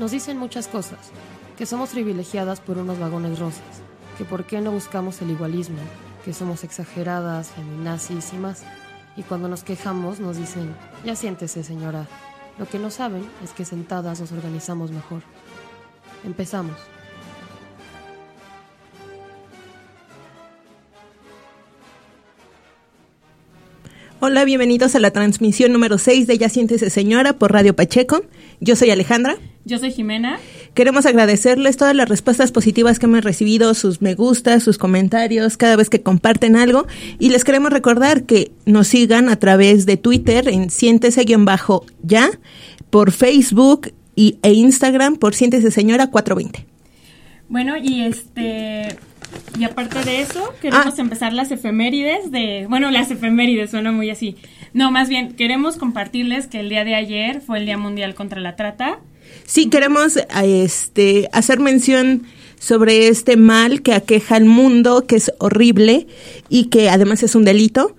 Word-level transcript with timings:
Nos 0.00 0.12
dicen 0.12 0.38
muchas 0.38 0.66
cosas, 0.66 0.98
que 1.58 1.66
somos 1.66 1.90
privilegiadas 1.90 2.62
por 2.62 2.78
unos 2.78 2.98
vagones 2.98 3.38
rosas, 3.38 3.60
que 4.16 4.24
por 4.24 4.46
qué 4.46 4.62
no 4.62 4.72
buscamos 4.72 5.20
el 5.20 5.28
igualismo, 5.28 5.76
que 6.24 6.32
somos 6.32 6.64
exageradas, 6.64 7.50
feminazis 7.50 8.32
y 8.32 8.38
más. 8.38 8.62
Y 9.14 9.24
cuando 9.24 9.46
nos 9.46 9.62
quejamos 9.62 10.18
nos 10.18 10.38
dicen, 10.38 10.74
ya 11.04 11.14
siéntese 11.16 11.62
señora. 11.62 12.06
Lo 12.58 12.66
que 12.66 12.78
no 12.78 12.90
saben 12.90 13.26
es 13.44 13.50
que 13.50 13.66
sentadas 13.66 14.22
nos 14.22 14.32
organizamos 14.32 14.90
mejor. 14.90 15.20
Empezamos. 16.24 16.78
Hola, 24.22 24.44
bienvenidos 24.44 24.94
a 24.94 24.98
la 24.98 25.10
transmisión 25.10 25.72
número 25.72 25.98
6 25.98 26.26
de 26.26 26.38
Ya 26.38 26.48
Siéntese 26.48 26.88
Señora 26.88 27.34
por 27.34 27.52
Radio 27.52 27.76
Pacheco. 27.76 28.22
Yo 28.60 28.76
soy 28.76 28.90
Alejandra. 28.90 29.36
Yo 29.64 29.78
soy 29.78 29.90
Jimena. 29.90 30.38
Queremos 30.74 31.06
agradecerles 31.06 31.76
todas 31.76 31.94
las 31.94 32.08
respuestas 32.08 32.52
positivas 32.52 32.98
que 32.98 33.06
hemos 33.06 33.24
recibido, 33.24 33.72
sus 33.74 34.02
me 34.02 34.14
gustas, 34.14 34.62
sus 34.62 34.78
comentarios, 34.78 35.56
cada 35.56 35.76
vez 35.76 35.88
que 35.88 36.02
comparten 36.02 36.56
algo. 36.56 36.86
Y 37.18 37.30
les 37.30 37.44
queremos 37.44 37.72
recordar 37.72 38.24
que 38.24 38.52
nos 38.66 38.88
sigan 38.88 39.28
a 39.28 39.36
través 39.36 39.86
de 39.86 39.96
Twitter 39.96 40.48
en 40.48 40.70
siéntese-ya, 40.70 42.30
por 42.90 43.12
Facebook 43.12 43.92
y, 44.14 44.38
e 44.42 44.52
Instagram 44.52 45.16
por 45.16 45.34
Siéntese 45.34 45.70
Señora 45.70 46.08
420. 46.08 46.66
Bueno, 47.48 47.76
y 47.76 48.02
este 48.02 48.96
y 49.58 49.64
aparte 49.64 50.02
de 50.04 50.22
eso, 50.22 50.54
queremos 50.60 50.98
ah. 50.98 51.02
empezar 51.02 51.32
las 51.32 51.50
efemérides 51.50 52.30
de, 52.30 52.66
bueno, 52.68 52.90
las 52.90 53.10
efemérides 53.10 53.70
suena 53.70 53.92
muy 53.92 54.10
así. 54.10 54.36
No, 54.72 54.90
más 54.90 55.08
bien, 55.08 55.34
queremos 55.34 55.76
compartirles 55.76 56.46
que 56.46 56.60
el 56.60 56.68
día 56.68 56.84
de 56.84 56.94
ayer 56.94 57.40
fue 57.40 57.58
el 57.58 57.66
Día 57.66 57.78
Mundial 57.78 58.14
contra 58.14 58.40
la 58.40 58.56
Trata. 58.56 58.98
Sí, 59.44 59.68
queremos 59.68 60.18
este, 60.42 61.28
hacer 61.32 61.60
mención 61.60 62.24
sobre 62.58 63.08
este 63.08 63.36
mal 63.36 63.82
que 63.82 63.94
aqueja 63.94 64.36
al 64.36 64.44
mundo, 64.44 65.06
que 65.06 65.16
es 65.16 65.32
horrible 65.38 66.06
y 66.48 66.66
que 66.66 66.90
además 66.90 67.22
es 67.22 67.34
un 67.34 67.44
delito. 67.44 67.96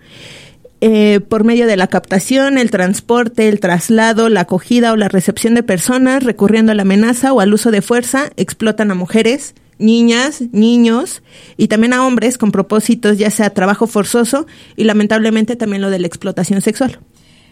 Eh, 0.83 1.19
por 1.19 1.43
medio 1.43 1.67
de 1.67 1.77
la 1.77 1.87
captación, 1.87 2.57
el 2.57 2.71
transporte, 2.71 3.47
el 3.47 3.59
traslado, 3.59 4.29
la 4.29 4.41
acogida 4.41 4.91
o 4.93 4.95
la 4.95 5.09
recepción 5.09 5.53
de 5.53 5.61
personas, 5.61 6.23
recurriendo 6.23 6.71
a 6.71 6.75
la 6.75 6.81
amenaza 6.81 7.33
o 7.33 7.39
al 7.39 7.53
uso 7.53 7.69
de 7.69 7.83
fuerza, 7.83 8.31
explotan 8.35 8.89
a 8.89 8.95
mujeres, 8.95 9.53
niñas, 9.81 10.43
niños 10.51 11.23
y 11.57 11.67
también 11.67 11.93
a 11.93 12.05
hombres 12.05 12.37
con 12.37 12.51
propósitos 12.51 13.17
ya 13.17 13.29
sea 13.29 13.49
trabajo 13.49 13.87
forzoso 13.87 14.45
y 14.75 14.85
lamentablemente 14.85 15.55
también 15.55 15.81
lo 15.81 15.89
de 15.89 15.99
la 15.99 16.07
explotación 16.07 16.61
sexual. 16.61 16.99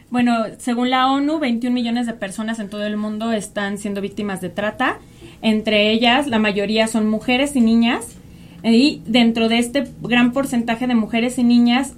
Bueno, 0.09 0.45
según 0.57 0.89
la 0.89 1.11
ONU, 1.11 1.39
21 1.39 1.73
millones 1.73 2.07
de 2.07 2.13
personas 2.13 2.59
en 2.59 2.69
todo 2.69 2.83
el 2.83 2.97
mundo 2.97 3.31
están 3.31 3.77
siendo 3.77 4.01
víctimas 4.01 4.41
de 4.41 4.49
trata. 4.49 4.97
Entre 5.41 5.91
ellas, 5.91 6.25
la 6.25 6.39
mayoría 6.39 6.87
son 6.87 7.07
mujeres 7.07 7.55
y 7.55 7.61
niñas. 7.61 8.15
Y 8.63 9.01
dentro 9.05 9.49
de 9.49 9.59
este 9.59 9.87
gran 10.01 10.33
porcentaje 10.33 10.87
de 10.87 10.95
mujeres 10.95 11.37
y 11.37 11.43
niñas, 11.43 11.93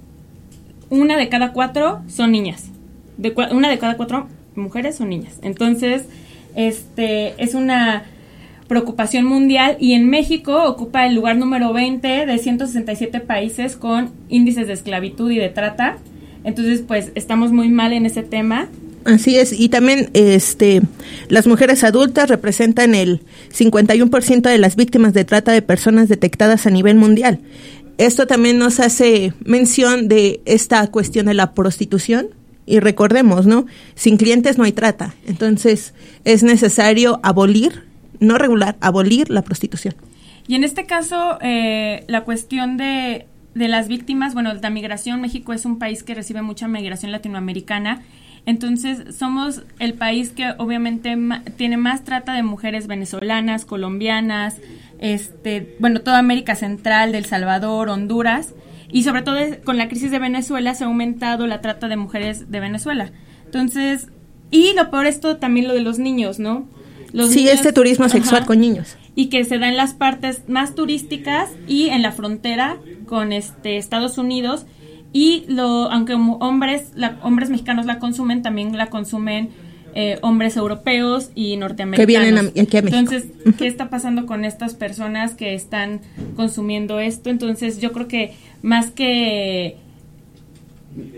una 0.90 1.16
de 1.16 1.30
cada 1.30 1.52
cuatro 1.52 2.02
son 2.06 2.32
niñas. 2.32 2.68
De 3.16 3.34
una 3.50 3.70
de 3.70 3.78
cada 3.78 3.96
cuatro 3.96 4.28
mujeres 4.56 4.96
son 4.96 5.08
niñas. 5.08 5.38
Entonces, 5.42 6.04
este 6.54 7.42
es 7.42 7.54
una 7.54 8.04
preocupación 8.72 9.26
mundial 9.26 9.76
y 9.78 9.92
en 9.92 10.08
México 10.08 10.64
ocupa 10.64 11.06
el 11.06 11.14
lugar 11.14 11.36
número 11.36 11.74
20 11.74 12.24
de 12.24 12.38
167 12.38 13.20
países 13.20 13.76
con 13.76 14.10
índices 14.30 14.66
de 14.66 14.72
esclavitud 14.72 15.30
y 15.30 15.36
de 15.36 15.50
trata. 15.50 15.98
Entonces, 16.42 16.80
pues 16.80 17.12
estamos 17.14 17.52
muy 17.52 17.68
mal 17.68 17.92
en 17.92 18.06
ese 18.06 18.22
tema. 18.22 18.68
Así 19.04 19.36
es, 19.36 19.52
y 19.52 19.68
también 19.68 20.08
este 20.14 20.80
las 21.28 21.46
mujeres 21.46 21.84
adultas 21.84 22.30
representan 22.30 22.94
el 22.94 23.20
51% 23.54 24.40
de 24.40 24.56
las 24.56 24.74
víctimas 24.74 25.12
de 25.12 25.26
trata 25.26 25.52
de 25.52 25.60
personas 25.60 26.08
detectadas 26.08 26.66
a 26.66 26.70
nivel 26.70 26.96
mundial. 26.96 27.40
Esto 27.98 28.26
también 28.26 28.58
nos 28.58 28.80
hace 28.80 29.34
mención 29.44 30.08
de 30.08 30.40
esta 30.46 30.86
cuestión 30.86 31.26
de 31.26 31.34
la 31.34 31.52
prostitución, 31.52 32.28
y 32.64 32.80
recordemos, 32.80 33.44
¿no? 33.44 33.66
Sin 33.96 34.16
clientes 34.16 34.56
no 34.56 34.64
hay 34.64 34.72
trata. 34.72 35.14
Entonces, 35.26 35.92
es 36.24 36.42
necesario 36.42 37.20
abolir 37.22 37.91
no 38.22 38.38
regular, 38.38 38.76
abolir 38.80 39.30
la 39.30 39.42
prostitución. 39.42 39.94
Y 40.46 40.54
en 40.54 40.64
este 40.64 40.86
caso, 40.86 41.38
eh, 41.40 42.04
la 42.08 42.22
cuestión 42.22 42.76
de, 42.76 43.26
de 43.54 43.68
las 43.68 43.88
víctimas, 43.88 44.34
bueno, 44.34 44.52
la 44.54 44.70
migración, 44.70 45.20
México 45.20 45.52
es 45.52 45.64
un 45.64 45.78
país 45.78 46.02
que 46.02 46.14
recibe 46.14 46.42
mucha 46.42 46.68
migración 46.68 47.12
latinoamericana. 47.12 48.02
Entonces, 48.44 49.14
somos 49.16 49.62
el 49.78 49.94
país 49.94 50.30
que 50.30 50.52
obviamente 50.58 51.16
tiene 51.56 51.76
más 51.76 52.02
trata 52.02 52.34
de 52.34 52.42
mujeres 52.42 52.88
venezolanas, 52.88 53.64
colombianas, 53.64 54.56
este, 54.98 55.76
bueno, 55.78 56.00
toda 56.00 56.18
América 56.18 56.56
Central, 56.56 57.12
del 57.12 57.24
Salvador, 57.24 57.88
Honduras, 57.88 58.54
y 58.90 59.04
sobre 59.04 59.22
todo 59.22 59.36
con 59.64 59.78
la 59.78 59.88
crisis 59.88 60.10
de 60.10 60.18
Venezuela 60.18 60.74
se 60.74 60.84
ha 60.84 60.88
aumentado 60.88 61.46
la 61.46 61.60
trata 61.60 61.88
de 61.88 61.96
mujeres 61.96 62.50
de 62.50 62.60
Venezuela. 62.60 63.12
Entonces, 63.44 64.08
y 64.50 64.74
lo 64.74 64.90
peor 64.90 65.06
esto 65.06 65.36
también 65.38 65.68
lo 65.68 65.74
de 65.74 65.80
los 65.80 65.98
niños, 65.98 66.38
¿no? 66.38 66.66
Sí, 67.28 67.48
este 67.48 67.72
turismo 67.72 68.08
sexual 68.08 68.46
con 68.46 68.60
niños. 68.60 68.96
Y 69.14 69.26
que 69.26 69.44
se 69.44 69.58
da 69.58 69.68
en 69.68 69.76
las 69.76 69.94
partes 69.94 70.42
más 70.48 70.74
turísticas 70.74 71.50
y 71.66 71.88
en 71.88 72.02
la 72.02 72.12
frontera 72.12 72.78
con 73.06 73.32
este 73.32 73.76
Estados 73.76 74.18
Unidos. 74.18 74.66
Y 75.12 75.44
lo, 75.48 75.90
aunque 75.90 76.14
hombres, 76.14 76.92
hombres 77.22 77.50
mexicanos 77.50 77.84
la 77.84 77.98
consumen, 77.98 78.42
también 78.42 78.76
la 78.76 78.88
consumen 78.88 79.50
eh, 79.94 80.18
hombres 80.22 80.56
europeos 80.56 81.30
y 81.34 81.56
norteamericanos. 81.58 82.06
Que 82.06 82.06
vienen 82.06 82.66
aquí 82.66 82.76
a 82.78 82.82
México. 82.82 82.98
Entonces, 82.98 83.30
¿qué 83.58 83.66
está 83.66 83.90
pasando 83.90 84.24
con 84.24 84.46
estas 84.46 84.72
personas 84.74 85.34
que 85.34 85.52
están 85.52 86.00
consumiendo 86.34 86.98
esto? 86.98 87.28
Entonces, 87.28 87.78
yo 87.78 87.92
creo 87.92 88.08
que 88.08 88.34
más 88.62 88.90
que 88.90 89.76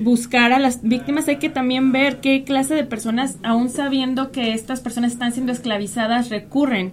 buscar 0.01 0.53
a 0.53 0.59
las 0.59 0.83
víctimas, 0.83 1.29
hay 1.29 1.37
que 1.37 1.49
también 1.49 1.93
ver 1.93 2.21
qué 2.21 2.45
clase 2.45 2.75
de 2.75 2.85
personas, 2.85 3.37
aún 3.43 3.71
sabiendo 3.71 4.31
que 4.31 4.53
estas 4.53 4.81
personas 4.81 5.13
están 5.13 5.33
siendo 5.33 5.53
esclavizadas, 5.53 6.31
recurren 6.31 6.93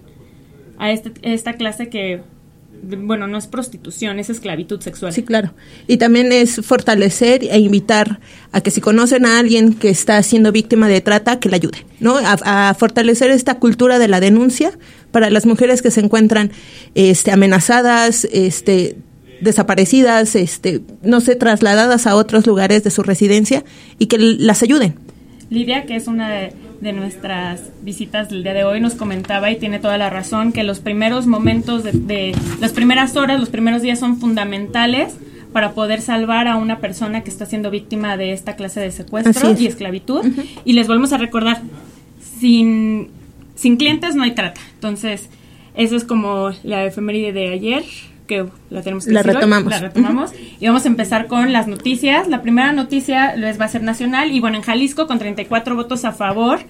a 0.78 0.90
este, 0.90 1.12
esta 1.22 1.52
clase 1.52 1.88
que, 1.88 2.22
bueno, 2.82 3.28
no 3.28 3.38
es 3.38 3.46
prostitución, 3.46 4.18
es 4.18 4.30
esclavitud 4.30 4.80
sexual. 4.80 5.12
Sí, 5.12 5.22
claro. 5.22 5.52
Y 5.86 5.98
también 5.98 6.32
es 6.32 6.60
fortalecer 6.64 7.44
e 7.44 7.58
invitar 7.60 8.18
a 8.50 8.60
que 8.60 8.72
si 8.72 8.80
conocen 8.80 9.26
a 9.26 9.38
alguien 9.38 9.74
que 9.74 9.88
está 9.88 10.20
siendo 10.24 10.50
víctima 10.50 10.88
de 10.88 11.00
trata, 11.00 11.38
que 11.38 11.48
le 11.48 11.56
ayude, 11.56 11.86
¿no? 12.00 12.16
A, 12.16 12.70
a 12.70 12.74
fortalecer 12.74 13.30
esta 13.30 13.60
cultura 13.60 14.00
de 14.00 14.08
la 14.08 14.18
denuncia 14.18 14.72
para 15.12 15.30
las 15.30 15.46
mujeres 15.46 15.82
que 15.82 15.92
se 15.92 16.00
encuentran 16.00 16.50
este, 16.94 17.30
amenazadas, 17.30 18.26
este, 18.32 18.96
desaparecidas, 19.42 20.36
este, 20.36 20.80
no 21.02 21.20
sé, 21.20 21.36
trasladadas 21.36 22.06
a 22.06 22.14
otros 22.14 22.46
lugares 22.46 22.84
de 22.84 22.90
su 22.90 23.02
residencia 23.02 23.64
y 23.98 24.06
que 24.06 24.18
las 24.18 24.62
ayuden. 24.62 24.94
Lidia, 25.50 25.84
que 25.84 25.96
es 25.96 26.06
una 26.06 26.30
de, 26.30 26.52
nuestras 26.92 27.70
visitas 27.82 28.30
del 28.30 28.42
día 28.42 28.54
de 28.54 28.64
hoy, 28.64 28.80
nos 28.80 28.94
comentaba 28.94 29.50
y 29.50 29.56
tiene 29.56 29.78
toda 29.78 29.98
la 29.98 30.10
razón 30.10 30.52
que 30.52 30.64
los 30.64 30.80
primeros 30.80 31.26
momentos 31.26 31.84
de, 31.84 32.34
las 32.60 32.72
primeras 32.72 33.16
horas, 33.16 33.38
los 33.38 33.50
primeros 33.50 33.82
días 33.82 33.98
son 33.98 34.18
fundamentales 34.18 35.14
para 35.52 35.72
poder 35.72 36.00
salvar 36.00 36.48
a 36.48 36.56
una 36.56 36.78
persona 36.78 37.22
que 37.22 37.30
está 37.30 37.46
siendo 37.46 37.70
víctima 37.70 38.16
de 38.16 38.32
esta 38.32 38.56
clase 38.56 38.80
de 38.80 38.90
secuestro 38.90 39.54
y 39.58 39.66
esclavitud. 39.66 40.24
Y 40.64 40.72
les 40.72 40.88
volvemos 40.88 41.12
a 41.12 41.18
recordar, 41.18 41.62
sin, 42.40 43.10
sin 43.54 43.76
clientes 43.76 44.16
no 44.16 44.22
hay 44.22 44.34
trata. 44.34 44.60
Entonces, 44.74 45.28
eso 45.74 45.96
es 45.96 46.04
como 46.04 46.50
la 46.64 46.84
efeméride 46.84 47.32
de 47.32 47.52
ayer 47.52 47.84
que 48.32 48.46
la 48.70 48.82
tenemos 48.82 49.06
que 49.06 49.12
la 49.12 49.22
retomamos. 49.22 49.70
la 49.70 49.78
retomamos 49.78 50.32
y 50.60 50.66
vamos 50.66 50.84
a 50.84 50.88
empezar 50.88 51.26
con 51.26 51.52
las 51.52 51.66
noticias. 51.66 52.28
La 52.28 52.42
primera 52.42 52.72
noticia 52.72 53.36
les 53.36 53.60
va 53.60 53.66
a 53.66 53.68
ser 53.68 53.82
nacional 53.82 54.32
y 54.32 54.40
bueno, 54.40 54.56
en 54.56 54.62
Jalisco 54.62 55.06
con 55.06 55.18
34 55.18 55.76
votos 55.76 56.04
a 56.04 56.12
favor 56.12 56.60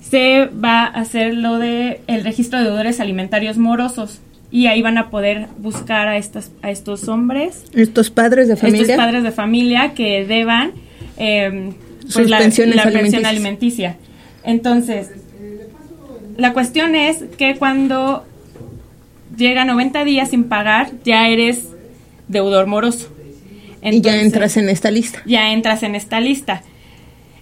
se 0.00 0.46
va 0.46 0.84
a 0.84 0.86
hacer 0.86 1.34
lo 1.34 1.58
de 1.58 2.00
el 2.06 2.24
registro 2.24 2.58
de 2.58 2.66
deudores 2.66 3.00
alimentarios 3.00 3.58
morosos 3.58 4.20
y 4.50 4.66
ahí 4.66 4.80
van 4.82 4.98
a 4.98 5.10
poder 5.10 5.48
buscar 5.58 6.08
a 6.08 6.16
estas 6.16 6.52
a 6.62 6.70
estos 6.70 7.08
hombres, 7.08 7.64
estos 7.74 8.10
padres 8.10 8.48
de 8.48 8.56
familia, 8.56 8.82
estos 8.82 8.96
padres 8.96 9.22
de 9.22 9.32
familia 9.32 9.94
que 9.94 10.24
deban 10.24 10.72
eh, 11.16 11.72
pues 12.12 12.30
la, 12.30 12.38
la 12.38 12.90
pensión 12.90 13.26
alimenticia. 13.26 13.96
Entonces, 14.44 15.10
la 16.36 16.52
cuestión 16.52 16.94
es 16.94 17.24
que 17.36 17.56
cuando 17.56 18.24
llega 19.38 19.64
90 19.64 20.04
días 20.04 20.30
sin 20.30 20.44
pagar, 20.44 20.90
ya 21.04 21.28
eres 21.28 21.68
deudor 22.26 22.66
moroso. 22.66 23.08
y 23.82 24.00
ya 24.00 24.20
entras 24.20 24.56
en 24.56 24.68
esta 24.68 24.90
lista. 24.90 25.22
Ya 25.24 25.52
entras 25.52 25.82
en 25.82 25.94
esta 25.94 26.20
lista. 26.20 26.62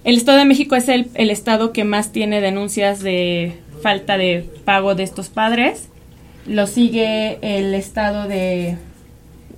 El 0.04 0.16
Estado 0.16 0.38
de 0.38 0.44
México 0.44 0.76
es 0.76 0.88
el, 0.88 1.08
el 1.14 1.30
estado 1.30 1.72
que 1.72 1.82
más 1.82 2.12
tiene 2.12 2.40
denuncias 2.40 3.00
de 3.00 3.58
falta 3.82 4.16
de 4.16 4.48
pago 4.64 4.94
de 4.94 5.02
estos 5.02 5.28
padres. 5.28 5.88
Lo 6.46 6.68
sigue 6.68 7.38
el 7.42 7.74
estado 7.74 8.28
de... 8.28 8.76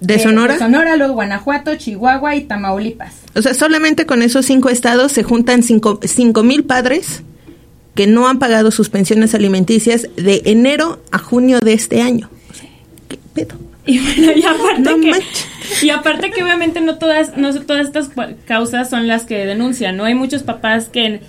¿De, 0.00 0.18
Sonora? 0.20 0.54
De 0.54 0.60
Sonora, 0.60 0.96
luego 0.96 1.14
Guanajuato, 1.14 1.74
Chihuahua 1.74 2.36
y 2.36 2.42
Tamaulipas. 2.42 3.16
O 3.34 3.42
sea, 3.42 3.52
solamente 3.52 4.06
con 4.06 4.22
esos 4.22 4.46
cinco 4.46 4.70
estados 4.70 5.10
se 5.12 5.24
juntan 5.24 5.62
cinco 5.62 6.44
mil 6.44 6.64
padres 6.64 7.24
que 7.98 8.06
no 8.06 8.28
han 8.28 8.38
pagado 8.38 8.70
sus 8.70 8.90
pensiones 8.90 9.34
alimenticias 9.34 10.08
de 10.14 10.42
enero 10.44 11.02
a 11.10 11.18
junio 11.18 11.58
de 11.58 11.72
este 11.72 12.00
año. 12.00 12.30
¿Qué 13.08 13.18
pedo? 13.34 13.56
Y 13.86 13.98
bueno, 13.98 14.32
y 14.36 14.42
aparte, 14.44 15.00
que, 15.00 15.84
y 15.84 15.90
aparte 15.90 16.30
que 16.30 16.44
obviamente 16.44 16.80
no 16.80 16.98
todas, 16.98 17.36
no 17.36 17.52
todas 17.62 17.86
estas 17.86 18.10
causas 18.46 18.88
son 18.88 19.08
las 19.08 19.24
que 19.24 19.44
denuncian, 19.44 19.96
¿no? 19.96 20.04
Hay 20.04 20.14
muchos 20.14 20.44
papás 20.44 20.88
que 20.88 21.22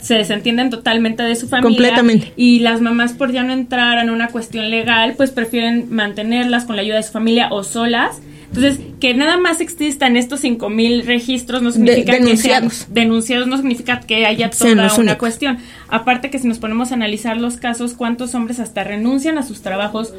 se 0.00 0.14
desentienden 0.14 0.70
totalmente 0.70 1.24
de 1.24 1.34
su 1.34 1.48
familia. 1.48 1.70
Completamente. 1.70 2.32
Y 2.36 2.60
las 2.60 2.80
mamás, 2.80 3.14
por 3.14 3.32
ya 3.32 3.42
no 3.42 3.52
entrar 3.52 3.98
en 3.98 4.08
una 4.08 4.28
cuestión 4.28 4.70
legal, 4.70 5.14
pues 5.16 5.32
prefieren 5.32 5.88
mantenerlas 5.90 6.66
con 6.66 6.76
la 6.76 6.82
ayuda 6.82 6.98
de 6.98 7.02
su 7.02 7.10
familia 7.10 7.48
o 7.50 7.64
solas. 7.64 8.20
Entonces, 8.54 8.80
que 9.00 9.14
nada 9.14 9.38
más 9.38 9.62
existan 9.62 10.18
estos 10.18 10.44
5.000 10.44 11.04
registros 11.04 11.62
no 11.62 11.72
significa 11.72 12.18
que 12.18 12.36
sean 12.36 12.68
denunciados, 12.90 13.46
no 13.48 13.56
significa 13.56 14.00
que 14.00 14.26
haya 14.26 14.50
toda 14.50 14.94
una 14.98 15.16
cuestión. 15.16 15.58
Aparte 15.88 16.30
que 16.30 16.38
si 16.38 16.46
nos 16.46 16.58
ponemos 16.58 16.90
a 16.90 16.94
analizar 16.94 17.38
los 17.38 17.56
casos, 17.56 17.94
cuántos 17.94 18.34
hombres 18.34 18.60
hasta 18.60 18.84
renuncian 18.84 19.38
a 19.38 19.42
sus 19.42 19.62
trabajos 19.62 20.12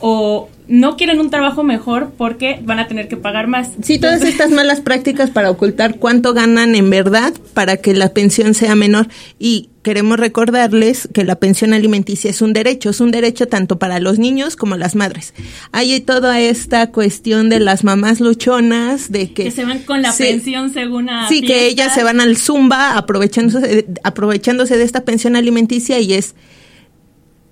o 0.00 0.48
no 0.66 0.96
quieren 0.96 1.20
un 1.20 1.30
trabajo 1.30 1.62
mejor 1.62 2.12
porque 2.16 2.60
van 2.62 2.78
a 2.78 2.88
tener 2.88 3.08
que 3.08 3.16
pagar 3.16 3.46
más. 3.46 3.70
Sí, 3.82 3.98
todas 3.98 4.22
estas 4.22 4.50
malas 4.50 4.80
prácticas 4.80 5.30
para 5.30 5.50
ocultar 5.50 5.98
cuánto 5.98 6.32
ganan 6.32 6.74
en 6.74 6.88
verdad 6.88 7.34
para 7.52 7.76
que 7.76 7.92
la 7.92 8.14
pensión 8.14 8.54
sea 8.54 8.74
menor 8.74 9.08
y 9.38 9.68
queremos 9.82 10.18
recordarles 10.18 11.06
que 11.12 11.24
la 11.24 11.34
pensión 11.34 11.74
alimenticia 11.74 12.30
es 12.30 12.40
un 12.40 12.54
derecho, 12.54 12.88
es 12.88 13.00
un 13.00 13.10
derecho 13.10 13.46
tanto 13.46 13.78
para 13.78 14.00
los 14.00 14.18
niños 14.18 14.56
como 14.56 14.76
las 14.76 14.94
madres. 14.94 15.34
Hay 15.72 16.00
toda 16.00 16.40
esta 16.40 16.90
cuestión 16.90 17.50
de 17.50 17.60
las 17.60 17.84
mamás 17.84 18.20
luchonas, 18.20 19.12
de 19.12 19.34
que... 19.34 19.44
Que 19.44 19.50
se 19.50 19.66
van 19.66 19.80
con 19.80 20.00
la 20.00 20.14
pensión 20.14 20.72
según 20.72 21.10
a 21.10 21.28
Sí, 21.28 21.42
que 21.42 21.66
ellas 21.66 21.94
se 21.94 22.02
van 22.02 22.20
al 22.20 22.38
zumba 22.38 22.96
aprovechándose, 22.96 23.86
aprovechándose 24.02 24.78
de 24.78 24.84
esta 24.84 25.04
pensión 25.04 25.36
alimenticia 25.36 25.98
y 26.00 26.14
es 26.14 26.34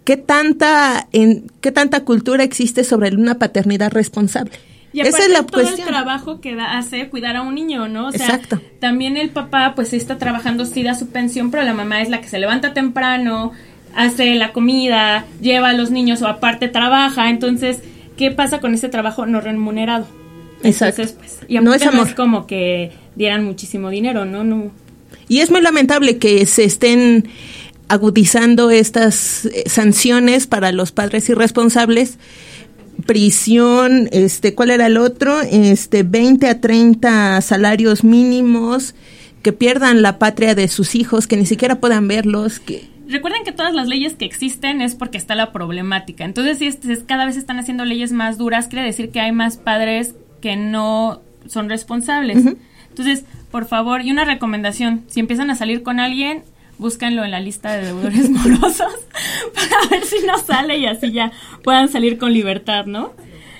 ¿qué 0.05 0.17
tanta, 0.17 1.09
en, 1.13 1.51
qué 1.61 1.73
tanta 1.73 2.05
cultura 2.05 2.45
existe 2.45 2.85
sobre 2.85 3.15
una 3.15 3.39
paternidad 3.39 3.93
responsable? 3.93 4.53
Y 4.93 5.01
Esa 5.01 5.23
es 5.25 5.31
la 5.31 5.43
todo 5.45 5.63
el 5.63 5.77
trabajo 5.77 6.41
que 6.41 6.55
da, 6.55 6.77
hace 6.77 7.09
cuidar 7.09 7.37
a 7.37 7.43
un 7.43 7.55
niño, 7.55 7.89
¿no? 7.89 8.09
O 8.09 8.13
sea, 8.13 8.27
Exacto. 8.27 8.61
también 8.79 9.17
el 9.17 9.31
papá 9.31 9.73
pues 9.75 9.95
está 9.95 10.19
trabajando, 10.19 10.67
sí 10.67 10.83
da 10.83 10.95
su 10.95 11.09
pensión, 11.09 11.51
pero 11.51 11.63
la 11.63 11.73
mamá 11.73 12.03
es 12.03 12.11
la 12.11 12.21
que 12.21 12.29
se 12.29 12.39
levanta 12.39 12.75
temprano, 12.75 13.53
hace 13.95 14.35
la 14.35 14.53
comida, 14.53 15.25
lleva 15.41 15.71
a 15.71 15.73
los 15.73 15.91
niños 15.91 16.21
o 16.21 16.29
aparte 16.29 16.69
trabaja. 16.69 17.31
Entonces, 17.31 17.79
¿qué 18.19 18.31
pasa 18.31 18.61
con 18.61 18.75
ese 18.75 18.91
trabajo 18.91 19.25
no 19.25 19.41
remunerado? 19.41 20.07
Exacto. 20.63 21.03
pues, 21.19 21.41
y 21.49 21.59
no 21.59 21.73
es, 21.73 21.87
amor. 21.87 22.15
como 22.15 22.47
que 22.47 22.93
dieran 23.17 23.45
muchísimo 23.45 23.89
dinero, 23.89 24.27
¿no? 24.27 24.45
no 24.45 24.71
y 25.29 25.41
es 25.41 25.51
muy 25.51 25.63
lamentable 25.63 26.19
que 26.19 26.45
se 26.47 26.65
estén 26.65 27.29
agudizando 27.93 28.71
estas 28.71 29.45
eh, 29.45 29.65
sanciones 29.67 30.47
para 30.47 30.73
los 30.73 30.93
padres 30.93 31.29
irresponsables 31.29 32.19
prisión, 33.07 34.09
este, 34.13 34.55
¿cuál 34.55 34.71
era 34.71 34.87
el 34.87 34.97
otro? 34.97 35.41
Este, 35.41 36.03
20 36.03 36.49
a 36.49 36.61
30 36.61 37.41
salarios 37.41 38.05
mínimos, 38.05 38.95
que 39.43 39.53
pierdan 39.53 40.03
la 40.03 40.19
patria 40.19 40.55
de 40.55 40.69
sus 40.69 40.95
hijos, 40.95 41.27
que 41.27 41.37
ni 41.37 41.47
siquiera 41.47 41.81
puedan 41.81 42.07
verlos, 42.07 42.61
que 42.61 42.93
Recuerden 43.09 43.45
que 43.45 43.53
todas 43.53 43.75
las 43.75 43.89
leyes 43.89 44.15
que 44.15 44.25
existen 44.25 44.81
es 44.81 44.95
porque 44.95 45.19
está 45.19 45.35
la 45.35 45.53
problemática. 45.53 46.25
Entonces, 46.25 46.59
si 46.59 46.67
es, 46.69 47.05
cada 47.05 47.27
vez 47.27 47.37
están 47.37 47.59
haciendo 47.59 47.85
leyes 47.85 48.11
más 48.13 48.39
duras, 48.39 48.69
quiere 48.69 48.87
decir 48.87 49.11
que 49.11 49.21
hay 49.21 49.33
más 49.33 49.59
padres 49.59 50.15
que 50.41 50.57
no 50.57 51.21
son 51.47 51.69
responsables. 51.69 52.39
Entonces, 52.89 53.25
por 53.51 53.67
favor, 53.67 54.01
y 54.01 54.11
una 54.11 54.25
recomendación, 54.25 55.05
si 55.09 55.21
empiezan 55.21 55.51
a 55.51 55.57
salir 55.57 55.83
con 55.83 56.01
alguien, 56.01 56.43
búscanlo 56.83 57.25
en 57.25 57.31
la 57.31 57.41
lista 57.41 57.73
de 57.73 57.87
deudores 57.87 58.29
morosos 58.31 58.93
para 59.55 59.89
ver 59.91 60.05
si 60.05 60.27
no 60.27 60.37
sale 60.37 60.77
y 60.77 60.87
así 60.87 61.13
ya 61.13 61.33
puedan 61.63 61.89
salir 61.89 62.19
con 62.19 62.35
libertad, 62.35 62.85
¿no? 62.85 63.15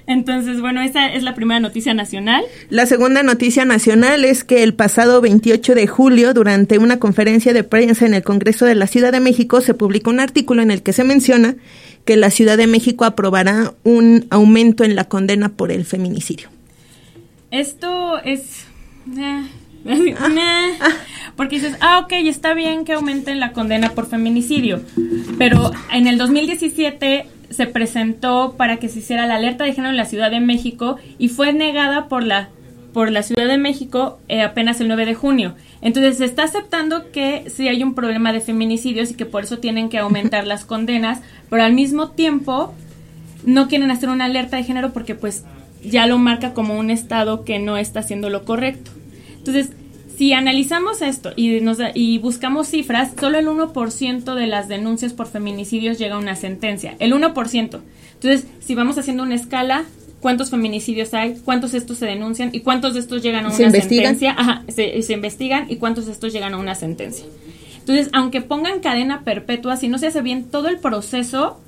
Entonces, 0.07 0.61
bueno, 0.61 0.83
esa 0.83 1.13
es 1.13 1.23
la 1.23 1.35
primera 1.35 1.61
noticia 1.61 1.95
nacional. 1.95 2.45
La 2.71 2.87
segunda 2.87 3.23
noticia 3.23 3.65
nacional 3.65 4.25
es 4.25 4.43
que 4.43 4.65
el 4.65 4.75
pasado 4.75 5.21
28 5.21 5.77
de 5.77 5.87
julio, 5.87 6.35
durante 6.35 6.79
una 6.79 6.99
conferencia 6.99 7.53
de 7.53 7.63
prensa 7.63 8.05
en 8.05 8.15
el 8.15 8.25
Congreso 8.25 8.67
de 8.67 8.75
la 8.75 8.89
Ciudad 8.89 9.13
de 9.13 9.21
México, 9.21 9.61
se 9.61 9.75
publicó 9.75 10.11
un 10.11 10.19
artículo 10.19 10.61
en 10.61 10.73
el 10.73 10.83
que 10.83 10.93
se 10.93 11.05
menciona 11.05 11.55
que 12.05 12.17
la 12.17 12.31
Ciudad 12.31 12.59
de 12.59 12.67
México 12.67 13.05
aprobará 13.05 13.75
un 13.85 14.27
aumento 14.31 14.83
en 14.83 14.97
la 14.97 15.05
condena 15.05 15.51
por 15.51 15.71
el 15.71 15.85
feminicidio. 15.85 16.49
Esto 17.53 18.19
es... 18.25 18.67
Eh, 19.17 19.43
porque 21.37 21.57
dices, 21.57 21.77
ah, 21.81 22.01
ok, 22.01 22.13
está 22.13 22.55
bien 22.55 22.85
que 22.85 22.93
aumenten 22.93 23.41
la 23.41 23.53
condena 23.53 23.91
por 23.91 24.07
feminicidio, 24.07 24.81
pero 25.39 25.73
en 25.93 26.07
el 26.07 26.19
2017 26.19 27.27
se 27.51 27.67
presentó 27.67 28.55
para 28.57 28.79
que 28.79 28.89
se 28.89 29.01
hiciera 29.01 29.27
la 29.27 29.37
alerta 29.37 29.65
de 29.65 29.73
género 29.73 29.91
en 29.91 29.97
la 29.97 30.07
Ciudad 30.07 30.31
de 30.31 30.41
México 30.41 30.97
y 31.19 31.29
fue 31.29 31.53
negada 31.53 32.09
por 32.09 32.25
la 32.25 32.49
por 32.93 33.11
la 33.11 33.23
Ciudad 33.23 33.49
de 33.49 33.59
México 33.59 34.19
eh, 34.29 34.43
apenas 34.43 34.81
el 34.81 34.89
9 34.89 35.07
de 35.07 35.15
junio. 35.15 35.55
Entonces 35.81 36.19
se 36.19 36.27
está 36.27 36.45
aceptando 36.45 37.11
que 37.11 37.45
sí 37.49 37.67
hay 37.67 37.83
un 37.83 37.95
problema 37.95 38.33
de 38.33 38.41
feminicidios 38.41 39.11
y 39.11 39.15
que 39.15 39.27
por 39.27 39.45
eso 39.45 39.59
tienen 39.59 39.89
que 39.89 39.99
aumentar 39.99 40.47
las 40.47 40.65
condenas, 40.65 41.21
pero 41.49 41.63
al 41.63 41.73
mismo 41.73 42.11
tiempo 42.11 42.75
no 43.45 43.69
quieren 43.69 43.91
hacer 43.91 44.09
una 44.11 44.27
alerta 44.27 44.59
de 44.59 44.65
género 44.65 44.93
porque 44.93 45.15
pues 45.15 45.45
ya 45.83 46.07
lo 46.07 46.19
marca 46.19 46.53
como 46.53 46.79
un 46.79 46.91
estado 46.91 47.45
que 47.45 47.59
no 47.59 47.77
está 47.77 48.01
haciendo 48.01 48.31
lo 48.31 48.45
correcto. 48.45 48.91
Entonces, 49.45 49.71
si 50.17 50.33
analizamos 50.33 51.03
esto 51.03 51.33
y, 51.35 51.61
nos, 51.61 51.79
y 51.95 52.19
buscamos 52.19 52.69
cifras, 52.69 53.13
solo 53.19 53.39
el 53.39 53.49
1% 53.49 54.35
de 54.35 54.47
las 54.47 54.69
denuncias 54.69 55.13
por 55.13 55.27
feminicidios 55.27 55.99
llega 55.99 56.15
a 56.15 56.19
una 56.19 56.37
sentencia. 56.37 56.95
El 57.01 57.13
1%. 57.13 57.81
Entonces, 58.15 58.47
si 58.61 58.75
vamos 58.77 58.99
haciendo 58.99 59.25
una 59.25 59.35
escala, 59.35 59.85
¿cuántos 60.21 60.51
feminicidios 60.51 61.13
hay? 61.13 61.35
¿Cuántos 61.45 61.73
de 61.73 61.79
estos 61.79 61.99
se 61.99 62.07
denuncian? 62.07 62.51
¿Y 62.53 62.61
cuántos 62.61 62.95
de 62.95 63.01
estos 63.01 63.23
llegan 63.23 63.47
a 63.47 63.49
una 63.49 63.71
sentencia? 63.71 64.35
Ajá, 64.39 64.63
se, 64.69 65.03
se 65.03 65.13
investigan 65.13 65.67
y 65.69 65.77
cuántos 65.77 66.07
de 66.07 66.13
estos 66.13 66.33
llegan 66.33 66.55
a 66.55 66.59
una 66.59 66.77
sentencia. 66.77 67.25
Entonces, 67.81 68.11
aunque 68.13 68.43
pongan 68.43 68.79
cadena 68.79 69.25
perpetua, 69.25 69.77
si 69.77 69.89
no 69.89 69.99
se 69.99 70.07
hace 70.07 70.23
bien 70.23 70.45
todo 70.45 70.69
el 70.69 70.79
proceso, 70.79 71.59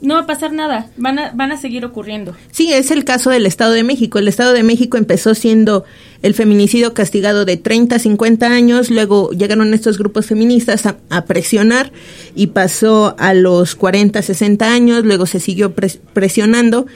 no 0.00 0.14
va 0.14 0.20
a 0.20 0.26
pasar 0.26 0.52
nada, 0.52 0.90
van 0.96 1.18
a, 1.18 1.32
van 1.32 1.50
a 1.50 1.56
seguir 1.56 1.84
ocurriendo. 1.84 2.36
Sí, 2.52 2.72
es 2.72 2.90
el 2.90 3.04
caso 3.04 3.30
del 3.30 3.46
Estado 3.46 3.72
de 3.72 3.82
México. 3.82 4.18
El 4.18 4.28
Estado 4.28 4.52
de 4.52 4.62
México 4.62 4.96
empezó 4.96 5.34
siendo 5.34 5.84
el 6.22 6.34
feminicidio 6.34 6.94
castigado 6.94 7.44
de 7.44 7.56
30 7.56 7.96
a 7.96 7.98
50 7.98 8.46
años, 8.46 8.90
luego 8.90 9.30
llegaron 9.30 9.74
estos 9.74 9.98
grupos 9.98 10.26
feministas 10.26 10.86
a, 10.86 11.24
presionar 11.24 11.92
y 12.34 12.48
pasó 12.48 13.16
a 13.18 13.34
los 13.34 13.74
40, 13.74 14.22
60 14.22 14.72
años, 14.72 15.04
luego 15.04 15.26
se 15.26 15.40
siguió 15.40 15.74
presionando 15.74 16.86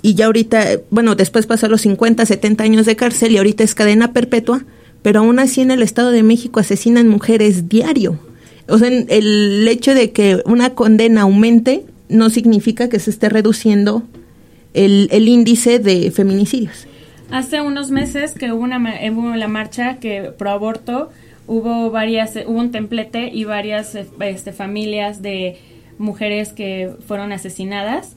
y 0.00 0.14
ya 0.14 0.26
ahorita, 0.26 0.80
bueno, 0.90 1.14
después 1.14 1.46
pasó 1.46 1.66
a 1.66 1.68
los 1.68 1.82
50, 1.82 2.26
70 2.26 2.64
años 2.64 2.86
de 2.86 2.96
cárcel 2.96 3.32
y 3.32 3.38
ahorita 3.38 3.64
es 3.64 3.74
cadena 3.74 4.12
perpetua, 4.12 4.64
pero 5.02 5.20
aún 5.20 5.38
así 5.38 5.60
en 5.60 5.70
el 5.70 5.82
Estado 5.82 6.10
de 6.10 6.22
México 6.22 6.60
asesinan 6.60 7.08
mujeres 7.08 7.68
diario. 7.68 8.18
O 8.68 8.78
sea, 8.78 8.88
el 8.88 9.66
hecho 9.68 9.94
de 9.94 10.12
que 10.12 10.40
una 10.44 10.70
condena 10.70 11.22
aumente 11.22 11.84
no 12.12 12.30
significa 12.30 12.88
que 12.88 12.98
se 12.98 13.10
esté 13.10 13.28
reduciendo 13.28 14.02
el, 14.74 15.08
el 15.10 15.28
índice 15.28 15.78
de 15.78 16.10
feminicidios. 16.10 16.86
Hace 17.30 17.60
unos 17.60 17.90
meses 17.90 18.32
que 18.32 18.52
hubo, 18.52 18.62
una, 18.62 18.78
hubo 19.10 19.34
la 19.36 19.48
marcha 19.48 19.96
que 19.96 20.32
pro 20.36 20.50
aborto, 20.50 21.10
hubo 21.46 21.90
varias, 21.90 22.36
hubo 22.46 22.58
un 22.58 22.70
templete 22.70 23.30
y 23.32 23.44
varias 23.44 23.94
este, 23.94 24.52
familias 24.52 25.22
de 25.22 25.56
mujeres 25.98 26.52
que 26.52 26.90
fueron 27.06 27.32
asesinadas. 27.32 28.16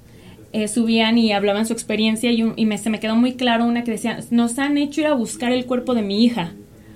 Eh, 0.51 0.67
subían 0.69 1.17
y 1.17 1.33
hablaban 1.33 1.65
su 1.65 1.73
experiencia 1.73 2.31
y, 2.31 2.45
y 2.55 2.65
me, 2.65 2.77
se 2.77 2.89
me 2.89 2.99
quedó 3.01 3.15
muy 3.15 3.33
claro 3.33 3.65
una 3.65 3.83
que 3.83 3.91
decía, 3.91 4.19
nos 4.31 4.57
han 4.57 4.77
hecho 4.77 5.01
ir 5.01 5.07
a 5.07 5.13
buscar 5.13 5.51
el 5.51 5.65
cuerpo 5.65 5.93
de 5.95 6.01
mi 6.01 6.23
hija. 6.23 6.53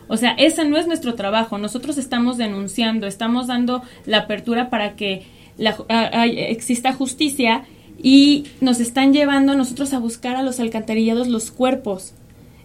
O 0.07 0.17
sea, 0.17 0.31
ese 0.31 0.65
no 0.65 0.77
es 0.77 0.87
nuestro 0.87 1.15
trabajo. 1.15 1.57
Nosotros 1.57 1.97
estamos 1.97 2.37
denunciando, 2.37 3.05
estamos 3.05 3.47
dando 3.47 3.83
la 4.05 4.19
apertura 4.19 4.69
para 4.69 4.95
que 4.95 5.23
la, 5.59 6.25
exista 6.25 6.93
justicia 6.93 7.65
y 8.01 8.45
nos 8.61 8.79
están 8.79 9.13
llevando 9.13 9.51
a 9.51 9.55
nosotros 9.55 9.93
a 9.93 9.99
buscar 9.99 10.35
a 10.35 10.41
los 10.41 10.59
alcantarillados 10.59 11.27
los 11.27 11.51
cuerpos. 11.51 12.13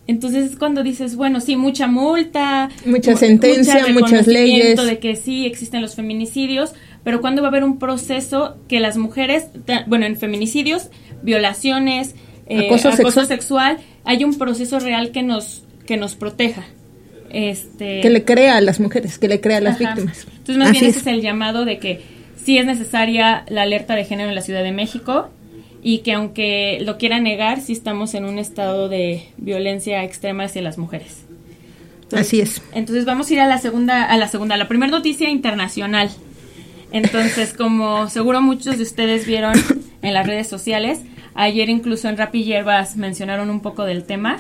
Entonces 0.07 0.53
es 0.53 0.59
cuando 0.59 0.83
dices, 0.83 1.17
bueno, 1.17 1.41
sí, 1.41 1.57
mucha 1.57 1.87
multa, 1.87 2.71
mucha 2.85 3.17
sentencia, 3.17 3.87
muchas 3.89 4.27
leyes. 4.27 4.83
de 4.83 4.99
que 4.99 5.17
sí 5.17 5.47
existen 5.47 5.81
los 5.81 5.95
feminicidios, 5.95 6.73
pero 7.03 7.21
cuando 7.21 7.43
va 7.43 7.49
a 7.49 7.51
haber 7.51 7.65
un 7.65 7.79
proceso 7.79 8.57
que 8.69 8.81
las 8.81 8.97
mujeres, 8.97 9.47
bueno, 9.87 10.05
en 10.05 10.17
feminicidios, 10.17 10.89
violaciones, 11.23 12.15
eh, 12.47 12.67
acoso, 12.67 13.25
sexual. 13.25 13.79
hay 14.05 14.25
un 14.25 14.37
proceso 14.37 14.79
real 14.79 15.11
que 15.11 15.23
nos 15.23 15.65
que 15.87 15.97
nos 15.97 16.15
proteja. 16.15 16.65
Este, 17.31 18.01
que 18.01 18.11
le 18.11 18.25
crea 18.25 18.57
a 18.57 18.61
las 18.61 18.79
mujeres, 18.79 19.19
que 19.19 19.27
le 19.27 19.41
crea 19.41 19.57
a 19.57 19.61
las 19.61 19.79
víctimas. 19.79 20.27
Entonces 20.31 20.57
más 20.57 20.71
bien 20.71 20.85
ese 20.85 21.01
es 21.01 21.07
el 21.07 21.21
llamado 21.21 21.65
de 21.65 21.79
que 21.79 22.01
sí 22.45 22.59
es 22.59 22.67
necesaria 22.67 23.45
la 23.49 23.63
alerta 23.63 23.95
de 23.95 24.05
género 24.05 24.29
en 24.29 24.35
la 24.35 24.43
Ciudad 24.43 24.63
de 24.63 24.73
México 24.73 25.29
y 25.83 25.99
que 25.99 26.13
aunque 26.13 26.79
lo 26.81 26.99
quiera 26.99 27.21
negar, 27.21 27.61
sí 27.61 27.73
estamos 27.73 28.15
en 28.15 28.25
un 28.25 28.39
estado 28.39 28.89
de 28.89 29.29
violencia 29.37 30.03
extrema 30.05 30.45
hacia 30.45 30.63
las 30.63 30.79
mujeres. 30.79 31.25
Así 32.13 32.41
es. 32.41 32.63
Entonces 32.73 33.05
vamos 33.05 33.31
a 33.31 33.35
ir 33.35 33.41
a 33.41 33.47
la 33.47 33.59
segunda, 33.59 34.05
a 34.05 34.17
la 34.17 34.29
segunda, 34.29 34.57
la 34.57 34.69
primera 34.69 34.91
noticia 34.91 35.29
internacional. 35.29 36.11
Entonces, 36.93 37.53
como 37.57 38.09
seguro 38.09 38.41
muchos 38.41 38.77
de 38.77 38.85
ustedes 38.85 39.27
vieron 39.27 39.55
en 40.03 40.15
las 40.15 40.27
redes 40.27 40.47
sociales, 40.47 41.01
ayer 41.35 41.69
incluso 41.69 42.09
en 42.09 42.17
Rapi 42.17 42.45
Hierbas 42.45 42.97
mencionaron 42.97 43.51
un 43.51 43.61
poco 43.61 43.85
del 43.85 44.05
tema. 44.05 44.39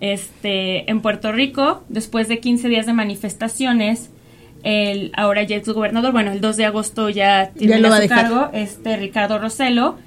Este, 0.00 0.90
en 0.90 1.00
Puerto 1.00 1.32
Rico, 1.32 1.84
después 1.88 2.28
de 2.28 2.38
15 2.38 2.68
días 2.68 2.86
de 2.86 2.92
manifestaciones, 2.92 4.10
el 4.64 5.12
ahora 5.14 5.42
ya 5.42 5.56
es 5.56 5.68
gobernador, 5.68 6.12
bueno, 6.12 6.32
el 6.32 6.40
2 6.40 6.56
de 6.56 6.64
agosto 6.64 7.10
ya 7.10 7.50
tiene 7.56 7.76
su 7.76 8.08
cargo, 8.08 8.50
este 8.54 8.96
Ricardo 8.96 9.38
Roselo, 9.38 9.98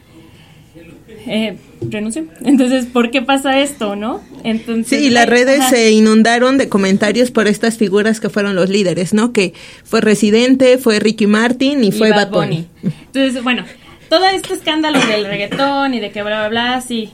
eh, 1.27 1.57
renunció. 1.81 2.25
Entonces, 2.43 2.87
¿por 2.87 3.11
qué 3.11 3.21
pasa 3.21 3.59
esto, 3.61 3.95
no? 3.95 4.21
Entonces, 4.43 4.99
sí, 4.99 5.09
las 5.11 5.27
redes 5.27 5.63
se 5.69 5.91
inundaron 5.91 6.57
de 6.57 6.69
comentarios 6.69 7.29
por 7.29 7.47
estas 7.47 7.77
figuras 7.77 8.19
que 8.19 8.29
fueron 8.29 8.55
los 8.55 8.69
líderes, 8.69 9.13
¿no? 9.13 9.31
Que 9.31 9.53
fue 9.83 10.01
Residente, 10.01 10.79
fue 10.79 10.99
Ricky 10.99 11.27
Martin 11.27 11.83
y, 11.83 11.91
fue 11.91 12.09
Bad 12.09 12.31
Bunny. 12.31 12.67
Entonces, 12.83 13.43
bueno, 13.43 13.63
todo 14.09 14.25
este 14.25 14.53
escándalo 14.53 14.99
del 15.05 15.25
reggaetón 15.25 15.93
y 15.93 15.99
de 15.99 16.09
que 16.09 16.23
bla, 16.23 16.47
bla, 16.47 16.49
bla, 16.49 16.81
sí, 16.81 17.11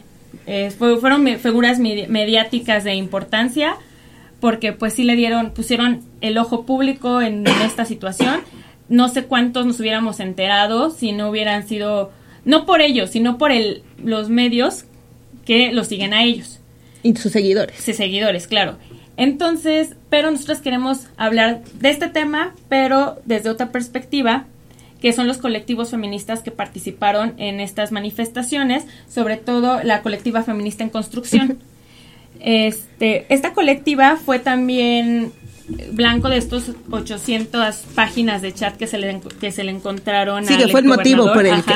eh, 0.47 0.71
fueron 0.77 1.27
figuras 1.39 1.79
mediáticas 1.79 2.85
de 2.85 2.95
importancia 2.95 3.75
porque 4.43 4.73
pues 4.73 4.95
sí 4.95 5.05
le 5.05 5.15
dieron, 5.15 5.51
pusieron 5.51 6.01
el 6.19 6.37
ojo 6.37 6.65
público 6.65 7.21
en 7.21 7.47
esta 7.47 7.85
situación. 7.85 8.41
No 8.89 9.07
sé 9.07 9.23
cuántos 9.23 9.65
nos 9.65 9.79
hubiéramos 9.79 10.19
enterado 10.19 10.89
si 10.89 11.13
no 11.13 11.29
hubieran 11.29 11.65
sido 11.65 12.11
no 12.43 12.65
por 12.65 12.81
ellos, 12.81 13.09
sino 13.09 13.37
por 13.37 13.53
el, 13.53 13.83
los 14.03 14.27
medios 14.27 14.83
que 15.45 15.71
los 15.71 15.87
siguen 15.87 16.13
a 16.13 16.23
ellos. 16.23 16.59
Y 17.03 17.15
sus 17.15 17.31
seguidores. 17.31 17.79
Sus 17.79 17.95
seguidores, 17.95 18.47
claro. 18.47 18.75
Entonces, 19.15 19.95
pero 20.09 20.29
nosotros 20.29 20.59
queremos 20.59 21.07
hablar 21.15 21.61
de 21.79 21.91
este 21.91 22.09
tema, 22.09 22.53
pero 22.67 23.21
desde 23.23 23.49
otra 23.49 23.71
perspectiva, 23.71 24.47
que 24.99 25.13
son 25.13 25.25
los 25.25 25.37
colectivos 25.37 25.91
feministas 25.91 26.41
que 26.41 26.51
participaron 26.51 27.33
en 27.37 27.61
estas 27.61 27.93
manifestaciones, 27.93 28.83
sobre 29.07 29.37
todo 29.37 29.81
la 29.83 30.01
colectiva 30.01 30.43
feminista 30.43 30.83
en 30.83 30.89
construcción. 30.89 31.59
Este, 32.43 33.25
esta 33.29 33.53
colectiva 33.53 34.17
fue 34.17 34.37
también 34.37 35.31
blanco 35.93 36.29
de 36.29 36.37
estos 36.37 36.71
800 36.91 37.75
páginas 37.95 38.41
de 38.41 38.53
chat 38.53 38.75
que 38.75 38.85
se 38.85 38.97
le, 38.97 39.21
que 39.39 39.51
se 39.51 39.63
le 39.63 39.71
encontraron. 39.71 40.45
Sí, 40.45 40.57
que 40.57 40.67
fue 40.67 40.81
el 40.81 40.87
motivo 40.87 41.31
por 41.33 41.45
el 41.45 41.63
que 41.63 41.73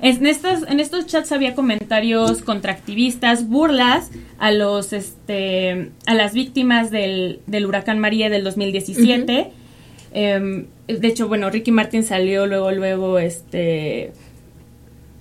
en 0.00 0.26
estos, 0.26 0.62
en 0.68 0.80
estos 0.80 1.06
chats 1.06 1.32
había 1.32 1.54
comentarios 1.54 2.42
contra 2.42 2.72
activistas, 2.72 3.48
burlas 3.48 4.10
a 4.38 4.50
los 4.50 4.92
este 4.92 5.90
a 6.06 6.14
las 6.14 6.32
víctimas 6.32 6.90
del, 6.90 7.40
del 7.46 7.66
huracán 7.66 7.98
María 7.98 8.30
del 8.30 8.44
2017. 8.44 9.52
Em, 10.12 10.66
de 10.86 11.08
hecho, 11.08 11.28
bueno, 11.28 11.50
Ricky 11.50 11.70
Martin 11.70 12.02
salió 12.02 12.46
luego, 12.46 12.72
luego, 12.72 13.18
este 13.18 14.12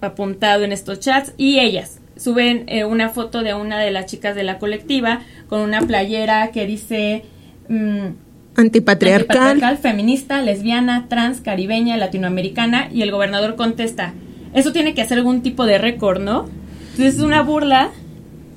apuntado 0.01 0.63
en 0.63 0.71
estos 0.71 0.99
chats 0.99 1.33
y 1.37 1.59
ellas 1.59 1.99
suben 2.17 2.63
eh, 2.67 2.85
una 2.85 3.09
foto 3.09 3.43
de 3.43 3.53
una 3.53 3.79
de 3.79 3.91
las 3.91 4.05
chicas 4.05 4.35
de 4.35 4.43
la 4.43 4.59
colectiva 4.59 5.21
con 5.49 5.61
una 5.61 5.81
playera 5.81 6.51
que 6.51 6.65
dice 6.65 7.23
mm, 7.69 8.07
antipatriarcal. 8.55 9.37
antipatriarcal, 9.37 9.77
feminista, 9.77 10.41
lesbiana, 10.41 11.07
trans, 11.09 11.41
caribeña, 11.41 11.97
latinoamericana 11.97 12.89
y 12.91 13.01
el 13.01 13.11
gobernador 13.11 13.55
contesta 13.55 14.13
eso 14.53 14.71
tiene 14.71 14.93
que 14.93 15.01
hacer 15.01 15.19
algún 15.19 15.41
tipo 15.41 15.65
de 15.65 15.77
récord, 15.77 16.19
¿no? 16.19 16.45
Entonces 16.91 17.15
es 17.15 17.21
una 17.21 17.43
burla 17.43 17.91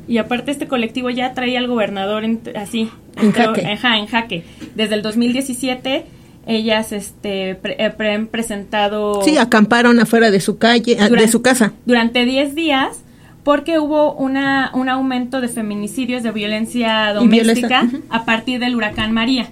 y 0.09 0.19
aparte 0.19 0.51
este 0.51 0.67
colectivo 0.67 1.11
ya 1.11 1.35
trae 1.35 1.57
al 1.59 1.67
gobernador 1.67 2.25
así, 2.57 2.91
en 3.21 3.33
jaque. 3.33 3.63
en 3.63 4.07
jaque. 4.07 4.45
Desde 4.75 4.95
el 4.95 5.03
2017 5.03 6.07
ellas 6.47 6.93
este 6.93 7.51
eh, 7.51 7.93
han 7.99 8.29
presentado 8.29 9.23
Sí, 9.23 9.37
acamparon 9.37 10.01
afuera 10.01 10.31
de 10.31 10.41
su 10.41 10.57
calle, 10.57 10.97
ah, 10.99 11.09
de 11.09 11.29
su 11.29 11.43
casa. 11.43 11.75
Durante 11.85 12.25
10 12.25 12.55
días 12.55 13.03
porque 13.51 13.81
hubo 13.81 14.13
una, 14.15 14.71
un 14.75 14.89
aumento 14.89 15.41
de 15.41 15.49
feminicidios, 15.49 16.23
de 16.23 16.31
violencia 16.31 17.13
doméstica 17.13 17.91
a 18.09 18.25
partir 18.25 18.61
del 18.61 18.77
huracán 18.77 19.11
María. 19.11 19.51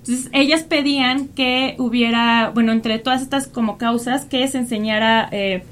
Entonces, 0.00 0.28
ellas 0.32 0.64
pedían 0.64 1.28
que 1.28 1.76
hubiera, 1.78 2.50
bueno, 2.52 2.72
entre 2.72 2.98
todas 2.98 3.22
estas 3.22 3.46
como 3.46 3.78
causas, 3.78 4.24
que 4.24 4.48
se 4.48 4.58
enseñara 4.58 5.28
eh, 5.30 5.62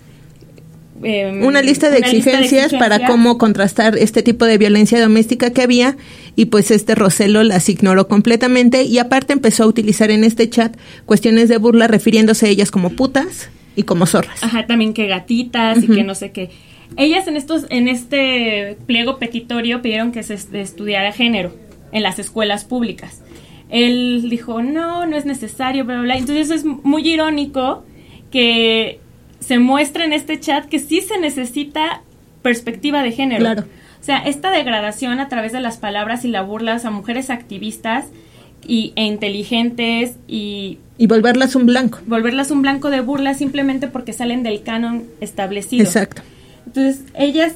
Em, 1.03 1.45
una, 1.45 1.63
lista 1.63 1.91
de, 1.91 1.99
exigencias 1.99 2.73
para 2.73 3.07
cómo 3.07 3.37
contrastar 3.39 3.99
este 3.99 4.23
tipo 4.23 4.45
de 4.45 4.57
violencia 4.57 5.01
doméstica 5.01 5.51
que 5.51 5.63
había 5.63 5.97
y 6.37 6.45
pues 6.45 6.71
este 6.71 6.95
Roselo 6.95 7.43
las 7.43 7.69
ignoró 7.69 8.07
completamente 8.07 8.85
y 8.85 8.99
aparte 8.99 9.33
empezó 9.33 9.65
a 9.65 9.67
utilizar 9.67 10.13
en 10.13 10.23
este 10.23 10.49
chat 10.49 10.77
cuestiones 11.05 11.49
de 11.49 11.57
burla 11.57 11.89
refiriéndose 11.89 12.47
a 12.47 12.49
ellas 12.51 12.71
como 12.71 12.91
putas 12.91 13.51
y 13.75 13.83
como 13.83 14.07
zorras. 14.07 14.45
Ajá, 14.45 14.67
también 14.67 14.95
que 14.95 15.09
gatitas 15.09 15.83
y 15.83 15.89
que 15.89 16.05
no 16.05 16.15
sé 16.15 16.31
qué. 16.31 16.51
Ellas 16.97 17.27
en 17.27 17.37
estos 17.37 17.67
en 17.71 17.89
este 17.89 18.77
pliego 18.87 19.19
petitorio 19.19 19.83
pidieron 19.83 20.13
que 20.13 20.23
se 20.23 20.35
estudiara 20.35 21.13
género 21.13 21.53
en 21.93 22.03
las 22.03 22.19
escuelas 22.19 22.65
públicas. 22.65 23.23
Él 23.71 24.27
dijo, 24.31 24.63
"No, 24.63 25.07
no 25.07 25.17
es 25.17 25.25
necesario", 25.25 25.85
bla 25.85 25.95
bla. 25.97 26.05
bla. 26.05 26.17
Entonces 26.17 26.51
es 26.51 26.65
muy 26.65 27.09
irónico 27.09 27.85
que 28.31 29.01
se 29.41 29.59
muestra 29.59 30.05
en 30.05 30.13
este 30.13 30.41
chat 30.41 30.67
que 30.67 30.79
sí 30.79 31.01
se 31.01 31.19
necesita 31.19 32.03
perspectiva 32.43 33.03
de 33.03 33.13
género. 33.13 33.41
Claro. 33.41 33.65
O 34.01 34.05
sea, 34.05 34.19
esta 34.19 34.51
degradación 34.51 35.19
a 35.19 35.29
través 35.29 35.53
de 35.53 35.61
las 35.61 35.79
palabras 35.79 36.25
y 36.25 36.29
la 36.29 36.43
burlas 36.43 36.85
a 36.85 36.91
mujeres 36.91 37.31
activistas 37.31 38.07
y, 38.67 38.93
e 38.97 39.05
inteligentes 39.05 40.17
y... 40.29 40.79
Y 40.99 41.07
volverlas 41.07 41.57
un 41.57 41.67
blanco. 41.67 42.01
Volverlas 42.07 42.51
un 42.51 42.63
blanco 42.63 42.91
de 42.91 43.01
burla 43.01 43.35
simplemente 43.35 43.89
porque 43.89 44.13
salen 44.13 44.43
del 44.43 44.63
canon 44.63 45.05
establecido. 45.21 45.85
Exacto. 45.85 46.23
Entonces, 46.67 47.05
ellas 47.15 47.55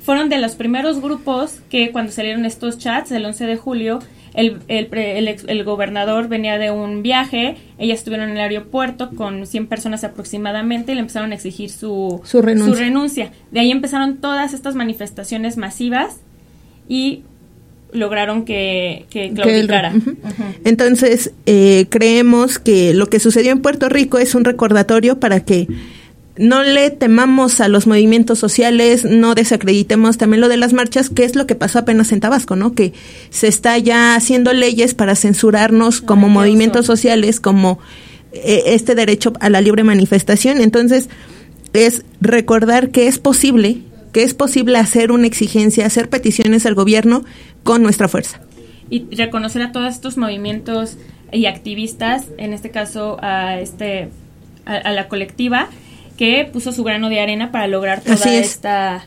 fueron 0.00 0.28
de 0.28 0.38
los 0.38 0.56
primeros 0.56 1.00
grupos 1.00 1.60
que 1.70 1.92
cuando 1.92 2.12
salieron 2.12 2.44
estos 2.44 2.78
chats 2.78 3.12
el 3.12 3.24
11 3.24 3.46
de 3.46 3.56
julio 3.56 4.00
el, 4.34 4.58
el, 4.68 5.36
el, 5.46 5.64
gobernador 5.64 6.28
venía 6.28 6.58
de 6.58 6.70
un 6.70 7.02
viaje, 7.02 7.56
ellas 7.78 7.98
estuvieron 7.98 8.30
en 8.30 8.36
el 8.36 8.42
aeropuerto 8.42 9.10
con 9.10 9.46
100 9.46 9.66
personas 9.66 10.04
aproximadamente 10.04 10.92
y 10.92 10.94
le 10.94 11.02
empezaron 11.02 11.32
a 11.32 11.34
exigir 11.34 11.70
su, 11.70 12.20
su, 12.24 12.40
renuncia. 12.40 13.32
De 13.50 13.60
ahí 13.60 13.70
empezaron 13.70 14.18
todas 14.18 14.54
estas 14.54 14.74
manifestaciones 14.74 15.56
masivas 15.56 16.20
y 16.88 17.22
lograron 17.92 18.46
que, 18.46 19.04
que 19.10 19.32
claudicara. 19.34 19.92
Entonces, 20.64 21.32
eh, 21.44 21.86
creemos 21.90 22.58
que 22.58 22.94
lo 22.94 23.08
que 23.08 23.20
sucedió 23.20 23.52
en 23.52 23.60
Puerto 23.60 23.90
Rico 23.90 24.18
es 24.18 24.34
un 24.34 24.44
recordatorio 24.44 25.20
para 25.20 25.40
que 25.40 25.68
no 26.36 26.62
le 26.62 26.90
temamos 26.90 27.60
a 27.60 27.68
los 27.68 27.86
movimientos 27.86 28.38
sociales, 28.38 29.04
no 29.04 29.34
desacreditemos 29.34 30.16
también 30.16 30.40
lo 30.40 30.48
de 30.48 30.56
las 30.56 30.72
marchas, 30.72 31.10
que 31.10 31.24
es 31.24 31.36
lo 31.36 31.46
que 31.46 31.54
pasó 31.54 31.80
apenas 31.80 32.10
en 32.12 32.20
Tabasco, 32.20 32.56
¿no? 32.56 32.74
Que 32.74 32.94
se 33.30 33.48
está 33.48 33.76
ya 33.78 34.14
haciendo 34.14 34.52
leyes 34.52 34.94
para 34.94 35.14
censurarnos 35.14 36.00
como 36.00 36.28
movimientos 36.28 36.86
sociales, 36.86 37.38
como 37.38 37.78
eh, 38.32 38.62
este 38.66 38.94
derecho 38.94 39.34
a 39.40 39.50
la 39.50 39.60
libre 39.60 39.84
manifestación. 39.84 40.60
Entonces, 40.62 41.10
es 41.74 42.02
recordar 42.20 42.90
que 42.90 43.08
es 43.08 43.18
posible, 43.18 43.82
que 44.12 44.22
es 44.22 44.32
posible 44.32 44.78
hacer 44.78 45.12
una 45.12 45.26
exigencia, 45.26 45.84
hacer 45.84 46.08
peticiones 46.08 46.64
al 46.64 46.74
gobierno 46.74 47.24
con 47.62 47.82
nuestra 47.82 48.08
fuerza. 48.08 48.40
Y 48.88 49.04
reconocer 49.14 49.62
a 49.62 49.72
todos 49.72 49.94
estos 49.94 50.16
movimientos 50.16 50.96
y 51.30 51.44
activistas, 51.44 52.24
en 52.38 52.54
este 52.54 52.70
caso 52.70 53.18
a 53.22 53.58
este 53.58 54.08
a 54.64 54.92
la 54.92 55.08
colectiva, 55.08 55.68
que 56.22 56.44
puso 56.44 56.70
su 56.70 56.84
grano 56.84 57.08
de 57.08 57.18
arena 57.18 57.50
para 57.50 57.66
lograr 57.66 58.00
toda 58.00 58.32
esta, 58.32 59.06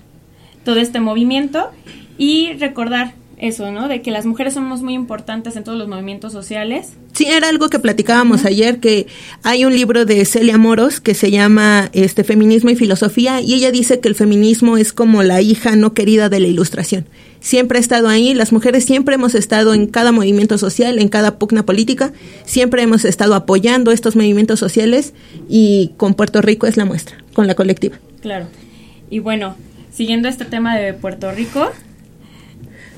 todo 0.65 0.81
este 0.81 0.99
movimiento 0.99 1.71
y 2.17 2.51
recordar 2.59 3.13
eso, 3.37 3.71
¿no? 3.71 3.87
De 3.87 4.01
que 4.01 4.11
las 4.11 4.25
mujeres 4.25 4.53
somos 4.53 4.81
muy 4.81 4.93
importantes 4.93 5.55
en 5.55 5.63
todos 5.63 5.77
los 5.77 5.87
movimientos 5.87 6.31
sociales. 6.31 6.93
Sí, 7.13 7.25
era 7.25 7.49
algo 7.49 7.69
que 7.69 7.79
platicábamos 7.79 8.45
ayer, 8.45 8.79
que 8.79 9.07
hay 9.43 9.65
un 9.65 9.75
libro 9.75 10.05
de 10.05 10.23
Celia 10.25 10.57
Moros 10.57 11.01
que 11.01 11.13
se 11.13 11.31
llama 11.31 11.89
este 11.93 12.23
Feminismo 12.23 12.69
y 12.69 12.75
Filosofía, 12.75 13.41
y 13.41 13.53
ella 13.53 13.71
dice 13.71 13.99
que 13.99 14.07
el 14.07 14.15
feminismo 14.15 14.77
es 14.77 14.93
como 14.93 15.23
la 15.23 15.41
hija 15.41 15.75
no 15.75 15.93
querida 15.93 16.29
de 16.29 16.39
la 16.39 16.47
ilustración. 16.47 17.07
Siempre 17.39 17.77
ha 17.77 17.81
estado 17.81 18.07
ahí, 18.07 18.33
las 18.33 18.51
mujeres 18.51 18.85
siempre 18.85 19.15
hemos 19.15 19.35
estado 19.35 19.73
en 19.73 19.87
cada 19.87 20.11
movimiento 20.11 20.57
social, 20.57 20.97
en 20.97 21.09
cada 21.09 21.37
pugna 21.37 21.65
política, 21.65 22.11
siempre 22.45 22.81
hemos 22.81 23.05
estado 23.05 23.35
apoyando 23.35 23.91
estos 23.91 24.15
movimientos 24.15 24.59
sociales 24.59 25.13
y 25.47 25.91
con 25.97 26.15
Puerto 26.15 26.41
Rico 26.41 26.67
es 26.67 26.77
la 26.77 26.85
muestra, 26.85 27.17
con 27.33 27.47
la 27.47 27.55
colectiva. 27.55 27.99
Claro. 28.21 28.47
Y 29.09 29.19
bueno, 29.19 29.55
siguiendo 29.93 30.27
este 30.27 30.45
tema 30.45 30.75
de 30.75 30.93
Puerto 30.93 31.31
Rico, 31.31 31.71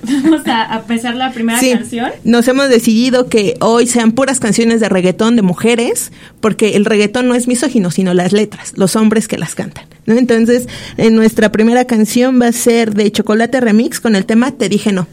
Vamos 0.03 0.47
a, 0.47 0.73
a 0.73 0.79
empezar 0.79 1.15
la 1.15 1.31
primera 1.31 1.59
sí, 1.59 1.71
canción. 1.71 2.11
Nos 2.23 2.47
hemos 2.47 2.69
decidido 2.69 3.27
que 3.27 3.55
hoy 3.59 3.87
sean 3.87 4.11
puras 4.11 4.39
canciones 4.39 4.79
de 4.79 4.89
reggaetón 4.89 5.35
de 5.35 5.41
mujeres, 5.41 6.11
porque 6.39 6.75
el 6.75 6.85
reggaetón 6.85 7.27
no 7.27 7.35
es 7.35 7.47
misógino, 7.47 7.91
sino 7.91 8.13
las 8.13 8.31
letras, 8.31 8.73
los 8.75 8.95
hombres 8.95 9.27
que 9.27 9.37
las 9.37 9.55
cantan. 9.55 9.85
¿no? 10.05 10.15
Entonces, 10.17 10.67
en 10.97 11.15
nuestra 11.15 11.51
primera 11.51 11.85
canción 11.85 12.39
va 12.41 12.47
a 12.47 12.51
ser 12.51 12.93
de 12.93 13.11
Chocolate 13.11 13.59
Remix 13.59 13.99
con 13.99 14.15
el 14.15 14.25
tema 14.25 14.51
Te 14.51 14.69
dije 14.69 14.91
no. 14.91 15.07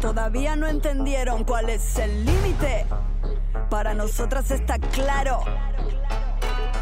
Todavía 0.00 0.56
no 0.56 0.66
entendieron 0.66 1.44
cuál 1.44 1.68
es 1.70 1.98
el 1.98 2.24
límite. 2.24 2.86
Para 3.70 3.94
nosotras 3.94 4.50
está 4.50 4.78
claro 4.78 5.44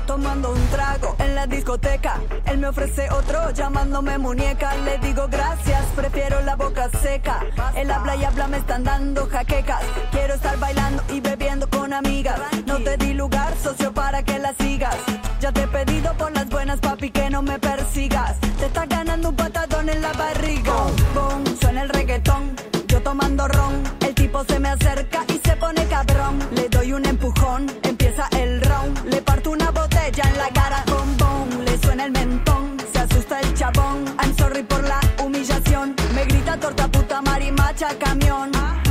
tomando 0.07 0.53
un 0.53 0.67
trago 0.69 1.15
en 1.19 1.35
la 1.35 1.47
discoteca. 1.47 2.19
Él 2.47 2.57
me 2.57 2.69
ofrece 2.69 3.11
otro 3.11 3.51
llamándome 3.51 4.17
muñeca. 4.17 4.75
Le 4.77 4.97
digo 4.99 5.29
gracias, 5.29 5.85
prefiero 5.95 6.41
la 6.41 6.57
boca 6.57 6.89
seca. 7.03 7.41
Él 7.77 7.91
habla 7.91 8.17
y 8.17 8.25
habla, 8.25 8.49
me 8.49 8.57
están 8.57 8.85
dando 8.85 9.27
jaquecas. 9.27 9.83
Quiero 10.11 10.35
estar 10.35 10.59
bailando 10.59 11.03
y 11.13 11.21
bebiendo 11.21 11.69
con 11.69 11.93
amigas. 11.93 12.41
No 12.67 12.79
te 12.79 12.97
di 12.97 13.13
lugar, 13.13 13.55
socio, 13.63 13.93
para 13.93 14.23
que 14.23 14.39
la 14.39 14.55
sigas. 14.55 14.97
Ya 15.41 15.53
te 15.53 15.65
he 15.65 15.69
pedido 15.69 16.15
por 16.15 16.33
las 16.33 16.49
buenas, 16.49 16.81
papi, 16.81 17.11
que 17.11 17.29
no 17.29 17.43
me 17.43 17.59
persigas. 17.59 18.41
Te 18.59 18.65
está 18.65 18.87
ganando 18.87 19.29
un 19.29 19.37
patadón 19.37 19.91
en 19.91 20.01
la 20.01 20.13
barriga. 20.15 20.73
Boom, 21.15 21.45
suena 21.61 21.83
el 21.83 21.91
reggaetón. 21.91 22.57
Yo 22.87 23.03
tomando 23.03 23.47
ron, 23.47 23.83
el 24.01 24.15
tipo 24.15 24.43
se 24.45 24.59
me 24.59 24.71
acerca 24.71 25.23
y 25.29 25.38
pone 25.59 25.85
cabrón. 25.87 26.39
Le 26.53 26.69
doy 26.69 26.93
un 26.93 27.05
empujón, 27.07 27.67
empieza 27.83 28.29
el 28.33 28.61
round. 28.63 29.05
Le 29.07 29.23
parto 29.23 29.51
una 29.51 29.71
botella 29.71 30.25
en 30.25 30.39
la 30.39 30.49
cara, 30.51 30.85
bombón. 30.87 31.65
Le 31.65 31.79
suena 31.79 32.05
el 32.05 32.13
mentón, 32.13 32.77
se 32.93 32.99
asusta 33.01 33.41
el 33.41 33.55
chabón. 33.55 34.05
I'm 34.21 34.37
sorry 34.37 34.63
por 34.63 34.83
la 34.83 35.01
humillación. 35.23 35.95
Me 36.15 36.25
grita 36.25 36.59
torta 36.59 36.89
puta 36.89 37.21
marimacha 37.23 37.89
camión. 37.99 38.51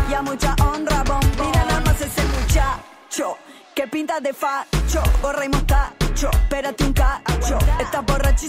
Y 0.10 0.14
a 0.14 0.22
mucha 0.22 0.56
honra, 0.62 1.04
bom. 1.04 1.20
Mira 1.40 1.66
nada 1.66 1.82
más 1.82 2.00
ese 2.02 2.24
muchacho. 2.24 3.38
Que 3.76 3.88
pinta 3.88 4.20
de 4.20 4.34
facho, 4.34 5.04
gorra 5.22 5.46
y 5.46 5.50
mostacho. 5.50 6.30
Espérate 6.32 6.84
un 6.84 6.94
cacho. 6.94 7.58
Estás 7.80 8.04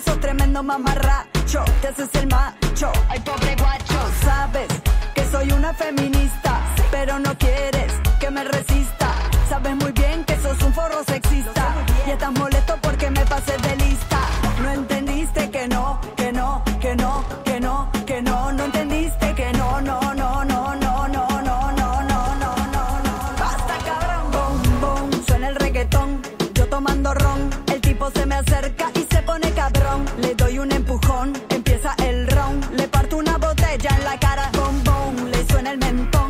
sos 0.05 0.21
tremendo 0.21 0.63
mamarracho. 0.63 1.65
Te 1.83 1.89
haces 1.89 2.09
el 2.15 2.29
macho. 2.29 2.91
Ay, 3.09 3.21
pobre 3.21 3.55
guacho. 3.57 4.01
Sabes 4.23 4.69
que 5.15 5.25
soy 5.27 5.51
una 5.53 5.75
feminista, 5.75 6.61
pero 6.91 7.19
no 7.19 7.37
quieres 7.37 8.08
que 8.29 8.35
me 8.35 8.45
resista. 8.45 9.15
Sabes 9.49 9.75
muy 9.77 9.93
bien 9.93 10.23
que 10.25 10.37
sos 10.41 10.61
un 10.63 10.73
forro 10.75 11.03
sexista 11.05 11.75
y 12.07 12.11
estás 12.11 12.33
molesto 12.33 12.77
porque 12.83 13.11
me 13.11 13.25
pasé 13.25 13.57
de 13.57 13.77
lista. 13.77 14.19
No 14.63 14.71
entendiste 14.71 15.51
que 15.51 15.67
no, 15.67 15.99
que 16.15 16.31
no, 16.33 16.63
que 16.81 16.95
no, 16.95 17.25
que 17.45 17.59
no, 17.61 17.91
que 18.07 18.21
no, 18.21 18.53
no 18.53 18.65
entendiste 18.65 19.35
que 19.35 19.51
no, 19.53 19.81
no, 19.81 20.01
no, 20.15 20.45
no, 20.45 20.75
no, 20.75 21.07
no, 21.07 21.27
no, 21.39 21.41
no, 21.41 21.73
no, 21.73 22.35
no, 22.43 22.57
no, 22.75 22.85
no. 23.07 23.15
Basta 23.41 23.75
cabrón, 23.87 24.25
boom, 24.33 24.81
boom, 24.83 25.27
suena 25.27 25.49
el 25.49 25.57
reggaetón, 25.57 26.21
yo 26.55 26.67
tomando 26.69 27.15
ron, 27.15 27.49
el 27.73 27.81
tipo 27.81 28.11
se 28.11 28.27
me 28.27 28.35
acerca 28.35 28.91
y 28.95 29.07
se 29.11 29.23
pone 29.23 29.51
cabrón. 29.53 30.05
Le 30.19 30.35
doy 30.35 30.59
un 30.59 30.71
empujón, 30.73 31.33
empieza 31.49 31.95
el 32.05 32.27
round, 32.29 32.75
le 32.75 32.89
parto 32.89 33.17
una 33.17 33.39
botella 33.39 33.91
en 33.97 34.05
la 34.05 34.19
cara, 34.19 34.51
boom, 34.53 34.85
boom, 34.85 35.31
le 35.31 35.47
suena 35.47 35.71
el 35.71 35.79
mentón, 35.79 36.28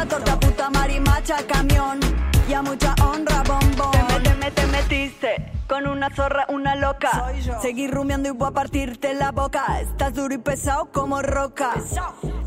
grita 0.00 0.16
torta 0.16 0.40
puta 0.40 0.70
marimacha 0.70 1.36
camión 1.46 2.00
y 2.48 2.52
a 2.54 2.62
mucha 2.62 2.94
honra, 3.04 3.42
bombón. 3.46 3.90
Te, 3.92 4.02
me- 4.02 4.20
te, 4.20 4.34
me- 4.34 4.50
te 4.50 4.66
metiste. 4.66 5.52
Con 5.68 5.86
una 5.86 6.10
zorra, 6.10 6.46
una 6.48 6.74
loca. 6.74 7.26
Seguir 7.62 7.90
rumiando 7.92 8.28
y 8.28 8.32
voy 8.32 8.48
a 8.48 8.50
partirte 8.50 9.14
la 9.14 9.30
boca. 9.30 9.80
Estás 9.80 10.14
duro 10.14 10.34
y 10.34 10.38
pesado 10.38 10.90
como 10.92 11.22
roca. 11.22 11.74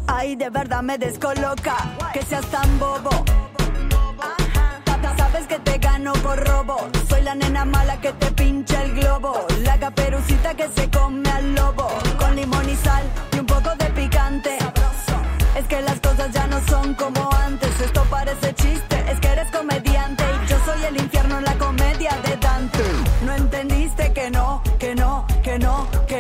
Ay, 0.08 0.36
de 0.36 0.50
verdad 0.50 0.82
me 0.82 0.98
descoloca. 0.98 1.76
Que 2.12 2.22
seas 2.24 2.46
tan 2.48 2.80
bobo. 2.80 3.10
Ta- 4.84 5.16
Sabes 5.18 5.48
que 5.48 5.60
te 5.60 5.78
gano 5.78 6.13
por 6.13 6.38
robo. 6.48 6.78
Soy 7.08 7.22
la 7.22 7.36
nena 7.36 7.63
mala 7.66 8.00
que 8.02 8.12
te 8.13 8.32
pincha 8.32 8.82
el 8.84 8.94
globo. 8.96 9.46
La 9.63 9.78
caperucita 9.80 10.54
que 10.56 10.68
se 10.70 10.89
come 10.89 11.30
al 11.30 11.54
lobo. 11.56 11.88
Con 12.20 12.36
limón 12.36 12.68
y 12.70 12.76
sal 12.76 13.04
y 13.34 13.39
un 13.39 13.46
poco 13.46 13.70
de 13.78 13.86
picante. 13.92 14.58
Es 15.56 15.66
que 15.68 15.82
las 15.82 16.00
cosas 16.00 16.32
ya 16.32 16.48
no 16.48 16.60
son 16.68 16.94
como 16.96 17.30
antes. 17.34 17.70
Esto 17.80 18.04
parece 18.10 18.54
chiste, 18.56 19.06
es 19.12 19.20
que 19.20 19.28
eres 19.28 19.50
comediante. 19.52 20.24
Y 20.44 20.48
yo 20.50 20.58
soy 20.66 20.84
el 20.84 20.98
infierno 20.98 21.38
en 21.38 21.46
la 21.46 21.56
comedia 21.56 22.12
de 22.26 22.38
Dante. 22.38 22.84
No 23.26 23.34
entendiste 23.36 24.13
que 24.13 24.30
no, 24.30 24.62
que 24.80 24.96
no, 24.96 25.26
que 25.44 25.60
no, 25.60 25.88
que 26.08 26.12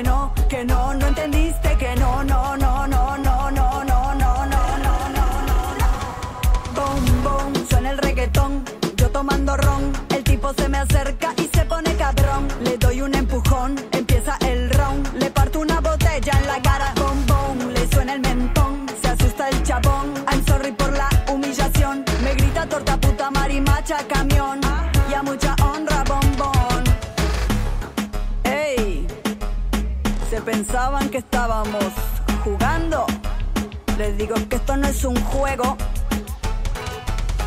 pensaban 30.53 31.09
que 31.09 31.17
estábamos 31.17 31.91
jugando. 32.43 33.07
Les 33.97 34.15
digo 34.17 34.35
que 34.49 34.57
esto 34.57 34.77
no 34.77 34.87
es 34.87 35.03
un 35.03 35.15
juego. 35.15 35.75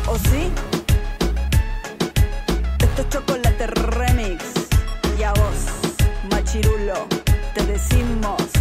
¿O 0.07 0.17
sí? 0.17 0.51
Esto 2.79 3.01
es 3.03 3.09
chocolate 3.09 3.67
remix. 3.67 4.43
Y 5.17 5.23
a 5.23 5.31
vos, 5.31 5.59
machirulo, 6.29 7.07
te 7.55 7.65
decimos 7.65 8.56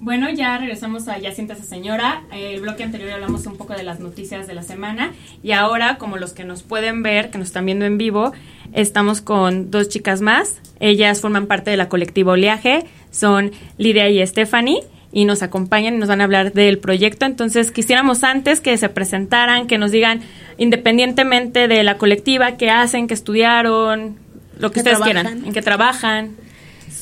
Bueno, 0.00 0.30
ya 0.30 0.56
regresamos 0.56 1.08
a 1.08 1.18
Ya 1.18 1.30
siéntase 1.32 1.62
señora. 1.62 2.22
El 2.32 2.62
bloque 2.62 2.82
anterior 2.82 3.10
hablamos 3.10 3.44
un 3.44 3.58
poco 3.58 3.74
de 3.74 3.82
las 3.82 4.00
noticias 4.00 4.46
de 4.46 4.54
la 4.54 4.62
semana 4.62 5.12
y 5.42 5.52
ahora, 5.52 5.98
como 5.98 6.16
los 6.16 6.32
que 6.32 6.42
nos 6.42 6.62
pueden 6.62 7.02
ver, 7.02 7.30
que 7.30 7.36
nos 7.36 7.48
están 7.48 7.66
viendo 7.66 7.84
en 7.84 7.98
vivo, 7.98 8.32
estamos 8.72 9.20
con 9.20 9.70
dos 9.70 9.90
chicas 9.90 10.22
más. 10.22 10.62
Ellas 10.80 11.20
forman 11.20 11.46
parte 11.46 11.70
de 11.70 11.76
la 11.76 11.90
colectiva 11.90 12.32
Oleaje, 12.32 12.86
son 13.10 13.52
Lidia 13.76 14.08
y 14.08 14.26
Stephanie 14.26 14.80
y 15.12 15.26
nos 15.26 15.42
acompañan 15.42 15.96
y 15.96 15.98
nos 15.98 16.08
van 16.08 16.22
a 16.22 16.24
hablar 16.24 16.54
del 16.54 16.78
proyecto. 16.78 17.26
Entonces, 17.26 17.70
quisiéramos 17.70 18.24
antes 18.24 18.62
que 18.62 18.78
se 18.78 18.88
presentaran, 18.88 19.66
que 19.66 19.76
nos 19.76 19.90
digan 19.90 20.22
independientemente 20.56 21.68
de 21.68 21.82
la 21.82 21.98
colectiva, 21.98 22.56
qué 22.56 22.70
hacen, 22.70 23.06
qué 23.06 23.12
estudiaron, 23.12 24.16
lo 24.58 24.70
que 24.70 24.74
¿Qué 24.74 24.80
ustedes 24.80 24.98
trabajan? 24.98 25.24
quieran, 25.24 25.44
en 25.44 25.52
qué 25.52 25.60
trabajan, 25.60 26.30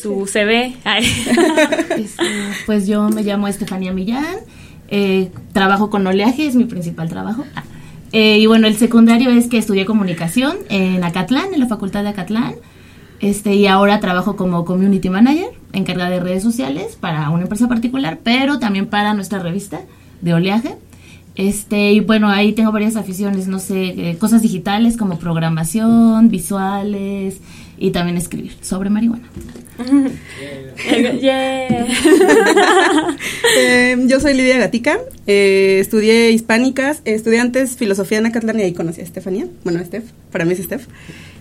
su 0.01 0.27
CV. 0.27 0.77
Este, 1.99 2.23
pues 2.67 2.87
yo 2.87 3.09
me 3.09 3.23
llamo 3.23 3.49
Estefanía 3.49 3.93
Millán, 3.93 4.37
eh, 4.89 5.31
trabajo 5.53 5.91
con 5.91 6.07
oleaje, 6.07 6.47
es 6.47 6.55
mi 6.55 6.65
principal 6.65 7.09
trabajo. 7.09 7.45
Ah, 7.57 7.65
eh, 8.13 8.39
y 8.39 8.47
bueno, 8.47 8.69
el 8.69 8.77
secundario 8.77 9.31
es 9.31 9.49
que 9.49 9.59
estudié 9.59 9.85
comunicación 9.85 10.57
en 10.69 11.03
Acatlán, 11.03 11.53
en 11.53 11.61
la 11.61 11.67
facultad 11.67 12.05
de 12.05 12.11
Acatlán. 12.11 12.55
Este, 13.21 13.55
y 13.55 13.67
ahora 13.67 13.99
trabajo 13.99 14.37
como 14.37 14.65
community 14.65 15.11
manager, 15.11 15.51
encargada 15.73 16.11
de 16.11 16.21
redes 16.21 16.43
sociales 16.45 16.97
para 16.99 17.29
una 17.31 17.43
empresa 17.43 17.67
particular, 17.67 18.21
pero 18.23 18.61
también 18.61 18.87
para 18.87 19.13
nuestra 19.15 19.41
revista 19.41 19.81
de 20.21 20.35
oleaje. 20.35 20.77
Este, 21.35 21.93
y 21.93 22.01
bueno, 22.01 22.29
ahí 22.29 22.53
tengo 22.53 22.71
varias 22.71 22.95
aficiones, 22.95 23.49
no 23.49 23.59
sé, 23.59 24.11
eh, 24.11 24.17
cosas 24.19 24.43
digitales 24.43 24.97
como 24.97 25.19
programación, 25.19 26.29
visuales 26.29 27.41
y 27.79 27.91
también 27.91 28.17
escribir 28.17 28.53
sobre 28.61 28.91
marihuana. 28.91 29.29
Yeah. 31.21 31.87
Eh, 33.57 33.97
yo 34.07 34.21
soy 34.21 34.35
Lidia 34.35 34.59
Gatica, 34.59 34.99
eh, 35.27 35.79
estudié 35.81 36.31
hispánicas, 36.31 36.99
eh, 37.05 37.15
estudié 37.15 37.41
antes 37.41 37.77
filosofía 37.77 38.19
en 38.19 38.27
Acatlán 38.27 38.59
y 38.61 38.63
ahí 38.63 38.73
conocí 38.73 39.01
a 39.01 39.05
Estefanía, 39.05 39.47
bueno, 39.65 39.83
Steph, 39.85 40.05
para 40.31 40.45
mí 40.45 40.53
es 40.53 40.59
Steph. 40.63 40.87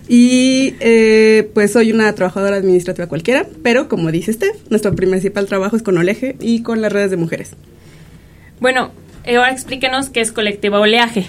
Y 0.08 0.74
eh, 0.80 1.50
pues 1.54 1.72
soy 1.72 1.92
una 1.92 2.12
trabajadora 2.14 2.56
administrativa 2.56 3.06
cualquiera, 3.08 3.46
pero 3.62 3.88
como 3.88 4.10
dice 4.10 4.32
Steph, 4.32 4.56
nuestro 4.70 4.94
principal 4.96 5.46
trabajo 5.46 5.76
es 5.76 5.82
con 5.82 5.98
Oleje 5.98 6.36
y 6.40 6.62
con 6.62 6.80
las 6.80 6.92
redes 6.92 7.10
de 7.10 7.16
mujeres. 7.18 7.50
Bueno, 8.60 8.90
eh, 9.24 9.36
ahora 9.36 9.52
explíquenos 9.52 10.08
qué 10.10 10.20
es 10.20 10.32
Colectiva 10.32 10.80
Oleaje. 10.80 11.26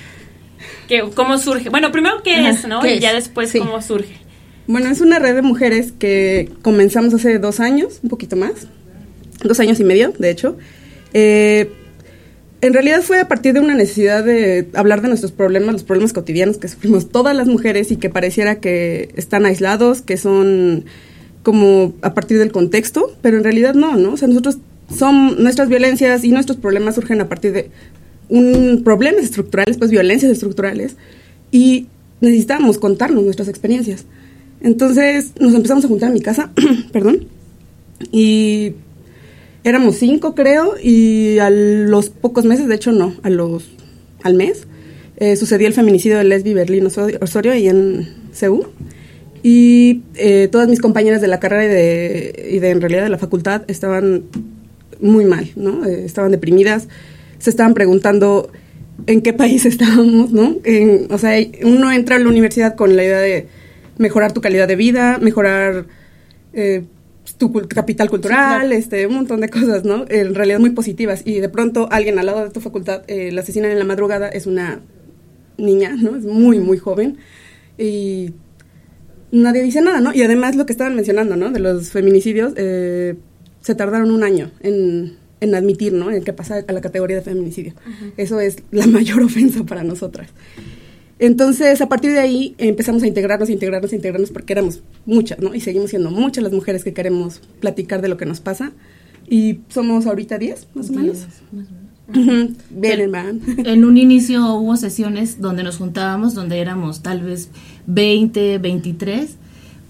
Que, 0.87 1.01
¿Cómo 1.13 1.37
surge? 1.37 1.69
Bueno, 1.69 1.91
primero 1.91 2.23
qué 2.23 2.35
Ajá, 2.35 2.49
es, 2.49 2.67
¿no? 2.67 2.81
¿qué 2.81 2.95
y 2.95 2.99
ya 2.99 3.09
es? 3.09 3.15
después 3.25 3.49
Sí. 3.51 3.59
cómo 3.59 3.81
surge. 3.81 4.15
Bueno, 4.69 4.91
es 4.91 5.01
una 5.01 5.17
red 5.17 5.33
de 5.33 5.41
mujeres 5.41 5.91
que 5.97 6.51
comenzamos 6.61 7.11
hace 7.15 7.39
dos 7.39 7.59
años, 7.59 8.01
un 8.03 8.09
poquito 8.09 8.35
más, 8.35 8.51
dos 9.43 9.59
años 9.59 9.79
y 9.79 9.83
medio, 9.83 10.13
de 10.19 10.29
hecho. 10.29 10.57
Eh, 11.15 11.71
en 12.61 12.73
realidad 12.73 13.01
fue 13.01 13.19
a 13.19 13.27
partir 13.27 13.55
de 13.55 13.61
una 13.61 13.73
necesidad 13.73 14.23
de 14.23 14.67
hablar 14.75 15.01
de 15.01 15.07
nuestros 15.07 15.31
problemas, 15.31 15.73
los 15.73 15.83
problemas 15.83 16.13
cotidianos 16.13 16.57
que 16.59 16.67
sufrimos 16.67 17.09
todas 17.09 17.35
las 17.35 17.47
mujeres 17.47 17.89
y 17.91 17.95
que 17.95 18.11
pareciera 18.11 18.59
que 18.59 19.09
están 19.15 19.47
aislados, 19.47 20.03
que 20.03 20.17
son 20.17 20.85
como 21.41 21.95
a 22.03 22.13
partir 22.13 22.37
del 22.37 22.51
contexto, 22.51 23.17
pero 23.23 23.37
en 23.37 23.43
realidad 23.43 23.73
no, 23.73 23.95
¿no? 23.95 24.13
O 24.13 24.17
sea, 24.17 24.27
nosotros 24.27 24.59
son 24.95 25.41
nuestras 25.41 25.67
violencias 25.67 26.23
y 26.23 26.29
nuestros 26.29 26.59
problemas 26.59 26.93
surgen 26.93 27.21
a 27.21 27.27
partir 27.27 27.53
de 27.53 27.71
un 28.29 28.83
problemas 28.85 29.23
estructurales, 29.23 29.79
pues 29.79 29.89
violencias 29.89 30.31
estructurales, 30.31 30.95
y 31.51 31.87
necesitábamos 32.21 32.77
contarnos 32.77 33.23
nuestras 33.23 33.47
experiencias. 33.47 34.05
Entonces 34.61 35.33
nos 35.39 35.53
empezamos 35.53 35.85
a 35.85 35.87
juntar 35.87 36.09
en 36.09 36.13
mi 36.13 36.21
casa, 36.21 36.51
perdón, 36.91 37.27
y 38.11 38.73
éramos 39.63 39.97
cinco 39.97 40.35
creo, 40.35 40.75
y 40.81 41.39
a 41.39 41.49
los 41.49 42.09
pocos 42.09 42.45
meses, 42.45 42.67
de 42.67 42.75
hecho 42.75 42.91
no, 42.91 43.15
a 43.23 43.29
los, 43.29 43.69
al 44.23 44.33
mes, 44.33 44.67
eh, 45.17 45.35
sucedió 45.35 45.67
el 45.67 45.73
feminicidio 45.73 46.17
de 46.17 46.23
Lesbi 46.23 46.53
Berlín 46.53 46.85
Osorio 46.85 47.55
y 47.55 47.67
en 47.67 48.07
Ceú. 48.33 48.65
Y 49.43 50.01
eh, 50.15 50.49
todas 50.51 50.67
mis 50.67 50.79
compañeras 50.79 51.21
de 51.21 51.27
la 51.27 51.39
carrera 51.39 51.65
y 51.65 51.67
de, 51.67 52.49
y 52.53 52.59
de, 52.59 52.69
en 52.69 52.81
realidad 52.81 53.03
de 53.03 53.09
la 53.09 53.17
facultad 53.17 53.63
estaban 53.67 54.23
muy 55.01 55.25
mal, 55.25 55.49
¿no? 55.55 55.85
Eh, 55.85 56.03
estaban 56.05 56.31
deprimidas, 56.31 56.87
se 57.37 57.49
estaban 57.49 57.73
preguntando 57.73 58.49
en 59.07 59.21
qué 59.21 59.33
país 59.33 59.65
estábamos, 59.65 60.31
¿no? 60.31 60.57
o 61.09 61.17
sea, 61.17 61.39
uno 61.63 61.91
entra 61.91 62.17
a 62.17 62.19
la 62.19 62.27
universidad 62.27 62.75
con 62.75 62.95
la 62.95 63.03
idea 63.03 63.19
de 63.19 63.47
mejorar 63.99 64.31
tu 64.31 64.41
calidad 64.41 64.67
de 64.67 64.75
vida, 64.75 65.19
mejorar 65.21 65.85
eh, 66.53 66.85
tu 67.37 67.53
capital 67.67 68.09
cultural, 68.09 68.71
este, 68.73 69.05
un 69.05 69.13
montón 69.13 69.41
de 69.41 69.49
cosas, 69.49 69.83
¿no? 69.83 70.05
En 70.09 70.33
realidad 70.33 70.59
muy 70.59 70.71
positivas. 70.71 71.21
Y 71.25 71.39
de 71.39 71.49
pronto 71.49 71.87
alguien 71.91 72.17
al 72.17 72.25
lado 72.25 72.43
de 72.43 72.49
tu 72.49 72.61
facultad 72.61 73.03
eh, 73.07 73.31
la 73.31 73.41
asesinan 73.41 73.69
en 73.69 73.77
la 73.77 73.85
madrugada, 73.85 74.27
es 74.29 74.47
una 74.47 74.81
niña, 75.57 75.95
¿no? 75.95 76.15
Es 76.15 76.25
muy, 76.25 76.57
muy 76.57 76.79
joven. 76.79 77.17
Y 77.77 78.31
nadie 79.31 79.61
dice 79.61 79.81
nada, 79.81 80.01
¿no? 80.01 80.11
Y 80.13 80.23
además 80.23 80.55
lo 80.55 80.65
que 80.65 80.73
estaban 80.73 80.95
mencionando, 80.95 81.35
¿no? 81.35 81.51
De 81.51 81.59
los 81.59 81.91
feminicidios, 81.91 82.53
eh, 82.55 83.15
se 83.61 83.75
tardaron 83.75 84.09
un 84.09 84.23
año 84.23 84.49
en 84.61 85.19
en 85.41 85.55
admitir, 85.55 85.93
¿no? 85.93 86.11
En 86.11 86.23
que 86.23 86.33
pasa 86.33 86.63
a 86.67 86.71
la 86.71 86.81
categoría 86.81 87.17
de 87.17 87.23
feminicidio. 87.23 87.73
Eso 88.17 88.39
es 88.39 88.57
la 88.71 88.87
mayor 88.87 89.21
ofensa 89.21 89.63
para 89.63 89.83
nosotras. 89.83 90.29
Entonces, 91.19 91.81
a 91.81 91.89
partir 91.89 92.11
de 92.11 92.19
ahí 92.19 92.55
empezamos 92.57 93.03
a 93.03 93.07
integrarnos, 93.07 93.49
integrarnos, 93.49 93.93
integrarnos, 93.93 94.31
porque 94.31 94.53
éramos 94.53 94.81
muchas, 95.05 95.39
¿no? 95.39 95.53
Y 95.53 95.59
seguimos 95.59 95.89
siendo 95.89 96.11
muchas 96.11 96.43
las 96.43 96.53
mujeres 96.53 96.83
que 96.83 96.93
queremos 96.93 97.41
platicar 97.59 98.01
de 98.01 98.07
lo 98.07 98.17
que 98.17 98.25
nos 98.25 98.39
pasa. 98.39 98.71
Y 99.27 99.59
somos 99.67 100.07
ahorita 100.07 100.37
10, 100.37 100.67
más 100.73 100.89
o 100.89 100.93
menos. 100.93 101.27
Bien, 102.07 103.01
hermano. 103.01 103.39
En 103.65 103.85
un 103.85 103.97
inicio 103.97 104.55
hubo 104.55 104.77
sesiones 104.77 105.41
donde 105.41 105.63
nos 105.63 105.77
juntábamos, 105.77 106.33
donde 106.33 106.59
éramos 106.59 107.03
tal 107.03 107.21
vez 107.21 107.49
20, 107.85 108.57
23 108.57 109.37